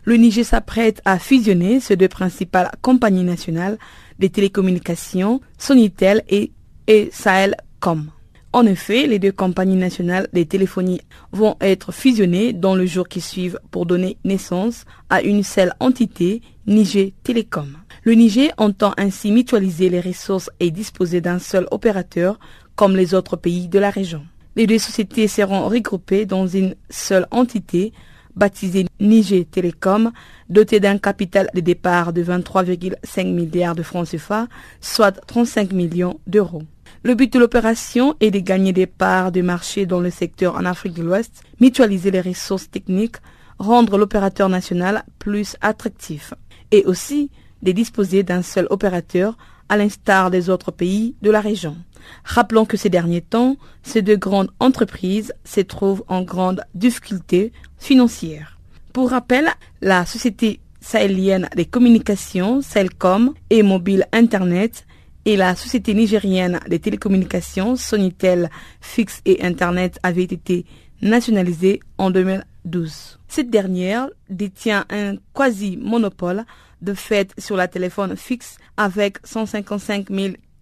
Le 0.04 0.16
Niger 0.16 0.46
s'apprête 0.46 1.02
à 1.06 1.20
fusionner 1.20 1.80
ces 1.80 1.96
deux 1.96 2.08
principales 2.08 2.72
compagnies 2.82 3.24
nationales 3.24 3.78
des 4.20 4.30
télécommunications, 4.30 5.42
Sonitel 5.58 6.24
et, 6.30 6.52
et 6.88 7.10
Sahelcom. 7.12 8.12
En 8.52 8.66
effet, 8.66 9.06
les 9.06 9.20
deux 9.20 9.32
compagnies 9.32 9.76
nationales 9.76 10.28
des 10.34 10.48
téléphonies 10.48 11.02
vont 11.32 11.56
être 11.62 11.92
fusionnées 11.92 12.52
dans 12.52 12.74
le 12.74 12.88
jour 12.88 13.08
qui 13.08 13.22
suivent 13.22 13.60
pour 13.70 13.86
donner 13.86 14.18
naissance 14.26 14.86
à 15.12 15.22
une 15.22 15.44
seule 15.44 15.74
entité, 15.80 16.42
Niger 16.66 17.14
Telecom. 17.24 17.78
Le 18.04 18.14
Niger 18.14 18.52
entend 18.58 18.94
ainsi 18.98 19.32
mutualiser 19.32 19.90
les 19.90 20.02
ressources 20.02 20.50
et 20.60 20.72
disposer 20.72 21.22
d'un 21.22 21.38
seul 21.38 21.68
opérateur 21.70 22.40
comme 22.76 22.96
les 22.96 23.14
autres 23.14 23.36
pays 23.36 23.68
de 23.68 23.78
la 23.78 23.92
région. 23.92 24.24
Les 24.56 24.66
deux 24.66 24.80
sociétés 24.80 25.28
seront 25.28 25.68
regroupées 25.70 26.26
dans 26.26 26.48
une 26.48 26.74
seule 26.90 27.28
entité 27.30 27.94
baptisée 28.36 28.88
Niger 29.00 29.46
Telecom, 29.46 30.12
dotée 30.50 30.80
d'un 30.80 30.98
capital 30.98 31.50
de 31.54 31.60
départ 31.60 32.14
de 32.14 32.24
23,5 32.24 33.32
milliards 33.32 33.76
de 33.76 33.84
francs 33.84 34.08
CFA, 34.10 34.48
soit 34.82 35.12
35 35.28 35.72
millions 35.72 36.20
d'euros. 36.26 36.64
Le 37.02 37.16
but 37.16 37.32
de 37.32 37.40
l'opération 37.40 38.16
est 38.20 38.30
de 38.30 38.40
gagner 38.40 38.74
des 38.74 38.86
parts 38.86 39.32
de 39.32 39.42
marché 39.42 39.86
dans 39.86 40.02
le 40.02 40.10
secteur 40.10 40.56
en 40.56 40.66
Afrique 40.66 40.96
de 40.96 41.04
l'Ouest, 41.04 41.44
mutualiser 41.62 42.12
les 42.12 42.20
ressources 42.20 42.70
techniques, 42.70 43.16
rendre 43.58 43.98
l'opérateur 43.98 44.50
national 44.50 45.06
plus 45.18 45.56
attractif 45.62 46.34
et 46.72 46.84
aussi 46.86 47.32
de 47.62 47.72
disposer 47.72 48.24
d'un 48.24 48.42
seul 48.42 48.68
opérateur 48.70 49.38
à 49.70 49.78
l'instar 49.78 50.30
des 50.30 50.50
autres 50.50 50.72
pays 50.72 51.16
de 51.22 51.32
la 51.32 51.40
région. 51.40 51.78
Rappelons 52.26 52.66
que 52.66 52.76
ces 52.76 52.90
derniers 52.90 53.22
temps, 53.22 53.56
ces 53.82 54.02
deux 54.02 54.18
grandes 54.18 54.52
entreprises 54.60 55.34
se 55.46 55.62
trouvent 55.62 56.04
en 56.10 56.22
grande 56.22 56.64
difficulté 56.76 57.54
financière. 57.78 58.58
Pour 58.92 59.12
rappel, 59.12 59.48
la 59.82 60.06
société 60.06 60.60
sahélienne 60.82 61.48
des 61.56 61.66
communications, 61.66 62.62
Celcom 62.62 63.34
et 63.50 63.64
Mobile 63.64 64.06
Internet 64.12 64.86
et 65.30 65.38
la 65.38 65.56
société 65.56 65.94
nigérienne 65.94 66.60
des 66.68 66.80
télécommunications 66.80 67.76
Sonitel 67.76 68.50
Fixe 68.82 69.22
et 69.26 69.46
Internet 69.46 70.00
avait 70.02 70.24
été 70.24 70.66
nationalisée 71.04 71.82
en 72.00 72.10
2012. 72.10 73.20
Cette 73.28 73.52
dernière 73.52 74.10
détient 74.32 74.86
un 74.90 75.18
quasi-monopole 75.36 76.46
de 76.82 76.96
fait 76.96 77.32
sur 77.38 77.56
la 77.56 77.68
téléphone 77.68 78.18
fixe 78.18 78.58
avec 78.76 79.20
155 79.24 80.08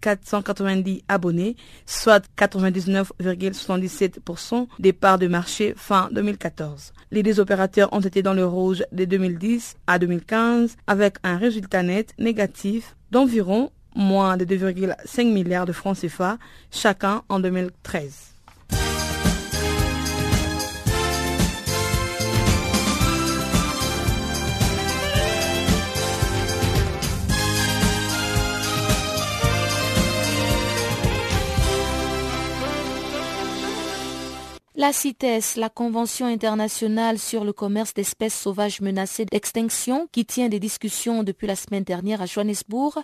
490 0.02 1.02
abonnés, 1.08 1.56
soit 1.86 2.22
99,77% 2.36 4.66
des 4.78 4.92
parts 4.92 5.18
de 5.18 5.28
marché 5.28 5.72
fin 5.78 6.10
2014. 6.12 6.92
Les 7.10 7.22
deux 7.22 7.40
opérateurs 7.40 7.90
ont 7.94 8.00
été 8.00 8.22
dans 8.22 8.34
le 8.34 8.44
rouge 8.44 8.84
de 8.92 9.06
2010 9.06 9.76
à 9.86 9.98
2015 9.98 10.76
avec 10.86 11.14
un 11.22 11.38
résultat 11.38 11.82
net 11.82 12.12
négatif 12.18 12.96
d'environ 13.10 13.70
moins 13.98 14.36
de 14.36 14.44
2,5 14.44 15.32
milliards 15.32 15.66
de 15.66 15.72
francs 15.72 16.00
CFA 16.00 16.38
chacun 16.70 17.22
en 17.28 17.40
2013. 17.40 18.27
La 34.80 34.92
CITES, 34.92 35.56
la 35.56 35.70
Convention 35.70 36.26
internationale 36.26 37.18
sur 37.18 37.44
le 37.44 37.52
commerce 37.52 37.94
d'espèces 37.94 38.40
sauvages 38.40 38.80
menacées 38.80 39.24
d'extinction, 39.24 40.06
qui 40.12 40.24
tient 40.24 40.48
des 40.48 40.60
discussions 40.60 41.24
depuis 41.24 41.48
la 41.48 41.56
semaine 41.56 41.82
dernière 41.82 42.22
à 42.22 42.26
Johannesburg, 42.26 42.96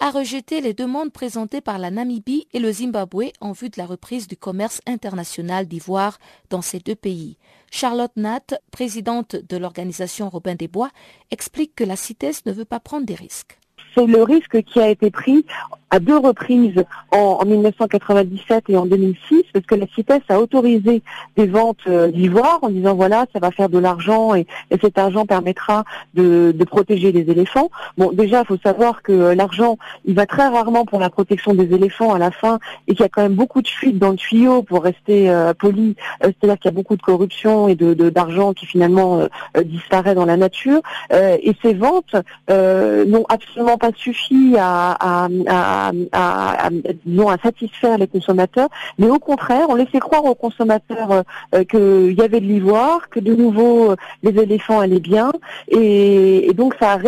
a 0.00 0.10
rejeté 0.10 0.60
les 0.60 0.74
demandes 0.74 1.12
présentées 1.12 1.60
par 1.60 1.78
la 1.78 1.92
Namibie 1.92 2.48
et 2.52 2.58
le 2.58 2.72
Zimbabwe 2.72 3.30
en 3.40 3.52
vue 3.52 3.68
de 3.68 3.78
la 3.78 3.86
reprise 3.86 4.26
du 4.26 4.36
commerce 4.36 4.80
international 4.88 5.68
d'ivoire 5.68 6.18
dans 6.50 6.62
ces 6.62 6.80
deux 6.80 6.96
pays. 6.96 7.38
Charlotte 7.70 8.16
Natt, 8.16 8.60
présidente 8.72 9.36
de 9.36 9.56
l'organisation 9.56 10.30
Robin 10.30 10.56
des 10.56 10.66
Bois, 10.66 10.90
explique 11.30 11.76
que 11.76 11.84
la 11.84 11.94
CITES 11.94 12.44
ne 12.46 12.52
veut 12.52 12.64
pas 12.64 12.80
prendre 12.80 13.06
des 13.06 13.14
risques 13.14 13.60
c'est 13.94 14.06
le 14.06 14.22
risque 14.22 14.62
qui 14.62 14.80
a 14.80 14.88
été 14.88 15.10
pris 15.10 15.44
à 15.90 15.98
deux 15.98 16.16
reprises 16.16 16.84
en, 17.10 17.44
1997 17.44 18.64
et 18.68 18.76
en 18.76 18.86
2006, 18.86 19.42
parce 19.52 19.66
que 19.66 19.74
la 19.74 19.86
CITES 19.88 20.22
a 20.28 20.40
autorisé 20.40 21.02
des 21.36 21.46
ventes 21.46 21.78
euh, 21.88 22.08
d'ivoire 22.08 22.60
en 22.62 22.68
disant 22.68 22.94
voilà, 22.94 23.26
ça 23.32 23.40
va 23.40 23.50
faire 23.50 23.68
de 23.68 23.78
l'argent 23.78 24.34
et, 24.34 24.46
cet 24.80 24.98
argent 24.98 25.26
permettra 25.26 25.84
de, 26.14 26.54
protéger 26.70 27.10
les 27.10 27.28
éléphants. 27.30 27.70
Bon, 27.98 28.12
déjà, 28.12 28.40
il 28.42 28.46
faut 28.46 28.58
savoir 28.62 29.02
que 29.02 29.34
l'argent, 29.34 29.76
il 30.04 30.14
va 30.14 30.26
très 30.26 30.46
rarement 30.46 30.84
pour 30.84 31.00
la 31.00 31.10
protection 31.10 31.54
des 31.54 31.74
éléphants 31.74 32.14
à 32.14 32.18
la 32.18 32.30
fin 32.30 32.60
et 32.86 32.94
qu'il 32.94 33.00
y 33.00 33.04
a 33.04 33.08
quand 33.08 33.22
même 33.22 33.34
beaucoup 33.34 33.60
de 33.60 33.66
fuites 33.66 33.98
dans 33.98 34.10
le 34.10 34.16
tuyau 34.16 34.62
pour 34.62 34.84
rester 34.84 35.28
euh, 35.28 35.52
poli, 35.54 35.96
euh, 36.22 36.26
c'est-à-dire 36.28 36.58
qu'il 36.58 36.70
y 36.70 36.74
a 36.74 36.76
beaucoup 36.76 36.96
de 36.96 37.02
corruption 37.02 37.66
et 37.66 37.74
de 37.74 38.10
d'argent 38.10 38.52
qui 38.52 38.66
finalement 38.66 39.26
disparaît 39.64 40.14
dans 40.14 40.24
la 40.24 40.36
nature. 40.36 40.80
et 41.12 41.54
ces 41.62 41.74
ventes 41.74 42.14
n'ont 42.48 43.26
absolument 43.28 43.78
pas 43.78 43.90
suffi 43.96 44.56
à, 44.58 44.96
à, 45.00 45.28
disons, 45.28 45.79
à 46.12 47.36
satisfaire 47.42 47.98
les 47.98 48.06
consommateurs, 48.06 48.68
mais 48.98 49.08
au 49.08 49.18
contraire, 49.18 49.66
on 49.68 49.74
laissait 49.74 49.98
croire 49.98 50.24
aux 50.24 50.34
consommateurs 50.34 51.12
euh, 51.12 51.22
euh, 51.54 51.64
qu'il 51.64 52.18
y 52.18 52.22
avait 52.22 52.40
de 52.40 52.46
l'ivoire, 52.46 53.08
que 53.08 53.20
de 53.20 53.34
nouveau 53.34 53.92
euh, 53.92 53.96
les 54.22 54.38
éléphants 54.40 54.80
allaient 54.80 55.00
bien, 55.00 55.32
et, 55.68 56.52
donc 56.54 56.74
ça 56.80 56.92
a 56.92 56.98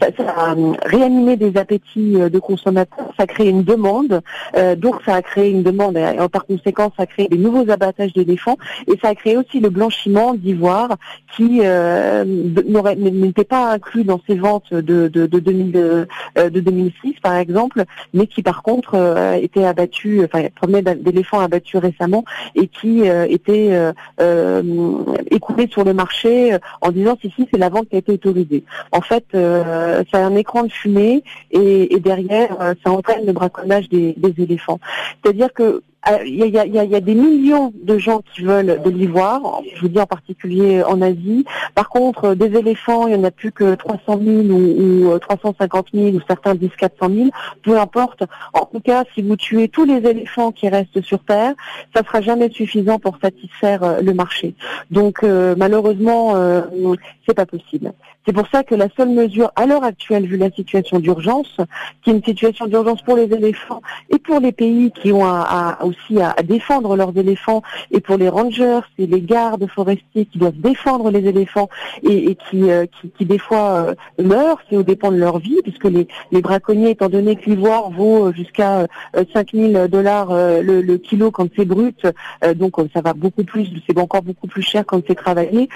ça, 0.00 0.24
a 0.28 0.54
réanimé 0.84 1.36
des 1.36 1.56
appétits 1.56 2.14
de 2.14 2.38
consommateurs, 2.38 3.07
ça 3.18 3.24
a 3.24 3.26
créé 3.26 3.48
une 3.50 3.64
demande, 3.64 4.22
euh, 4.56 4.76
donc 4.76 4.96
ça 5.04 5.16
a 5.16 5.22
créé 5.22 5.50
une 5.50 5.62
demande 5.62 5.96
et 5.96 6.16
par 6.32 6.46
conséquent 6.46 6.92
ça 6.96 7.02
a 7.02 7.06
créé 7.06 7.28
des 7.28 7.36
nouveaux 7.36 7.70
abattages 7.70 8.12
d'éléphants 8.12 8.56
et 8.86 8.98
ça 9.02 9.08
a 9.08 9.14
créé 9.14 9.36
aussi 9.36 9.60
le 9.60 9.70
blanchiment 9.70 10.34
d'ivoire 10.34 10.96
qui 11.36 11.60
n'était 12.24 13.44
pas 13.44 13.72
inclus 13.72 14.04
dans 14.04 14.20
ces 14.26 14.34
ventes 14.36 14.72
de, 14.72 15.08
de, 15.08 15.26
de, 15.26 15.38
2006 15.38 17.14
par 17.22 17.36
exemple, 17.36 17.84
mais 18.14 18.26
qui 18.26 18.42
par 18.42 18.62
contre 18.62 18.96
était 19.40 19.64
abattu, 19.64 20.24
enfin 20.24 20.48
provenait 20.54 20.82
d'éléphants 20.82 21.40
abattus 21.40 21.80
récemment 21.80 22.24
et 22.54 22.66
qui 22.68 23.02
était 23.02 23.92
écoulé 25.30 25.68
sur 25.70 25.84
le 25.84 25.92
marché 25.92 26.56
en 26.80 26.90
disant 26.90 27.16
si 27.20 27.30
si 27.36 27.48
c'est 27.50 27.58
la 27.58 27.68
vente 27.68 27.88
qui 27.88 27.96
a 27.96 27.98
été 27.98 28.12
autorisée. 28.12 28.64
En 28.92 29.00
fait, 29.00 29.24
euh, 29.34 30.02
a 30.12 30.18
un 30.18 30.36
écran 30.36 30.64
de 30.64 30.72
fumée 30.72 31.22
et, 31.50 31.98
derrière, 32.00 32.56
euh, 32.60 32.74
ça 32.84 32.90
entraîne 32.90 33.07
braconnage 33.32 33.88
des, 33.88 34.14
éléphants. 34.38 34.78
C'est-à-dire 35.22 35.52
que 35.52 35.82
euh, 36.08 36.18
il 36.24 36.36
y, 36.36 36.94
a, 36.94 37.00
des 37.00 37.14
millions 37.14 37.72
de 37.82 37.98
gens 37.98 38.22
qui 38.32 38.42
veulent 38.42 38.80
de 38.82 38.88
l'ivoire, 38.90 39.60
je 39.74 39.80
vous 39.80 39.88
dis 39.88 40.00
en 40.00 40.06
particulier 40.06 40.82
en 40.82 41.02
Asie. 41.02 41.44
Par 41.74 41.88
contre, 41.88 42.34
des 42.34 42.56
éléphants, 42.56 43.08
il 43.08 43.14
n'y 43.14 43.20
en 43.20 43.24
a 43.24 43.32
plus 43.32 43.50
que 43.50 43.74
300 43.74 44.20
000 44.24 44.28
ou, 44.46 45.18
350 45.18 45.88
000 45.92 46.16
ou 46.16 46.20
certains 46.26 46.54
disent 46.54 46.70
400 46.78 47.10
000, 47.10 47.28
peu 47.62 47.78
importe. 47.78 48.22
En 48.54 48.64
tout 48.64 48.80
cas, 48.80 49.04
si 49.14 49.22
vous 49.22 49.36
tuez 49.36 49.68
tous 49.68 49.84
les 49.84 49.96
éléphants 50.08 50.52
qui 50.52 50.68
restent 50.68 51.02
sur 51.02 51.18
Terre, 51.24 51.54
ça 51.94 52.04
sera 52.04 52.20
jamais 52.20 52.48
suffisant 52.50 52.98
pour 53.00 53.18
satisfaire 53.20 53.82
euh, 53.82 54.00
le 54.00 54.14
marché. 54.14 54.54
Donc 54.90 55.24
euh, 55.24 55.56
malheureusement, 55.58 56.34
c'est 57.28 57.34
pas 57.34 57.46
possible. 57.46 57.92
C'est 58.26 58.32
pour 58.32 58.46
ça 58.48 58.64
que 58.64 58.74
la 58.74 58.88
seule 58.96 59.10
mesure 59.10 59.52
à 59.54 59.66
l'heure 59.66 59.84
actuelle, 59.84 60.26
vu 60.26 60.38
la 60.38 60.50
situation 60.50 60.98
d'urgence, 60.98 61.58
qui 62.02 62.10
est 62.10 62.14
une 62.14 62.24
situation 62.24 62.66
d'urgence 62.66 63.02
pour 63.02 63.16
les 63.16 63.24
éléphants 63.24 63.82
et 64.10 64.18
pour 64.18 64.40
les 64.40 64.52
pays 64.52 64.90
qui 64.92 65.12
ont 65.12 65.26
aussi 65.82 66.20
à, 66.20 66.34
défendre 66.42 66.96
leurs 66.96 67.16
éléphants, 67.16 67.62
et 67.90 68.00
pour 68.00 68.16
les 68.16 68.28
rangers 68.28 68.80
et 68.98 69.06
les 69.06 69.20
gardes 69.20 69.66
forestiers 69.68 70.26
qui 70.26 70.38
doivent 70.38 70.58
défendre 70.58 71.10
les 71.10 71.26
éléphants 71.26 71.68
et, 72.02 72.36
qui, 72.48 72.70
euh, 72.70 72.86
qui, 72.86 73.10
qui, 73.10 73.24
des 73.26 73.38
fois 73.38 73.88
euh, 73.88 73.94
meurent, 74.22 74.60
c'est 74.68 74.76
au 74.76 74.82
dépend 74.82 75.10
de 75.10 75.16
leur 75.16 75.38
vie, 75.38 75.58
puisque 75.62 75.84
les, 75.84 76.06
braconniers, 76.40 76.90
étant 76.90 77.08
donné 77.08 77.36
que 77.36 77.50
l'ivoire 77.50 77.90
vaut 77.90 78.32
jusqu'à 78.32 78.86
5000 79.34 79.76
euh, 79.76 79.88
dollars 79.88 80.28
le, 80.32 80.96
kilo 80.96 81.30
quand 81.30 81.48
c'est 81.56 81.64
brut, 81.64 82.06
donc 82.56 82.76
ça 82.94 83.00
va 83.00 83.12
beaucoup 83.12 83.44
plus, 83.44 83.68
c'est 83.86 83.98
encore 83.98 84.22
beaucoup 84.22 84.46
plus 84.46 84.62
cher 84.62 84.84
quand 84.86 85.00
c'est 85.06 85.14
travaillé, 85.14 85.68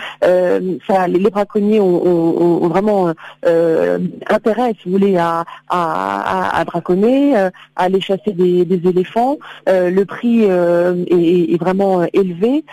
ont 1.80 2.02
ont, 2.06 2.68
vraiment 2.68 3.08
euh, 3.08 3.12
euh, 3.46 3.98
intérêt, 4.28 4.74
si 4.80 4.88
vous 4.88 4.98
voulez, 4.98 5.16
à, 5.16 5.44
à, 5.68 6.64
braconner, 6.64 7.36
euh, 7.36 7.50
à 7.76 7.84
aller 7.84 8.00
chasser 8.00 8.32
des, 8.32 8.88
éléphants. 8.88 9.36
le 9.66 10.04
prix 10.04 10.44
est, 10.44 11.60
vraiment 11.60 12.04
élevé. 12.12 12.64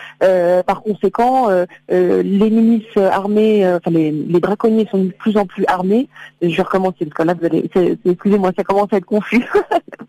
par 0.66 0.82
conséquent, 0.82 1.50
les 1.90 2.50
milices 2.50 2.98
armées, 2.98 3.68
enfin 3.68 3.92
les, 3.92 4.40
braconniers 4.40 4.88
sont 4.92 5.04
de 5.06 5.12
plus 5.12 5.38
en 5.38 5.46
plus 5.46 5.66
armés. 5.68 6.08
Je 6.42 6.56
vais 6.56 6.64
recommencer 6.64 7.06
parce 7.06 7.14
que 7.14 7.24
là, 7.24 7.34
vous 7.34 7.46
allez, 7.46 7.70
excusez-moi, 8.06 8.52
ça 8.56 8.64
commence 8.64 8.92
à 8.92 8.98
être 8.98 9.06
confus. 9.06 9.46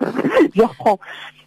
Je 0.54 0.62
reprends. 0.62 0.98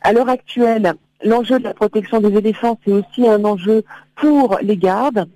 À 0.02 0.12
l'heure 0.12 0.30
actuelle, 0.30 0.94
l'enjeu 1.24 1.60
de 1.60 1.64
la 1.64 1.74
protection 1.74 2.20
des 2.20 2.38
éléphants, 2.38 2.78
c'est 2.86 2.92
aussi 2.92 3.28
un 3.28 3.44
enjeu 3.46 3.84
pour 4.16 4.58
les 4.62 4.78
gardes 4.78 5.28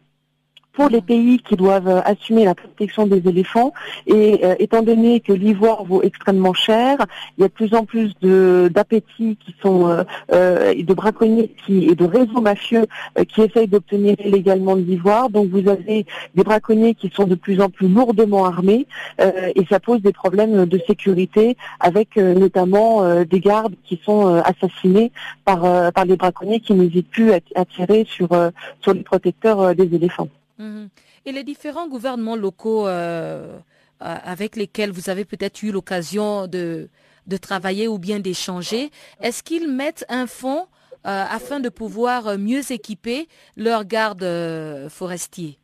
pour 0.77 0.89
les 0.89 1.01
pays 1.01 1.39
qui 1.39 1.55
doivent 1.55 1.87
euh, 1.87 2.01
assumer 2.05 2.45
la 2.45 2.53
protection 2.53 3.07
des 3.07 3.27
éléphants. 3.27 3.73
Et 4.05 4.45
euh, 4.45 4.53
étant 4.59 4.83
donné 4.83 5.21
que 5.21 5.33
l'ivoire 5.33 5.83
vaut 5.83 6.03
extrêmement 6.03 6.53
cher, 6.53 6.99
il 7.35 7.41
y 7.41 7.45
a 7.45 7.47
de 7.47 7.53
plus 7.53 7.73
en 7.73 7.83
plus 7.83 8.13
d'appétits 8.21 9.37
qui 9.43 9.55
sont 9.63 10.05
euh, 10.31 10.73
de 10.75 10.93
braconniers 10.93 11.55
qui, 11.65 11.85
et 11.85 11.95
de 11.95 12.05
réseaux 12.05 12.41
mafieux 12.41 12.85
qui 13.27 13.41
essayent 13.41 13.67
d'obtenir 13.67 14.15
illégalement 14.23 14.75
de 14.75 14.81
l'ivoire. 14.81 15.31
Donc 15.31 15.49
vous 15.49 15.67
avez 15.67 16.05
des 16.35 16.43
braconniers 16.43 16.93
qui 16.93 17.09
sont 17.09 17.25
de 17.25 17.33
plus 17.33 17.59
en 17.59 17.69
plus 17.69 17.87
lourdement 17.87 18.45
armés 18.45 18.85
et 19.19 19.65
ça 19.69 19.79
pose 19.79 20.01
des 20.01 20.13
problèmes 20.13 20.65
de 20.65 20.79
sécurité 20.85 21.57
avec 21.79 22.17
notamment 22.17 23.23
des 23.23 23.39
gardes 23.39 23.75
qui 23.83 23.99
sont 24.05 24.27
assassinés 24.51 25.11
par, 25.43 25.59
par 25.91 26.05
les 26.05 26.17
braconniers 26.17 26.59
qui 26.59 26.73
n'hésitent 26.73 27.09
plus 27.09 27.31
à, 27.33 27.65
tirer 27.65 28.05
sur, 28.07 28.29
sur 28.81 28.93
les 28.93 29.03
protecteurs 29.03 29.73
des 29.73 29.95
éléphants. 29.95 30.29
Mhm. 30.59 30.89
Et 31.25 31.31
les 31.31 31.43
différents 31.43 31.87
gouvernements 31.87 32.35
locaux 32.35 32.87
euh, 32.87 33.57
avec 33.99 34.55
lesquels 34.55 34.91
vous 34.91 35.09
avez 35.09 35.25
peut-être 35.25 35.61
eu 35.63 35.71
l'occasion 35.71 36.47
de, 36.47 36.89
travailler 37.41 37.87
ou 37.87 37.97
bien 37.99 38.19
d'échanger, 38.19 38.89
est-ce 39.21 39.43
qu'ils 39.43 39.69
mettent 39.69 40.05
un 40.09 40.27
fonds 40.27 40.67
euh, 41.05 41.25
afin 41.29 41.59
de 41.59 41.69
pouvoir 41.69 42.37
mieux 42.37 42.71
équiper 42.71 43.27
leurs 43.55 43.85
gardes 43.85 44.23
euh, 44.23 44.89
forestiers? 44.89 45.59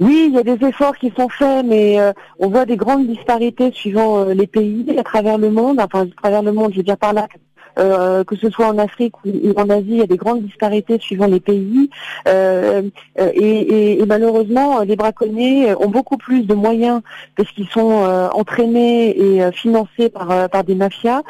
Oui, 0.00 0.26
il 0.28 0.34
y 0.34 0.38
a 0.38 0.42
des 0.42 0.66
efforts 0.66 0.96
qui 0.96 1.12
sont 1.16 1.28
faits, 1.28 1.64
mais 1.64 1.98
on 2.38 2.48
voit 2.48 2.64
des 2.64 2.76
grandes 2.76 3.06
disparités 3.06 3.70
suivant 3.72 4.24
les 4.24 4.46
pays 4.46 4.98
à 4.98 5.04
travers 5.04 5.38
le 5.38 5.50
monde. 5.50 5.78
Enfin, 5.80 6.06
à 6.06 6.20
travers 6.20 6.42
le 6.42 6.50
monde, 6.50 6.72
euh, 7.78 8.24
que 8.24 8.36
ce 8.36 8.50
soit 8.50 8.66
en 8.66 8.78
Afrique 8.78 9.14
ou, 9.24 9.52
en 9.56 9.68
Asie, 9.70 9.86
il 9.88 9.96
y 9.96 10.02
a 10.02 10.06
des 10.06 10.16
grandes 10.16 10.42
disparités 10.42 10.98
suivant 10.98 11.26
les 11.26 11.40
pays. 11.40 11.90
Euh, 12.28 12.82
euh, 13.18 13.30
et, 13.34 14.02
malheureusement, 14.06 14.80
les 14.80 14.96
braconniers 14.96 15.74
ont 15.76 15.88
beaucoup 15.88 16.16
plus 16.16 16.42
de 16.42 16.54
moyens 16.54 17.00
parce 17.36 17.50
qu'ils 17.52 17.68
sont 17.68 18.04
entraînés 18.34 19.18
et 19.18 19.52
financés 19.52 20.08
par, 20.08 20.48
par 20.48 20.64
des 20.64 20.74
mafias, 20.74 21.22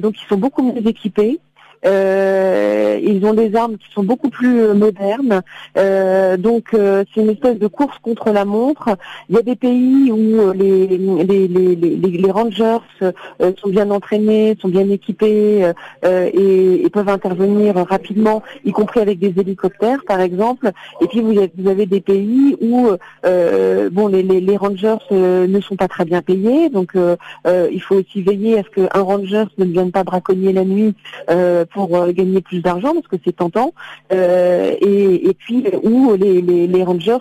donc 0.00 0.14
ils 0.20 0.26
sont 0.28 0.36
beaucoup 0.36 0.62
mieux 0.62 0.86
équipés. 0.86 1.40
Euh, 1.86 2.98
ils 3.02 3.24
ont 3.24 3.34
des 3.34 3.54
armes 3.54 3.76
qui 3.76 3.90
sont 3.92 4.02
beaucoup 4.02 4.28
plus 4.28 4.60
euh, 4.60 4.74
modernes. 4.74 5.42
Euh, 5.76 6.36
donc 6.36 6.68
c'est 6.72 7.20
une 7.20 7.30
espèce 7.30 7.58
de 7.58 7.66
course 7.66 7.96
contre 8.02 8.30
la 8.30 8.44
montre. 8.44 8.96
Il 9.28 9.36
y 9.36 9.38
a 9.38 9.42
des 9.42 9.56
pays 9.56 10.10
où 10.10 10.52
les, 10.52 10.86
les, 10.86 11.48
les, 11.48 11.76
les, 11.76 12.30
rangers 12.30 12.78
sont 13.00 13.68
bien 13.68 13.90
entraînés, 13.90 14.56
sont 14.60 14.68
bien 14.68 14.88
équipés 14.90 15.72
et, 16.04 16.90
peuvent 16.92 17.08
intervenir 17.08 17.74
rapidement, 17.88 18.42
y 18.64 18.72
compris 18.72 19.00
avec 19.00 19.18
des 19.18 19.38
hélicoptères 19.38 20.04
par 20.06 20.20
exemple. 20.20 20.70
Et 21.00 21.06
puis 21.06 21.20
vous 21.20 21.38
avez, 21.68 21.86
des 21.86 22.00
pays 22.00 22.56
où 22.60 22.90
bon 23.22 24.08
les, 24.08 24.56
rangers 24.56 24.96
ne 25.10 25.60
sont 25.60 25.76
pas 25.76 25.88
très 25.88 26.04
bien 26.04 26.22
payés, 26.22 26.68
donc 26.70 26.92
il 27.46 27.82
faut 27.82 27.96
aussi 27.96 28.22
veiller 28.22 28.58
à 28.58 28.62
ce 28.62 28.68
qu'un 28.80 29.02
ranger 29.02 29.44
ne 29.58 29.64
vienne 29.64 29.92
pas 29.92 30.04
braconner 30.04 30.52
la 30.52 30.64
nuit 30.64 30.94
pour 31.76 31.94
euh, 31.94 32.10
gagner 32.10 32.40
plus 32.40 32.62
d'argent 32.62 32.94
parce 32.94 33.06
que 33.06 33.16
c'est 33.22 33.36
tentant, 33.36 33.74
euh, 34.10 34.74
et, 34.80 35.34
puis 35.38 35.62
où 35.82 36.14
les, 36.14 36.82
rangers 36.82 37.18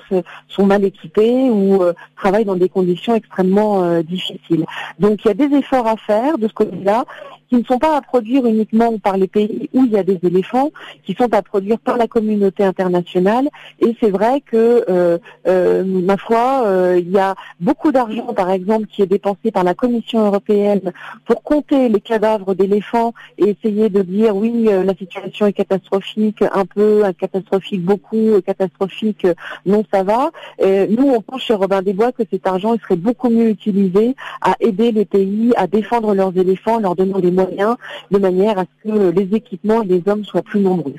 sont 0.47 0.65
mal 0.65 0.85
équipés 0.85 1.49
ou 1.49 1.83
euh, 1.83 1.91
travaillent 2.15 2.45
dans 2.45 2.55
des 2.55 2.69
conditions 2.69 3.15
extrêmement 3.15 4.01
difficiles. 4.01 4.65
Donc 4.97 5.25
il 5.25 5.27
y 5.27 5.31
a 5.31 5.33
des 5.33 5.53
efforts 5.57 5.87
à 5.87 5.97
faire 5.97 6.37
de 6.37 6.47
ce 6.47 6.53
côté-là 6.53 7.03
qui 7.49 7.55
ne 7.55 7.63
sont 7.63 7.79
pas 7.79 7.97
à 7.97 8.01
produire 8.01 8.45
uniquement 8.45 8.97
par 8.97 9.17
les 9.17 9.27
pays 9.27 9.69
où 9.73 9.85
il 9.85 9.91
y 9.91 9.97
a 9.97 10.03
des 10.03 10.19
éléphants, 10.23 10.71
qui 11.03 11.13
sont 11.13 11.33
à 11.33 11.41
produire 11.41 11.79
par 11.79 11.97
la 11.97 12.07
communauté 12.07 12.63
internationale. 12.63 13.49
Et 13.79 13.95
c'est 13.99 14.09
vrai 14.09 14.41
que, 14.41 14.85
euh, 14.89 15.17
euh, 15.47 15.83
ma 15.83 16.17
foi, 16.17 16.63
euh, 16.65 16.99
il 16.99 17.11
y 17.11 17.19
a 17.19 17.35
beaucoup 17.59 17.91
d'argent, 17.91 18.33
par 18.33 18.49
exemple, 18.49 18.87
qui 18.87 19.01
est 19.01 19.07
dépensé 19.07 19.51
par 19.51 19.63
la 19.63 19.73
Commission 19.73 20.25
européenne 20.25 20.91
pour 21.25 21.43
compter 21.43 21.89
les 21.89 22.01
cadavres 22.01 22.53
d'éléphants 22.55 23.13
et 23.37 23.49
essayer 23.49 23.89
de 23.89 24.01
dire 24.01 24.35
oui, 24.35 24.65
la 24.65 24.95
situation 24.95 25.47
est 25.47 25.53
catastrophique, 25.53 26.41
un 26.41 26.65
peu, 26.65 27.03
catastrophique 27.19 27.83
beaucoup, 27.83 28.41
catastrophique, 28.45 29.27
non, 29.65 29.83
ça 29.93 30.03
va. 30.03 30.31
nous, 30.61 31.09
on 31.09 31.21
pense 31.21 31.41
chez 31.43 31.53
Robin 31.53 31.81
Desbois 31.81 32.11
que 32.11 32.23
cet 32.29 32.47
argent 32.47 32.73
il 32.73 32.81
serait 32.81 32.95
beaucoup 32.95 33.29
mieux 33.29 33.49
utilisé 33.49 34.15
à 34.41 34.55
aider 34.59 34.91
les 34.91 35.05
pays 35.05 35.51
à 35.55 35.67
défendre 35.67 36.13
leurs 36.13 36.35
éléphants, 36.37 36.79
leur 36.79 36.95
donnant 36.95 37.19
des 37.19 37.31
de 37.35 38.17
manière 38.17 38.59
à 38.59 38.63
ce 38.63 38.89
que 38.89 39.09
les 39.09 39.35
équipements 39.35 39.83
et 39.83 39.87
les 39.87 40.03
hommes 40.07 40.25
soient 40.25 40.41
plus 40.41 40.59
nombreux. 40.59 40.95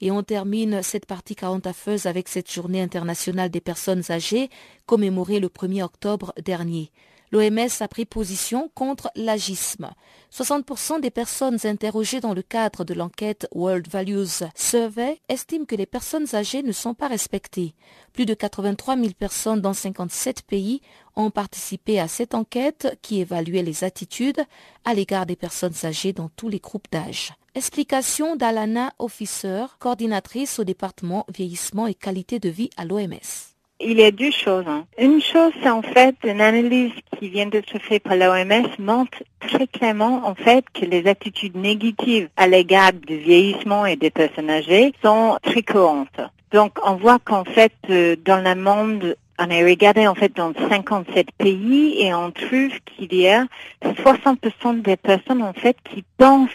Et 0.00 0.10
on 0.10 0.22
termine 0.22 0.82
cette 0.82 1.06
partie 1.06 1.36
40 1.36 1.66
affeuse 1.66 2.06
avec 2.06 2.28
cette 2.28 2.50
journée 2.50 2.82
internationale 2.82 3.50
des 3.50 3.60
personnes 3.60 4.02
âgées 4.10 4.50
commémorée 4.86 5.38
le 5.38 5.48
1er 5.48 5.84
octobre 5.84 6.32
dernier. 6.44 6.90
L'OMS 7.32 7.80
a 7.80 7.88
pris 7.88 8.04
position 8.04 8.70
contre 8.74 9.10
l'agisme. 9.16 9.90
60% 10.30 11.00
des 11.00 11.10
personnes 11.10 11.58
interrogées 11.64 12.20
dans 12.20 12.34
le 12.34 12.42
cadre 12.42 12.84
de 12.84 12.92
l'enquête 12.92 13.48
World 13.52 13.88
Values 13.88 14.44
Survey 14.54 15.18
estiment 15.30 15.64
que 15.64 15.74
les 15.74 15.86
personnes 15.86 16.26
âgées 16.34 16.62
ne 16.62 16.72
sont 16.72 16.92
pas 16.92 17.08
respectées. 17.08 17.74
Plus 18.12 18.26
de 18.26 18.34
83 18.34 18.96
000 18.96 19.08
personnes 19.18 19.62
dans 19.62 19.72
57 19.72 20.42
pays 20.42 20.82
ont 21.16 21.30
participé 21.30 21.98
à 21.98 22.06
cette 22.06 22.34
enquête 22.34 22.98
qui 23.00 23.20
évaluait 23.20 23.62
les 23.62 23.82
attitudes 23.82 24.44
à 24.84 24.92
l'égard 24.92 25.24
des 25.24 25.36
personnes 25.36 25.74
âgées 25.84 26.12
dans 26.12 26.28
tous 26.28 26.50
les 26.50 26.60
groupes 26.60 26.88
d'âge. 26.92 27.32
Explication 27.54 28.36
d'Alana 28.36 28.92
Officer, 28.98 29.66
coordinatrice 29.78 30.58
au 30.58 30.64
département 30.64 31.24
vieillissement 31.34 31.86
et 31.86 31.94
qualité 31.94 32.38
de 32.38 32.50
vie 32.50 32.70
à 32.76 32.84
l'OMS. 32.84 33.51
Il 33.84 33.98
y 33.98 34.04
a 34.04 34.12
deux 34.12 34.30
choses. 34.30 34.64
Hein. 34.68 34.84
Une 34.96 35.20
chose, 35.20 35.52
c'est 35.60 35.68
en 35.68 35.82
fait 35.82 36.14
une 36.22 36.40
analyse 36.40 36.92
qui 37.18 37.28
vient 37.28 37.46
d'être 37.46 37.78
faite 37.80 38.04
par 38.04 38.14
l'OMS 38.14 38.68
montre 38.78 39.18
très 39.40 39.66
clairement 39.66 40.22
en 40.24 40.36
fait 40.36 40.64
que 40.72 40.84
les 40.84 41.08
attitudes 41.08 41.56
négatives 41.56 42.28
à 42.36 42.46
l'égard 42.46 42.92
du 42.92 43.16
vieillissement 43.16 43.84
et 43.84 43.96
des 43.96 44.10
personnes 44.10 44.50
âgées 44.50 44.92
sont 45.02 45.36
très 45.42 45.62
courantes. 45.62 46.20
Donc 46.52 46.78
on 46.84 46.94
voit 46.94 47.18
qu'en 47.18 47.44
fait 47.44 47.72
euh, 47.90 48.14
dans 48.24 48.44
le 48.44 48.54
monde 48.54 49.16
on 49.40 49.50
a 49.50 49.68
regardé 49.68 50.06
en 50.06 50.14
fait 50.14 50.36
dans 50.36 50.52
57 50.68 51.32
pays 51.32 52.00
et 52.00 52.14
on 52.14 52.30
trouve 52.30 52.70
qu'il 52.86 53.12
y 53.12 53.26
a 53.26 53.46
60% 53.84 54.82
des 54.82 54.96
personnes 54.96 55.42
en 55.42 55.54
fait 55.54 55.76
qui 55.92 56.04
pensent 56.18 56.50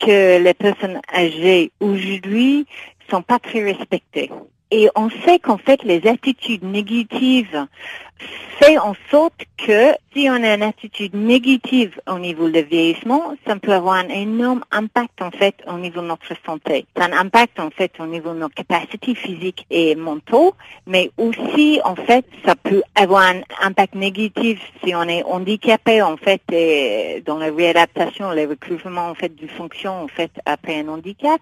que 0.00 0.42
les 0.42 0.54
personnes 0.54 1.00
âgées 1.14 1.70
aujourd'hui 1.78 2.66
sont 3.08 3.22
pas 3.22 3.38
très 3.38 3.62
respectées. 3.62 4.30
Et 4.70 4.88
on 4.96 5.10
sait 5.24 5.38
qu'en 5.38 5.58
fait, 5.58 5.82
les 5.84 6.06
attitudes 6.06 6.64
négatives 6.64 7.66
fait 8.58 8.78
en 8.78 8.94
sorte 9.10 9.44
que 9.58 9.92
si 10.12 10.28
on 10.30 10.42
a 10.42 10.54
une 10.54 10.62
attitude 10.62 11.14
négative 11.14 12.00
au 12.08 12.18
niveau 12.18 12.48
du 12.48 12.62
vieillissement, 12.62 13.34
ça 13.46 13.56
peut 13.56 13.72
avoir 13.72 13.96
un 13.96 14.08
énorme 14.08 14.64
impact 14.70 15.20
en 15.20 15.30
fait 15.30 15.54
au 15.66 15.78
niveau 15.78 16.00
de 16.00 16.06
notre 16.06 16.32
santé. 16.44 16.86
A 16.96 17.04
un 17.04 17.12
impact 17.12 17.60
en 17.60 17.70
fait 17.70 17.92
au 17.98 18.06
niveau 18.06 18.30
de 18.32 18.38
nos 18.38 18.48
capacités 18.48 19.14
physiques 19.14 19.66
et 19.70 19.94
mentaux, 19.94 20.54
mais 20.86 21.10
aussi 21.18 21.80
en 21.84 21.96
fait 21.96 22.24
ça 22.44 22.54
peut 22.56 22.82
avoir 22.94 23.22
un 23.22 23.40
impact 23.62 23.94
négatif 23.94 24.58
si 24.82 24.94
on 24.94 25.02
est 25.02 25.22
handicapé 25.24 26.00
en 26.02 26.16
fait 26.16 26.40
et 26.50 27.22
dans 27.26 27.38
la 27.38 27.52
réadaptation, 27.52 28.32
le 28.32 28.46
recouvrement 28.46 29.08
en 29.08 29.14
fait 29.14 29.34
du 29.34 29.48
fonction 29.48 30.04
en 30.04 30.08
fait 30.08 30.30
après 30.46 30.80
un 30.80 30.88
handicap, 30.88 31.40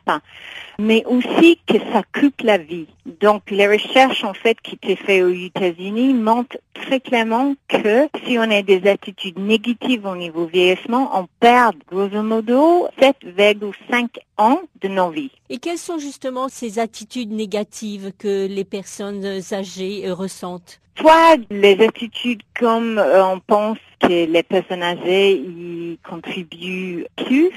mais 0.78 1.04
aussi 1.06 1.60
que 1.66 1.78
ça 1.92 2.02
coupe 2.18 2.40
la 2.42 2.58
vie. 2.58 2.86
Donc 3.20 3.50
les 3.50 3.68
recherches 3.68 4.24
en 4.24 4.34
fait 4.34 4.60
qui 4.62 4.74
étaient 4.74 4.96
faites 4.96 5.22
aux 5.22 5.28
États-Unis 5.30 6.14
montrent 6.14 6.56
très 6.74 7.00
clairement 7.00 7.54
que 7.68 8.08
si 8.24 8.38
on 8.38 8.50
a 8.50 8.62
des 8.62 8.86
attitudes 8.88 9.38
négatives 9.38 10.04
au 10.06 10.16
niveau 10.16 10.46
vieillissement, 10.46 11.10
on 11.18 11.26
perd 11.40 11.76
grosso 11.90 12.22
modo 12.22 12.88
7,5 13.00 14.08
ans 14.38 14.60
de 14.82 14.88
nos 14.88 15.10
vies. 15.10 15.30
Et 15.48 15.58
quelles 15.58 15.78
sont 15.78 15.98
justement 15.98 16.48
ces 16.48 16.78
attitudes 16.78 17.32
négatives 17.32 18.12
que 18.18 18.46
les 18.46 18.64
personnes 18.64 19.24
âgées 19.52 20.10
ressentent? 20.10 20.80
Soit 20.98 21.38
les 21.50 21.80
attitudes 21.84 22.42
comme 22.58 22.98
euh, 22.98 23.24
on 23.24 23.40
pense 23.40 23.78
que 24.08 24.26
les 24.30 24.42
personnes 24.42 24.82
âgées 24.82 25.32
y 25.32 25.98
contribuent 26.08 27.06
plus, 27.16 27.50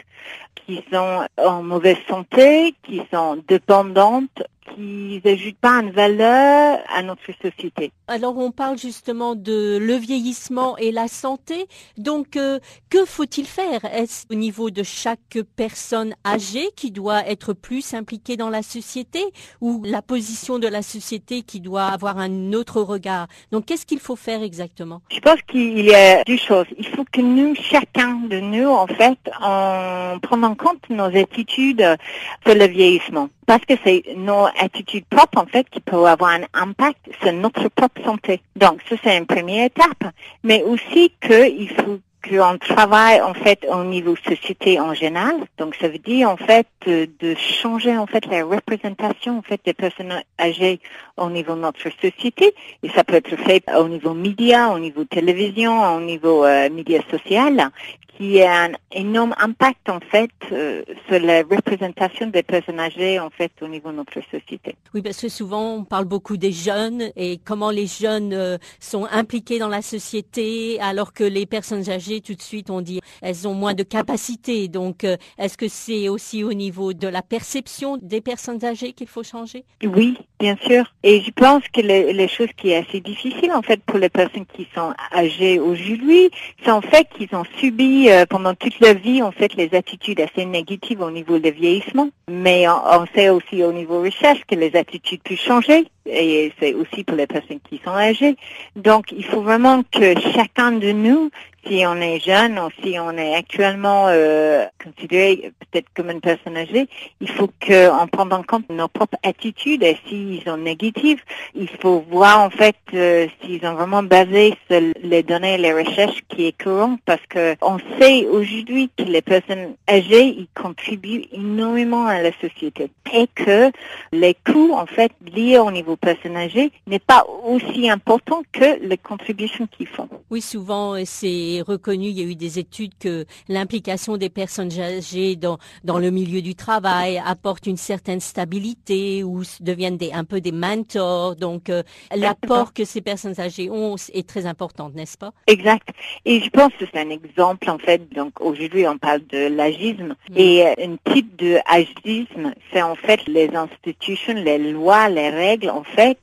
qui 0.66 0.84
sont 0.92 1.26
en 1.38 1.64
mauvaise 1.64 1.98
santé, 2.08 2.76
qui 2.84 3.02
sont 3.12 3.42
dépendantes 3.48 4.44
qui 4.76 5.22
n'ajoutent 5.24 5.58
pas 5.60 5.82
une 5.82 5.92
valeur 5.92 6.80
à 6.94 7.04
notre 7.04 7.24
société. 7.42 7.92
Alors 8.08 8.38
on 8.38 8.52
parle 8.52 8.78
justement 8.78 9.36
de 9.36 9.78
le 9.78 9.96
vieillissement 9.96 10.78
et 10.78 10.92
la 10.92 11.08
santé. 11.08 11.68
Donc 11.98 12.36
euh, 12.36 12.60
que 12.90 13.06
faut-il 13.06 13.46
faire? 13.46 13.84
Est-ce 13.86 14.26
au 14.32 14.36
niveau 14.36 14.70
de 14.70 14.84
chaque 14.84 15.40
personne 15.56 16.14
âgée 16.26 16.70
qui 16.76 16.92
doit 16.92 17.28
être 17.28 17.54
plus 17.54 17.94
impliquée 17.94 18.38
dans 18.38 18.50
la 18.50 18.62
société 18.62 19.24
ou 19.62 19.84
la 19.86 20.02
position 20.02 20.60
de 20.60 20.68
la 20.68 20.82
société 20.82 21.42
qui 21.42 21.60
doit 21.60 21.86
avoir 21.86 22.18
un 22.18 22.54
autre 22.54 22.82
regard? 22.82 23.28
Donc 23.52 23.66
qu'est-ce 23.66 23.86
qu'il 23.86 24.00
faut 24.00 24.16
faire 24.16 24.44
exactement? 24.44 25.02
Je 25.12 25.20
pense 25.20 25.42
qu'il 25.44 25.86
y 25.86 25.94
a 25.94 26.24
deux 26.24 26.37
Il 26.78 26.88
faut 26.88 27.06
que 27.12 27.22
nous, 27.22 27.56
chacun 27.56 28.22
de 28.30 28.40
nous, 28.40 28.68
en 28.70 28.88
fait, 28.88 29.18
en 29.42 30.20
prenant 30.22 30.50
en 30.50 30.56
compte 30.56 30.90
nos 30.90 31.06
attitudes 31.06 31.98
sur 32.46 32.56
le 32.56 32.68
vieillissement 32.68 33.30
parce 33.46 33.66
que 33.66 33.74
c'est 33.84 34.04
nos 34.16 34.46
attitudes 34.60 35.06
propres, 35.06 35.40
en 35.40 35.46
fait, 35.46 35.70
qui 35.70 35.80
peuvent 35.80 36.06
avoir 36.06 36.32
un 36.32 36.44
impact 36.54 37.00
sur 37.22 37.32
notre 37.34 37.70
propre 37.70 38.04
santé. 38.04 38.42
Donc, 38.56 38.82
ça, 38.90 38.96
c'est 39.04 39.18
une 39.18 39.26
première 39.26 39.66
étape. 39.66 40.14
Mais 40.44 40.64
aussi 40.64 41.14
qu'il 41.22 41.70
faut 41.70 42.00
qu'on 42.24 42.58
travaille 42.58 43.22
en 43.22 43.34
fait 43.34 43.66
au 43.70 43.84
niveau 43.84 44.16
société 44.16 44.80
en 44.80 44.94
général. 44.94 45.36
Donc 45.58 45.76
ça 45.76 45.88
veut 45.88 46.00
dire 46.00 46.30
en 46.30 46.38
fait 46.38 46.68
de, 46.86 47.36
changer 47.36 47.98
en 47.98 48.08
fait 48.08 48.26
la 48.26 48.44
représentation 48.44 49.40
en 49.40 49.42
fait 49.42 49.62
des 49.66 49.74
personnes 49.74 50.22
âgées 50.40 50.80
au 51.16 51.30
niveau 51.30 51.56
de 51.56 51.62
notre 51.62 51.80
société. 52.02 52.54
Et 52.84 52.90
ça 52.90 53.04
peut 53.04 53.16
être 53.16 53.36
fait 53.38 53.64
au 53.78 53.88
niveau 53.88 54.14
média, 54.14 54.70
au 54.70 54.80
niveau 54.80 55.04
télévision, 55.06 55.96
au 55.96 56.02
niveau 56.02 56.46
euh, 56.46 56.70
média 56.70 57.00
social, 57.10 57.72
qui 58.18 58.42
a 58.42 58.64
un 58.64 58.72
énorme 58.92 59.36
impact 59.38 59.90
en 59.90 60.00
fait 60.00 60.32
euh, 60.52 60.82
sur 61.08 61.20
la 61.20 61.44
représentation 61.44 62.28
des 62.28 62.42
personnes 62.42 62.80
âgées 62.80 63.20
en 63.20 63.30
fait 63.30 63.52
au 63.62 63.68
niveau 63.68 63.92
de 63.92 63.98
notre 63.98 64.20
société. 64.32 64.76
Oui, 64.94 65.02
parce 65.02 65.22
que 65.22 65.30
souvent 65.30 65.76
on 65.76 65.84
parle 65.84 66.06
beaucoup 66.06 66.36
des 66.36 66.52
jeunes 66.52 67.12
et 67.16 67.40
comment 67.44 67.70
les 67.70 67.86
jeunes 67.86 68.34
euh, 68.34 68.58
sont 68.80 69.06
impliqués 69.12 69.60
dans 69.60 69.68
la 69.68 69.84
société, 69.84 70.80
alors 70.82 71.14
que 71.14 71.24
les 71.24 71.46
personnes 71.46 71.90
âgées 71.90 72.22
tout 72.22 72.34
de 72.34 72.42
suite 72.42 72.70
on 72.72 72.82
dit 72.82 73.02
elles 73.22 73.48
ont 73.48 73.54
moins 73.54 73.76
de 73.76 73.84
capacité. 73.84 74.68
Donc 74.68 75.04
euh, 75.04 75.18
est-ce 75.38 75.58
que 75.58 75.68
c'est 75.68 76.10
aussi 76.10 76.44
au 76.44 76.54
niveau 76.54 76.94
de 76.94 77.08
la 77.08 77.22
perception 77.22 77.98
des 78.02 78.22
personnes 78.22 78.66
âgées 78.66 78.94
qu'il 78.94 79.08
faut 79.08 79.24
changer? 79.24 79.64
Oui, 79.84 80.18
bien 80.40 80.58
sûr. 80.66 80.86
Et 81.04 81.22
je 81.22 81.32
pense 81.32 81.64
que 81.72 81.82
les, 81.82 82.14
les 82.14 82.28
choses 82.28 82.50
qui 82.58 82.72
est 82.72 82.78
assez 82.78 83.00
difficile 83.00 83.52
en 83.52 83.62
fait 83.62 83.82
pour 83.84 84.00
les 84.00 84.10
personnes 84.10 84.46
qui 84.48 84.68
sont 84.74 84.94
âgées 85.14 85.60
aujourd'hui, 85.60 86.32
c'est 86.64 86.72
en 86.72 86.82
fait 86.82 87.08
qu'ils 87.16 87.36
ont 87.36 87.46
subi 87.60 88.07
euh, 88.08 88.26
pendant 88.26 88.56
toute 88.56 88.80
leur 88.80 88.96
vie, 88.96 89.22
on 89.22 89.32
fait 89.32 89.54
les 89.56 89.74
attitudes 89.76 90.20
assez 90.20 90.46
négatives 90.46 91.02
au 91.02 91.12
niveau 91.12 91.40
du 91.40 91.52
vieillissement, 91.52 92.10
mais 92.30 92.68
on, 92.68 93.06
sait 93.16 93.30
aussi 93.30 93.64
au 93.64 93.72
niveau 93.72 94.02
recherche 94.02 94.42
que 94.48 94.56
les 94.56 94.76
attitudes 94.76 95.22
peuvent 95.24 95.38
changer 95.38 95.86
et 96.06 96.52
c'est 96.60 96.74
aussi 96.74 97.04
pour 97.04 97.18
les 97.18 97.28
personnes 97.28 97.60
qui 97.70 97.82
sont 97.84 97.92
âgées. 97.92 98.36
Donc, 98.76 99.12
il 99.12 99.26
faut 99.26 99.42
vraiment 99.42 99.84
que 99.92 100.20
chacun 100.34 100.72
de 100.72 100.92
nous 100.92 101.30
si 101.68 101.86
on 101.86 101.96
est 101.96 102.20
jeune 102.20 102.60
ou 102.60 102.70
si 102.84 102.98
on 103.00 103.12
est 103.18 103.36
actuellement 103.36 104.06
euh, 104.08 104.66
considéré 104.84 105.52
peut-être 105.60 105.88
comme 105.96 106.10
une 106.10 106.22
personne 106.22 106.58
âgée, 106.58 106.88
il 107.22 107.30
faut 107.30 107.48
qu'on 107.48 108.08
prenne 108.08 108.34
en 108.34 108.44
compte 108.44 108.70
nos 108.70 108.88
propres 108.88 109.18
attitudes 109.24 109.84
et 109.84 109.98
s'ils 110.08 110.42
sont 110.44 110.58
négatives, 110.58 111.22
il 111.56 111.70
faut 111.70 112.04
voir 112.10 112.42
en 112.42 112.50
fait 112.50 112.76
euh, 112.94 113.28
s'ils 113.42 113.66
ont 113.66 113.74
vraiment 113.74 114.04
basé 114.04 114.56
sur 114.70 114.82
les 115.04 115.24
données 115.24 115.58
les 115.58 115.74
recherches 115.74 116.24
qui 116.30 116.48
est 116.48 116.62
courant 116.62 116.98
parce 117.06 117.26
que 117.30 117.56
on 117.62 117.78
sait 118.00 118.26
aujourd'hui 118.28 118.90
que 118.98 119.04
les 119.04 119.22
personnes 119.22 119.76
âgées 119.90 120.26
ils 120.26 120.48
contribuent 120.56 121.26
énormément 121.32 122.06
à 122.06 122.22
la 122.22 122.32
société 122.40 122.90
et 123.14 123.28
que 123.36 123.72
les 124.12 124.36
coûts 124.46 124.74
en 124.74 124.86
fait 124.86 125.12
liés 125.34 125.58
au 125.58 125.72
niveau 125.72 125.96
personnes 125.96 126.38
âgées 126.38 126.72
n'est 126.86 127.00
pas 127.00 127.26
aussi 127.46 127.90
important 127.90 128.42
que 128.52 128.80
les 128.82 128.98
contributions 128.98 129.68
qu'ils 129.68 129.88
font. 129.88 130.10
Oui, 130.30 130.42
souvent 130.42 130.96
c'est 131.06 131.57
reconnu, 131.62 132.08
il 132.08 132.20
y 132.20 132.22
a 132.22 132.26
eu 132.26 132.36
des 132.36 132.60
études 132.60 132.94
que 133.00 133.26
l'implication 133.48 134.18
des 134.18 134.30
personnes 134.30 134.72
âgées 134.80 135.36
dans, 135.36 135.58
dans 135.84 136.00
le 136.00 136.12
milieu 136.12 136.42
du 136.42 136.56
travail 136.56 137.22
apporte 137.26 137.68
une 137.68 137.78
certaine 137.78 138.20
stabilité 138.20 139.24
ou 139.24 139.44
deviennent 139.60 139.98
des, 139.98 140.12
un 140.12 140.24
peu 140.24 140.42
des 140.42 140.52
mentors. 140.52 141.36
Donc, 141.36 141.70
euh, 141.70 141.84
l'apport 142.16 142.74
que 142.74 142.86
ces 142.86 143.02
personnes 143.02 143.40
âgées 143.40 143.70
ont 143.70 143.96
est 144.14 144.28
très 144.28 144.46
important, 144.46 144.90
n'est-ce 144.94 145.18
pas? 145.18 145.32
Exact. 145.48 145.88
Et 146.26 146.40
je 146.42 146.50
pense 146.50 146.74
que 146.80 146.86
c'est 146.92 147.00
un 147.00 147.10
exemple, 147.10 147.70
en 147.70 147.78
fait. 147.78 148.02
Donc, 148.14 148.40
aujourd'hui, 148.42 148.88
on 148.88 148.98
parle 148.98 149.22
de 149.28 149.48
l'agisme. 149.48 150.16
Mm. 150.30 150.38
Et 150.38 150.66
euh, 150.66 150.74
un 150.80 151.14
type 151.14 151.36
de 151.38 151.58
agisme, 151.66 152.54
c'est 152.72 152.82
en 152.82 152.96
fait 152.96 153.26
les 153.28 153.50
institutions, 153.56 154.34
les 154.34 154.72
lois, 154.72 155.10
les 155.10 155.30
règles, 155.30 155.70
en 155.70 155.84
fait, 155.84 156.20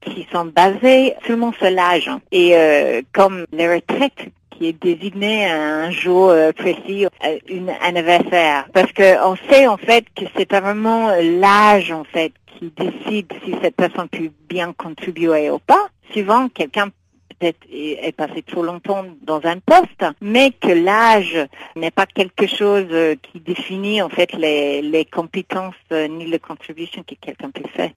qui 0.00 0.26
sont 0.32 0.46
basées 0.46 1.14
seulement 1.26 1.52
sur 1.52 1.70
l'âge. 1.70 2.10
Et 2.32 2.56
euh, 2.56 3.02
comme 3.12 3.46
les 3.52 3.72
retraites 3.72 4.30
qui 4.52 4.66
est 4.66 4.82
désigné 4.82 5.46
un 5.46 5.90
jour 5.90 6.30
euh, 6.30 6.52
précis, 6.52 7.06
euh, 7.06 7.38
un 7.50 7.68
anniversaire. 7.80 8.68
Parce 8.72 8.92
qu'on 8.92 9.36
sait 9.50 9.66
en 9.66 9.76
fait 9.76 10.04
que 10.14 10.24
c'est 10.36 10.46
pas 10.46 10.60
vraiment 10.60 11.10
l'âge 11.20 11.92
en 11.92 12.04
fait 12.04 12.32
qui 12.46 12.72
décide 12.76 13.32
si 13.44 13.54
cette 13.62 13.76
personne 13.76 14.08
peut 14.08 14.30
bien 14.48 14.72
contribuer 14.72 15.50
ou 15.50 15.58
pas. 15.58 15.88
Souvent, 16.12 16.48
quelqu'un 16.48 16.90
peut-être 17.38 17.66
est 17.70 18.16
passé 18.16 18.42
trop 18.42 18.62
longtemps 18.62 19.04
dans 19.22 19.40
un 19.44 19.58
poste, 19.58 20.04
mais 20.20 20.52
que 20.52 20.68
l'âge 20.68 21.38
n'est 21.74 21.90
pas 21.90 22.06
quelque 22.06 22.46
chose 22.46 22.86
euh, 22.90 23.16
qui 23.22 23.40
définit 23.40 24.02
en 24.02 24.08
fait 24.08 24.32
les, 24.34 24.82
les 24.82 25.04
compétences 25.04 25.74
ni 25.90 26.26
les 26.26 26.38
contributions 26.38 27.02
que 27.02 27.14
quelqu'un 27.14 27.50
peut 27.50 27.68
faire. 27.74 27.90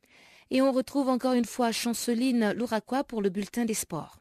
Et 0.52 0.62
on 0.62 0.72
retrouve 0.72 1.10
encore 1.10 1.34
une 1.34 1.46
fois 1.46 1.72
Chanceline 1.72 2.54
Louraquois 2.54 3.04
pour 3.04 3.22
le 3.22 3.30
bulletin 3.30 3.66
des 3.66 3.74
sports. 3.74 4.18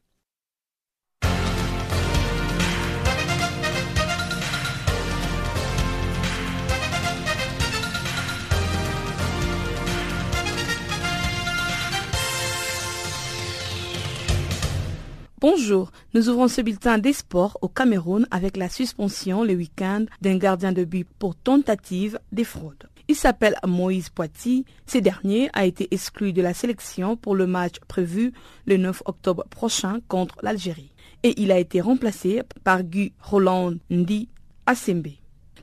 Bonjour, 15.46 15.90
nous 16.14 16.30
ouvrons 16.30 16.48
ce 16.48 16.62
bulletin 16.62 16.96
des 16.96 17.12
sports 17.12 17.58
au 17.60 17.68
Cameroun 17.68 18.26
avec 18.30 18.56
la 18.56 18.70
suspension 18.70 19.44
le 19.44 19.52
week-end 19.52 20.06
d'un 20.22 20.38
gardien 20.38 20.72
de 20.72 20.84
but 20.84 21.06
pour 21.18 21.36
tentative 21.36 22.18
des 22.32 22.44
fraudes. 22.44 22.88
Il 23.08 23.14
s'appelle 23.14 23.54
Moïse 23.66 24.08
Poiti. 24.08 24.64
Ce 24.86 24.96
dernier 24.96 25.50
a 25.52 25.66
été 25.66 25.86
exclu 25.90 26.32
de 26.32 26.40
la 26.40 26.54
sélection 26.54 27.18
pour 27.18 27.34
le 27.34 27.46
match 27.46 27.74
prévu 27.88 28.32
le 28.64 28.78
9 28.78 29.02
octobre 29.04 29.44
prochain 29.50 29.98
contre 30.08 30.36
l'Algérie. 30.40 30.94
Et 31.24 31.38
il 31.38 31.52
a 31.52 31.58
été 31.58 31.82
remplacé 31.82 32.40
par 32.64 32.82
Guy 32.82 33.12
Roland 33.20 33.74
Ndi 33.90 34.30
Asembe. 34.64 35.08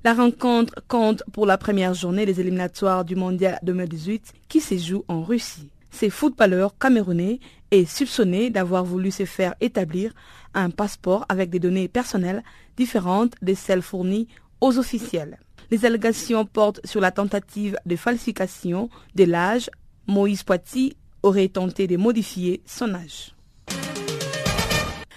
La 0.04 0.14
rencontre 0.14 0.76
compte 0.90 1.24
pour 1.34 1.48
la 1.48 1.58
première 1.58 1.96
journée 1.96 2.28
des 2.28 2.40
éliminatoires 2.40 3.04
du 3.04 3.16
Mondial 3.16 3.58
2018 3.64 4.32
qui 4.48 4.62
se 4.62 4.78
joue 4.78 5.04
en 5.08 5.24
Russie. 5.24 5.72
Ces 5.90 6.10
footballeurs 6.10 6.78
camerounais 6.78 7.40
est 7.72 7.86
soupçonné 7.86 8.50
d'avoir 8.50 8.84
voulu 8.84 9.12
se 9.12 9.26
faire 9.26 9.56
établir 9.62 10.14
un 10.54 10.70
passeport 10.70 11.26
avec 11.30 11.50
des 11.50 11.60
données 11.60 11.88
personnelles 11.88 12.44
différentes 12.78 13.34
de 13.42 13.54
celles 13.54 13.82
fournies 13.82 14.28
aux 14.60 14.78
officiels. 14.78 15.40
Les 15.72 15.86
allégations 15.86 16.46
portent 16.46 16.86
sur 16.86 17.00
la 17.00 17.12
tentative 17.12 17.78
de 17.86 17.96
falsification 17.96 18.90
de 19.16 19.24
l'âge. 19.24 19.70
Moïse 20.08 20.44
Poiti 20.44 20.98
aurait 21.24 21.48
tenté 21.48 21.88
de 21.88 21.96
modifier 21.96 22.62
son 22.66 22.94
âge. 22.94 23.34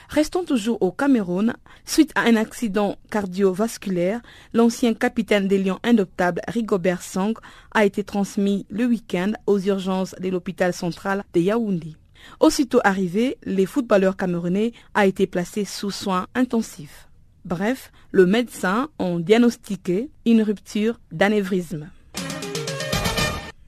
Restons 0.08 0.44
toujours 0.44 0.80
au 0.80 0.92
Cameroun. 0.92 1.54
Suite 1.84 2.12
à 2.14 2.20
un 2.20 2.36
accident 2.36 2.96
cardiovasculaire, 3.10 4.20
l'ancien 4.52 4.94
capitaine 4.94 5.48
des 5.48 5.58
Lions 5.58 5.80
indoptables 5.82 6.40
Rigobert 6.46 7.02
Song 7.02 7.34
a 7.72 7.84
été 7.84 8.04
transmis 8.04 8.64
le 8.70 8.84
week-end 8.84 9.32
aux 9.46 9.58
urgences 9.58 10.14
de 10.20 10.28
l'hôpital 10.28 10.72
central 10.72 11.24
de 11.34 11.40
Yaoundé. 11.40 11.96
Aussitôt 12.40 12.80
arrivé, 12.84 13.38
les 13.44 13.66
footballeurs 13.66 14.16
camerounais 14.16 14.72
a 14.94 15.06
été 15.06 15.26
placé 15.26 15.64
sous 15.64 15.90
soins 15.90 16.26
intensifs. 16.34 17.08
Bref, 17.44 17.92
le 18.10 18.26
médecin 18.26 18.88
a 18.98 19.18
diagnostiqué 19.18 20.10
une 20.24 20.42
rupture 20.42 21.00
d'anévrisme. 21.12 21.90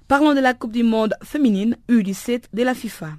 Parlons 0.09 0.35
de 0.35 0.41
la 0.41 0.55
Coupe 0.55 0.73
du 0.73 0.83
monde 0.83 1.15
féminine 1.23 1.77
U17 1.89 2.45
de 2.53 2.63
la 2.63 2.75
FIFA. 2.75 3.11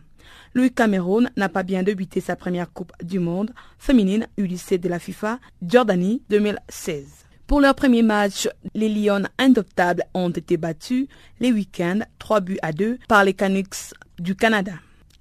Le 0.53 0.69
Cameroun 0.69 1.29
n'a 1.38 1.49
pas 1.49 1.63
bien 1.63 1.83
débuté 1.83 2.21
sa 2.21 2.35
première 2.35 2.71
Coupe 2.71 2.93
du 3.03 3.19
Monde 3.19 3.51
féminine 3.77 4.27
U17 4.39 4.79
de 4.79 4.89
la 4.89 4.97
FIFA, 4.97 5.39
Jordanie 5.61 6.23
2016. 6.29 7.05
Pour 7.45 7.61
leur 7.61 7.75
premier 7.75 8.01
match, 8.01 8.49
les 8.73 8.89
Lions 8.89 9.23
indoptables 9.38 10.03
ont 10.13 10.29
été 10.29 10.57
battus 10.57 11.07
les 11.39 11.51
week-ends 11.51 11.99
3 12.19 12.39
buts 12.41 12.59
à 12.61 12.71
2 12.71 12.97
par 13.07 13.23
les 13.23 13.33
Canucks 13.33 13.93
du 14.17 14.35
Canada. 14.35 14.73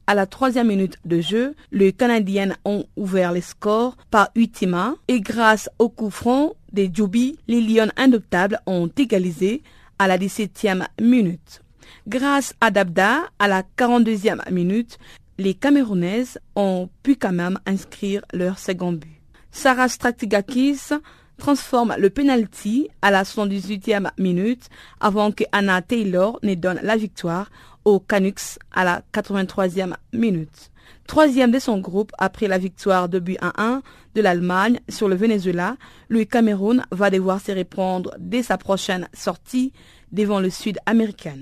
À 0.09 0.15
la 0.15 0.27
troisième 0.27 0.69
minute 0.69 0.99
de 1.05 1.21
jeu, 1.21 1.57
les 1.73 1.93
Canadiens 1.93 2.55
ont 2.65 2.85
ouvert 2.97 3.33
les 3.33 3.41
scores 3.41 3.97
par 4.13 4.29
Utima 4.37 4.95
et 5.09 5.21
grâce 5.21 5.69
au 5.81 5.89
coup 5.89 6.11
franc 6.11 6.55
des 6.73 6.89
Djobi, 6.93 7.37
les 7.49 7.61
Lions 7.61 7.91
indoptables 7.97 8.61
ont 8.67 8.89
égalisé 8.97 9.65
à 9.99 10.07
la 10.07 10.17
17e 10.17 10.87
minute. 11.01 11.61
Grâce 12.07 12.55
à 12.61 12.71
Dabda, 12.71 13.23
à 13.41 13.49
la 13.49 13.65
42e 13.77 14.49
minute, 14.53 14.99
les 15.39 15.55
Camerounaises 15.55 16.39
ont 16.55 16.89
pu 17.03 17.17
quand 17.17 17.33
même 17.33 17.59
inscrire 17.67 18.23
leur 18.33 18.61
second 18.61 18.93
but. 18.93 19.21
Sarah 19.51 19.89
Stratigakis 19.89 20.93
transforme 21.37 21.97
le 21.99 22.11
penalty 22.11 22.89
à 23.03 23.11
la 23.11 23.25
78e 23.25 24.11
minute 24.19 24.69
avant 25.01 25.33
que 25.33 25.45
Anna 25.51 25.83
Taylor 25.83 26.39
ne 26.45 26.55
donne 26.55 26.79
la 26.83 26.97
victoire 26.97 27.51
aux 27.87 28.01
Canucks 28.01 28.59
à 28.73 28.85
la 28.85 29.03
83e 29.15 29.95
minute. 30.13 30.73
Troisième 31.07 31.53
de 31.53 31.61
son 31.61 31.79
groupe 31.79 32.11
après 32.19 32.49
la 32.49 32.59
victoire 32.59 33.09
de 33.09 33.21
but 33.21 33.39
1-1 33.41 33.81
de 34.17 34.21
l'Allemagne 34.21 34.81
sur 34.89 35.09
le 35.09 35.15
Venezuela, 35.15 35.77
le 36.09 36.25
Cameroun 36.25 36.85
va 36.91 37.11
devoir 37.11 37.41
se 37.41 37.53
reprendre 37.53 38.13
dès 38.19 38.43
sa 38.43 38.59
prochaine 38.59 39.09
sortie 39.15 39.73
devant 40.11 40.41
le 40.41 40.51
Sud-Américain. 40.51 41.39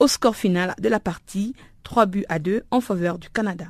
Au 0.00 0.08
score 0.08 0.34
final 0.34 0.74
de 0.80 0.88
la 0.88 0.98
partie, 0.98 1.54
3 1.82 2.06
buts 2.06 2.24
à 2.30 2.38
2 2.38 2.64
en 2.70 2.80
faveur 2.80 3.18
du 3.18 3.28
Canada. 3.28 3.66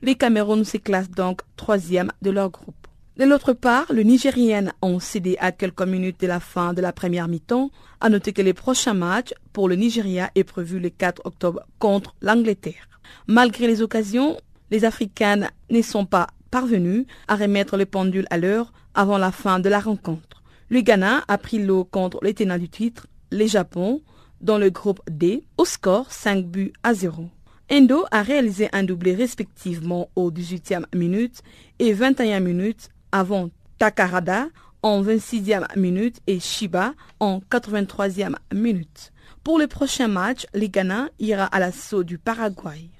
Les 0.00 0.14
Cameroun 0.14 0.64
se 0.64 0.76
classent 0.76 1.10
donc 1.10 1.40
troisième 1.56 2.12
de 2.22 2.30
leur 2.30 2.50
groupe. 2.50 2.87
De 3.18 3.24
l'autre 3.24 3.52
part, 3.52 3.92
le 3.92 4.02
Nigérien 4.02 4.72
ont 4.80 5.00
cédé 5.00 5.36
à 5.40 5.50
quelques 5.50 5.82
minutes 5.82 6.20
de 6.20 6.28
la 6.28 6.38
fin 6.38 6.72
de 6.72 6.80
la 6.80 6.92
première 6.92 7.26
mi-temps. 7.26 7.72
À 8.00 8.10
noter 8.10 8.32
que 8.32 8.42
le 8.42 8.54
prochain 8.54 8.94
match 8.94 9.34
pour 9.52 9.68
le 9.68 9.74
Nigeria 9.74 10.30
est 10.36 10.44
prévu 10.44 10.78
le 10.78 10.88
4 10.88 11.22
octobre 11.24 11.64
contre 11.80 12.14
l'Angleterre. 12.22 12.88
Malgré 13.26 13.66
les 13.66 13.82
occasions, 13.82 14.36
les 14.70 14.84
Africaines 14.84 15.50
ne 15.68 15.82
sont 15.82 16.06
pas 16.06 16.28
parvenus 16.52 17.06
à 17.26 17.34
remettre 17.34 17.76
le 17.76 17.86
pendule 17.86 18.28
à 18.30 18.38
l'heure 18.38 18.72
avant 18.94 19.18
la 19.18 19.32
fin 19.32 19.58
de 19.58 19.68
la 19.68 19.80
rencontre. 19.80 20.44
Le 20.68 20.80
Ghana 20.80 21.24
a 21.26 21.38
pris 21.38 21.58
l'eau 21.58 21.82
contre 21.82 22.20
les 22.22 22.34
tenants 22.34 22.56
du 22.56 22.68
titre, 22.68 23.08
les 23.32 23.48
Japon, 23.48 24.00
dans 24.40 24.58
le 24.58 24.70
groupe 24.70 25.00
D, 25.10 25.42
au 25.56 25.64
score 25.64 26.12
5 26.12 26.44
buts 26.44 26.72
à 26.84 26.94
0. 26.94 27.28
Endo 27.68 28.04
a 28.12 28.22
réalisé 28.22 28.68
un 28.72 28.84
doublé 28.84 29.16
respectivement 29.16 30.08
au 30.14 30.30
18e 30.30 30.84
minute 30.94 31.42
et 31.80 31.92
21 31.92 32.38
minutes 32.38 32.90
avant 33.12 33.50
Takarada 33.78 34.48
en 34.82 35.02
26e 35.02 35.66
minute 35.76 36.20
et 36.26 36.40
Shiba 36.40 36.94
en 37.20 37.40
83e 37.50 38.34
minute. 38.52 39.12
Pour 39.44 39.58
le 39.58 39.66
prochain 39.66 40.08
match, 40.08 40.46
le 40.54 40.66
Ghana 40.66 41.08
ira 41.18 41.44
à 41.44 41.58
l'assaut 41.58 42.04
du 42.04 42.18
Paraguay. 42.18 42.90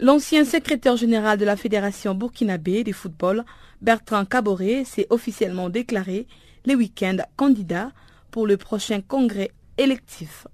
L'ancien 0.00 0.44
secrétaire 0.44 0.96
général 0.96 1.38
de 1.38 1.44
la 1.44 1.56
Fédération 1.56 2.14
burkinabé 2.14 2.84
de 2.84 2.92
football, 2.92 3.44
Bertrand 3.80 4.24
Caboret, 4.24 4.84
s'est 4.84 5.06
officiellement 5.10 5.70
déclaré 5.70 6.26
le 6.66 6.74
week-end 6.74 7.16
candidat 7.36 7.92
pour 8.30 8.46
le 8.46 8.56
prochain 8.56 9.00
congrès 9.00 9.50
électif. 9.78 10.46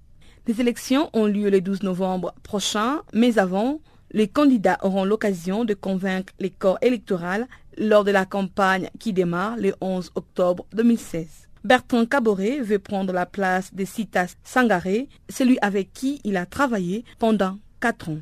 Les 0.47 0.61
élections 0.61 1.09
ont 1.13 1.25
lieu 1.25 1.49
le 1.49 1.61
12 1.61 1.83
novembre 1.83 2.33
prochain, 2.43 3.01
mais 3.13 3.39
avant, 3.39 3.79
les 4.13 4.27
candidats 4.27 4.77
auront 4.81 5.05
l'occasion 5.05 5.65
de 5.65 5.73
convaincre 5.73 6.33
les 6.39 6.49
corps 6.49 6.77
électoraux 6.81 7.45
lors 7.77 8.03
de 8.03 8.11
la 8.11 8.25
campagne 8.25 8.89
qui 8.99 9.13
démarre 9.13 9.57
le 9.57 9.73
11 9.81 10.11
octobre 10.15 10.65
2016. 10.73 11.27
Bertrand 11.63 12.05
Caboret 12.05 12.59
veut 12.59 12.79
prendre 12.79 13.13
la 13.13 13.25
place 13.25 13.73
de 13.73 13.85
Sitas 13.85 14.35
Sangaré, 14.43 15.07
celui 15.29 15.57
avec 15.61 15.93
qui 15.93 16.19
il 16.23 16.37
a 16.37 16.45
travaillé 16.45 17.05
pendant 17.19 17.57
quatre 17.79 18.09
ans. 18.09 18.19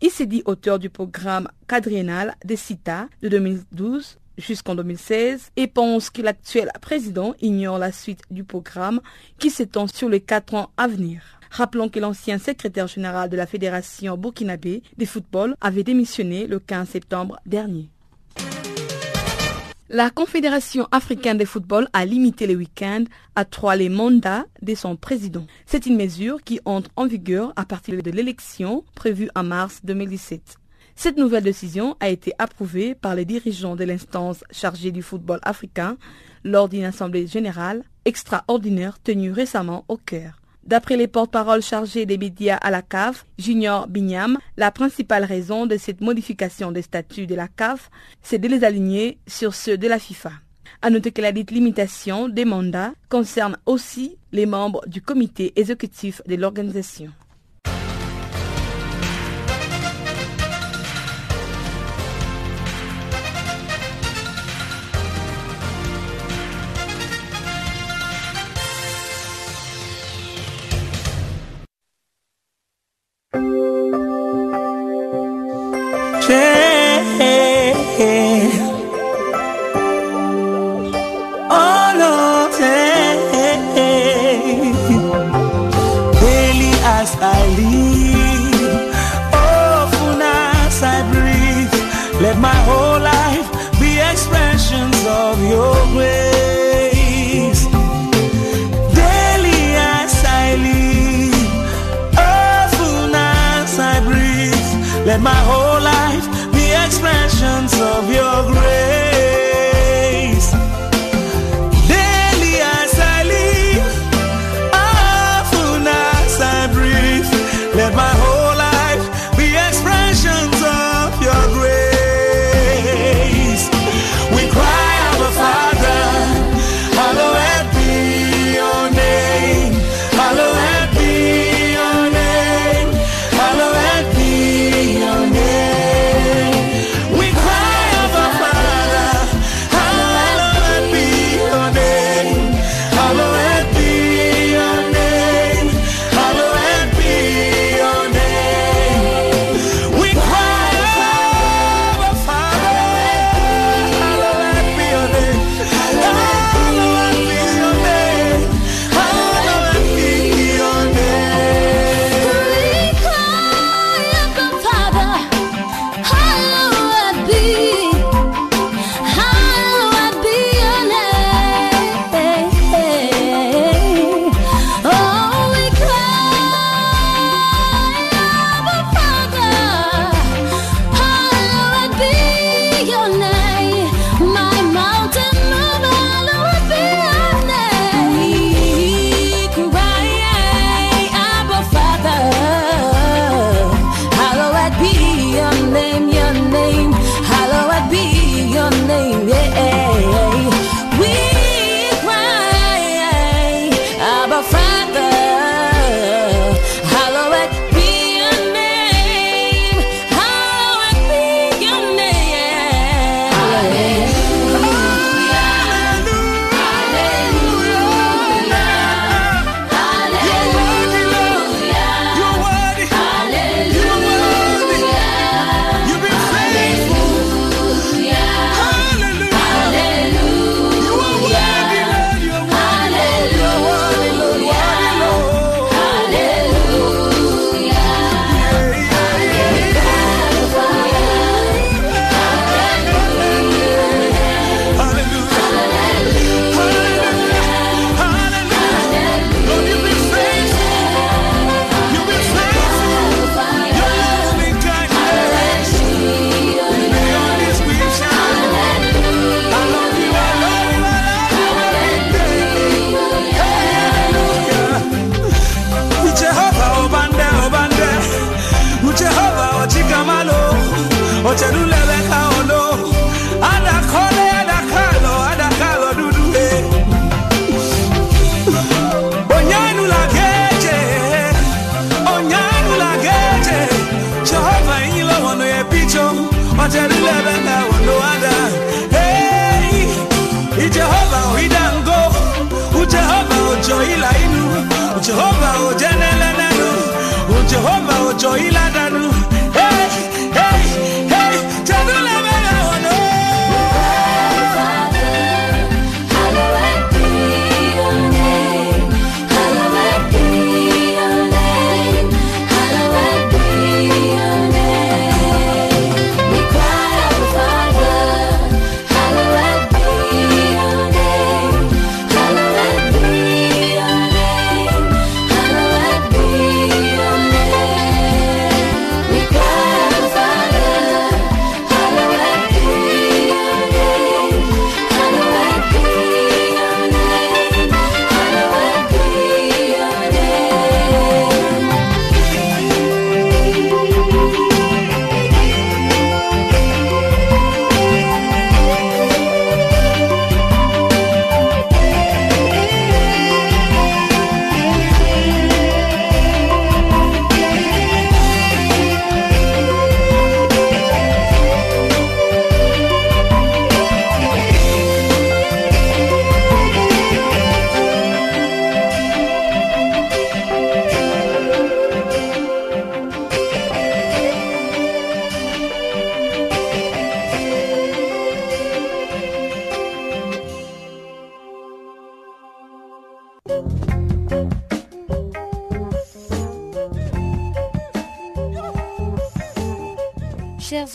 Il 0.00 0.10
s'est 0.10 0.26
dit 0.26 0.42
auteur 0.44 0.78
du 0.78 0.90
programme 0.90 1.48
quadriennal 1.66 2.36
de 2.44 2.56
CITA 2.56 3.08
de 3.22 3.28
2012 3.28 4.18
jusqu'en 4.38 4.74
2016 4.74 5.50
et 5.56 5.66
pense 5.66 6.10
que 6.10 6.22
l'actuel 6.22 6.70
président 6.80 7.34
ignore 7.40 7.78
la 7.78 7.92
suite 7.92 8.22
du 8.30 8.44
programme 8.44 9.00
qui 9.38 9.50
s'étend 9.50 9.86
sur 9.86 10.08
les 10.08 10.20
quatre 10.20 10.54
ans 10.54 10.70
à 10.76 10.88
venir. 10.88 11.22
Rappelons 11.54 11.88
que 11.88 12.00
l'ancien 12.00 12.38
secrétaire 12.38 12.88
général 12.88 13.30
de 13.30 13.36
la 13.36 13.46
Fédération 13.46 14.16
burkinabé 14.16 14.82
de 14.98 15.04
football 15.04 15.54
avait 15.60 15.84
démissionné 15.84 16.48
le 16.48 16.58
15 16.58 16.88
septembre 16.88 17.38
dernier. 17.46 17.88
La 19.88 20.10
Confédération 20.10 20.88
africaine 20.90 21.38
de 21.38 21.44
football 21.44 21.86
a 21.92 22.04
limité 22.04 22.48
le 22.48 22.56
week-end 22.56 23.04
à 23.36 23.44
trois 23.44 23.76
les 23.76 23.88
mandats 23.88 24.46
de 24.62 24.74
son 24.74 24.96
président. 24.96 25.46
C'est 25.64 25.86
une 25.86 25.96
mesure 25.96 26.42
qui 26.42 26.58
entre 26.64 26.90
en 26.96 27.06
vigueur 27.06 27.52
à 27.54 27.64
partir 27.64 28.02
de 28.02 28.10
l'élection 28.10 28.82
prévue 28.96 29.30
en 29.36 29.44
mars 29.44 29.78
2017. 29.84 30.56
Cette 30.96 31.18
nouvelle 31.18 31.44
décision 31.44 31.96
a 32.00 32.08
été 32.08 32.32
approuvée 32.40 32.96
par 32.96 33.14
les 33.14 33.24
dirigeants 33.24 33.76
de 33.76 33.84
l'instance 33.84 34.42
chargée 34.50 34.90
du 34.90 35.02
football 35.02 35.38
africain 35.42 35.98
lors 36.42 36.68
d'une 36.68 36.84
assemblée 36.84 37.28
générale 37.28 37.84
extraordinaire 38.04 38.98
tenue 39.00 39.30
récemment 39.30 39.84
au 39.86 39.96
Caire. 39.96 40.40
D'après 40.66 40.96
les 40.96 41.08
porte-paroles 41.08 41.62
chargés 41.62 42.06
des 42.06 42.16
médias 42.16 42.56
à 42.56 42.70
la 42.70 42.80
CAF, 42.80 43.26
Junior 43.38 43.86
Bignam, 43.86 44.38
la 44.56 44.70
principale 44.70 45.24
raison 45.24 45.66
de 45.66 45.76
cette 45.76 46.00
modification 46.00 46.72
des 46.72 46.80
statuts 46.80 47.26
de 47.26 47.34
la 47.34 47.48
CAF, 47.48 47.90
c'est 48.22 48.38
de 48.38 48.48
les 48.48 48.64
aligner 48.64 49.18
sur 49.26 49.54
ceux 49.54 49.76
de 49.76 49.86
la 49.86 49.98
FIFA. 49.98 50.32
À 50.80 50.88
noter 50.88 51.12
que 51.12 51.20
la 51.20 51.32
dite 51.32 51.50
limitation 51.50 52.28
des 52.28 52.46
mandats 52.46 52.92
concerne 53.10 53.58
aussi 53.66 54.16
les 54.32 54.46
membres 54.46 54.82
du 54.86 55.02
comité 55.02 55.52
exécutif 55.56 56.22
de 56.26 56.34
l'organisation. 56.34 57.10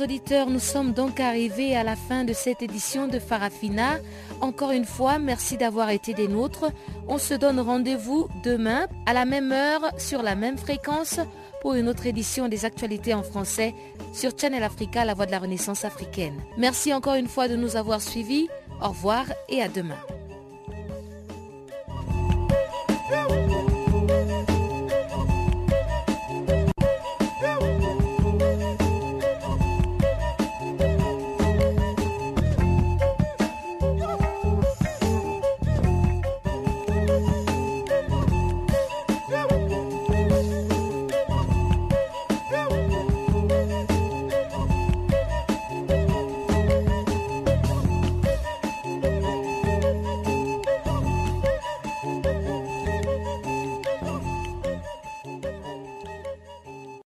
Auditeurs, 0.01 0.49
nous 0.49 0.59
sommes 0.59 0.93
donc 0.93 1.19
arrivés 1.19 1.75
à 1.75 1.83
la 1.83 1.95
fin 1.95 2.23
de 2.23 2.33
cette 2.33 2.61
édition 2.61 3.07
de 3.07 3.19
Farafina. 3.19 3.97
Encore 4.39 4.71
une 4.71 4.85
fois, 4.85 5.19
merci 5.19 5.57
d'avoir 5.57 5.89
été 5.89 6.13
des 6.13 6.27
nôtres. 6.27 6.71
On 7.07 7.17
se 7.17 7.33
donne 7.33 7.59
rendez-vous 7.59 8.27
demain 8.43 8.87
à 9.05 9.13
la 9.13 9.25
même 9.25 9.51
heure 9.51 9.81
sur 9.97 10.21
la 10.21 10.35
même 10.35 10.57
fréquence 10.57 11.19
pour 11.61 11.73
une 11.73 11.89
autre 11.89 12.05
édition 12.05 12.47
des 12.47 12.65
actualités 12.65 13.13
en 13.13 13.23
français 13.23 13.73
sur 14.13 14.31
Channel 14.37 14.63
Africa, 14.63 15.03
la 15.03 15.13
voix 15.13 15.25
de 15.25 15.31
la 15.31 15.39
Renaissance 15.39 15.83
africaine. 15.83 16.39
Merci 16.57 16.93
encore 16.93 17.15
une 17.15 17.27
fois 17.27 17.47
de 17.47 17.55
nous 17.55 17.75
avoir 17.75 18.01
suivis. 18.01 18.47
Au 18.81 18.89
revoir 18.89 19.25
et 19.49 19.61
à 19.61 19.67
demain. 19.67 19.99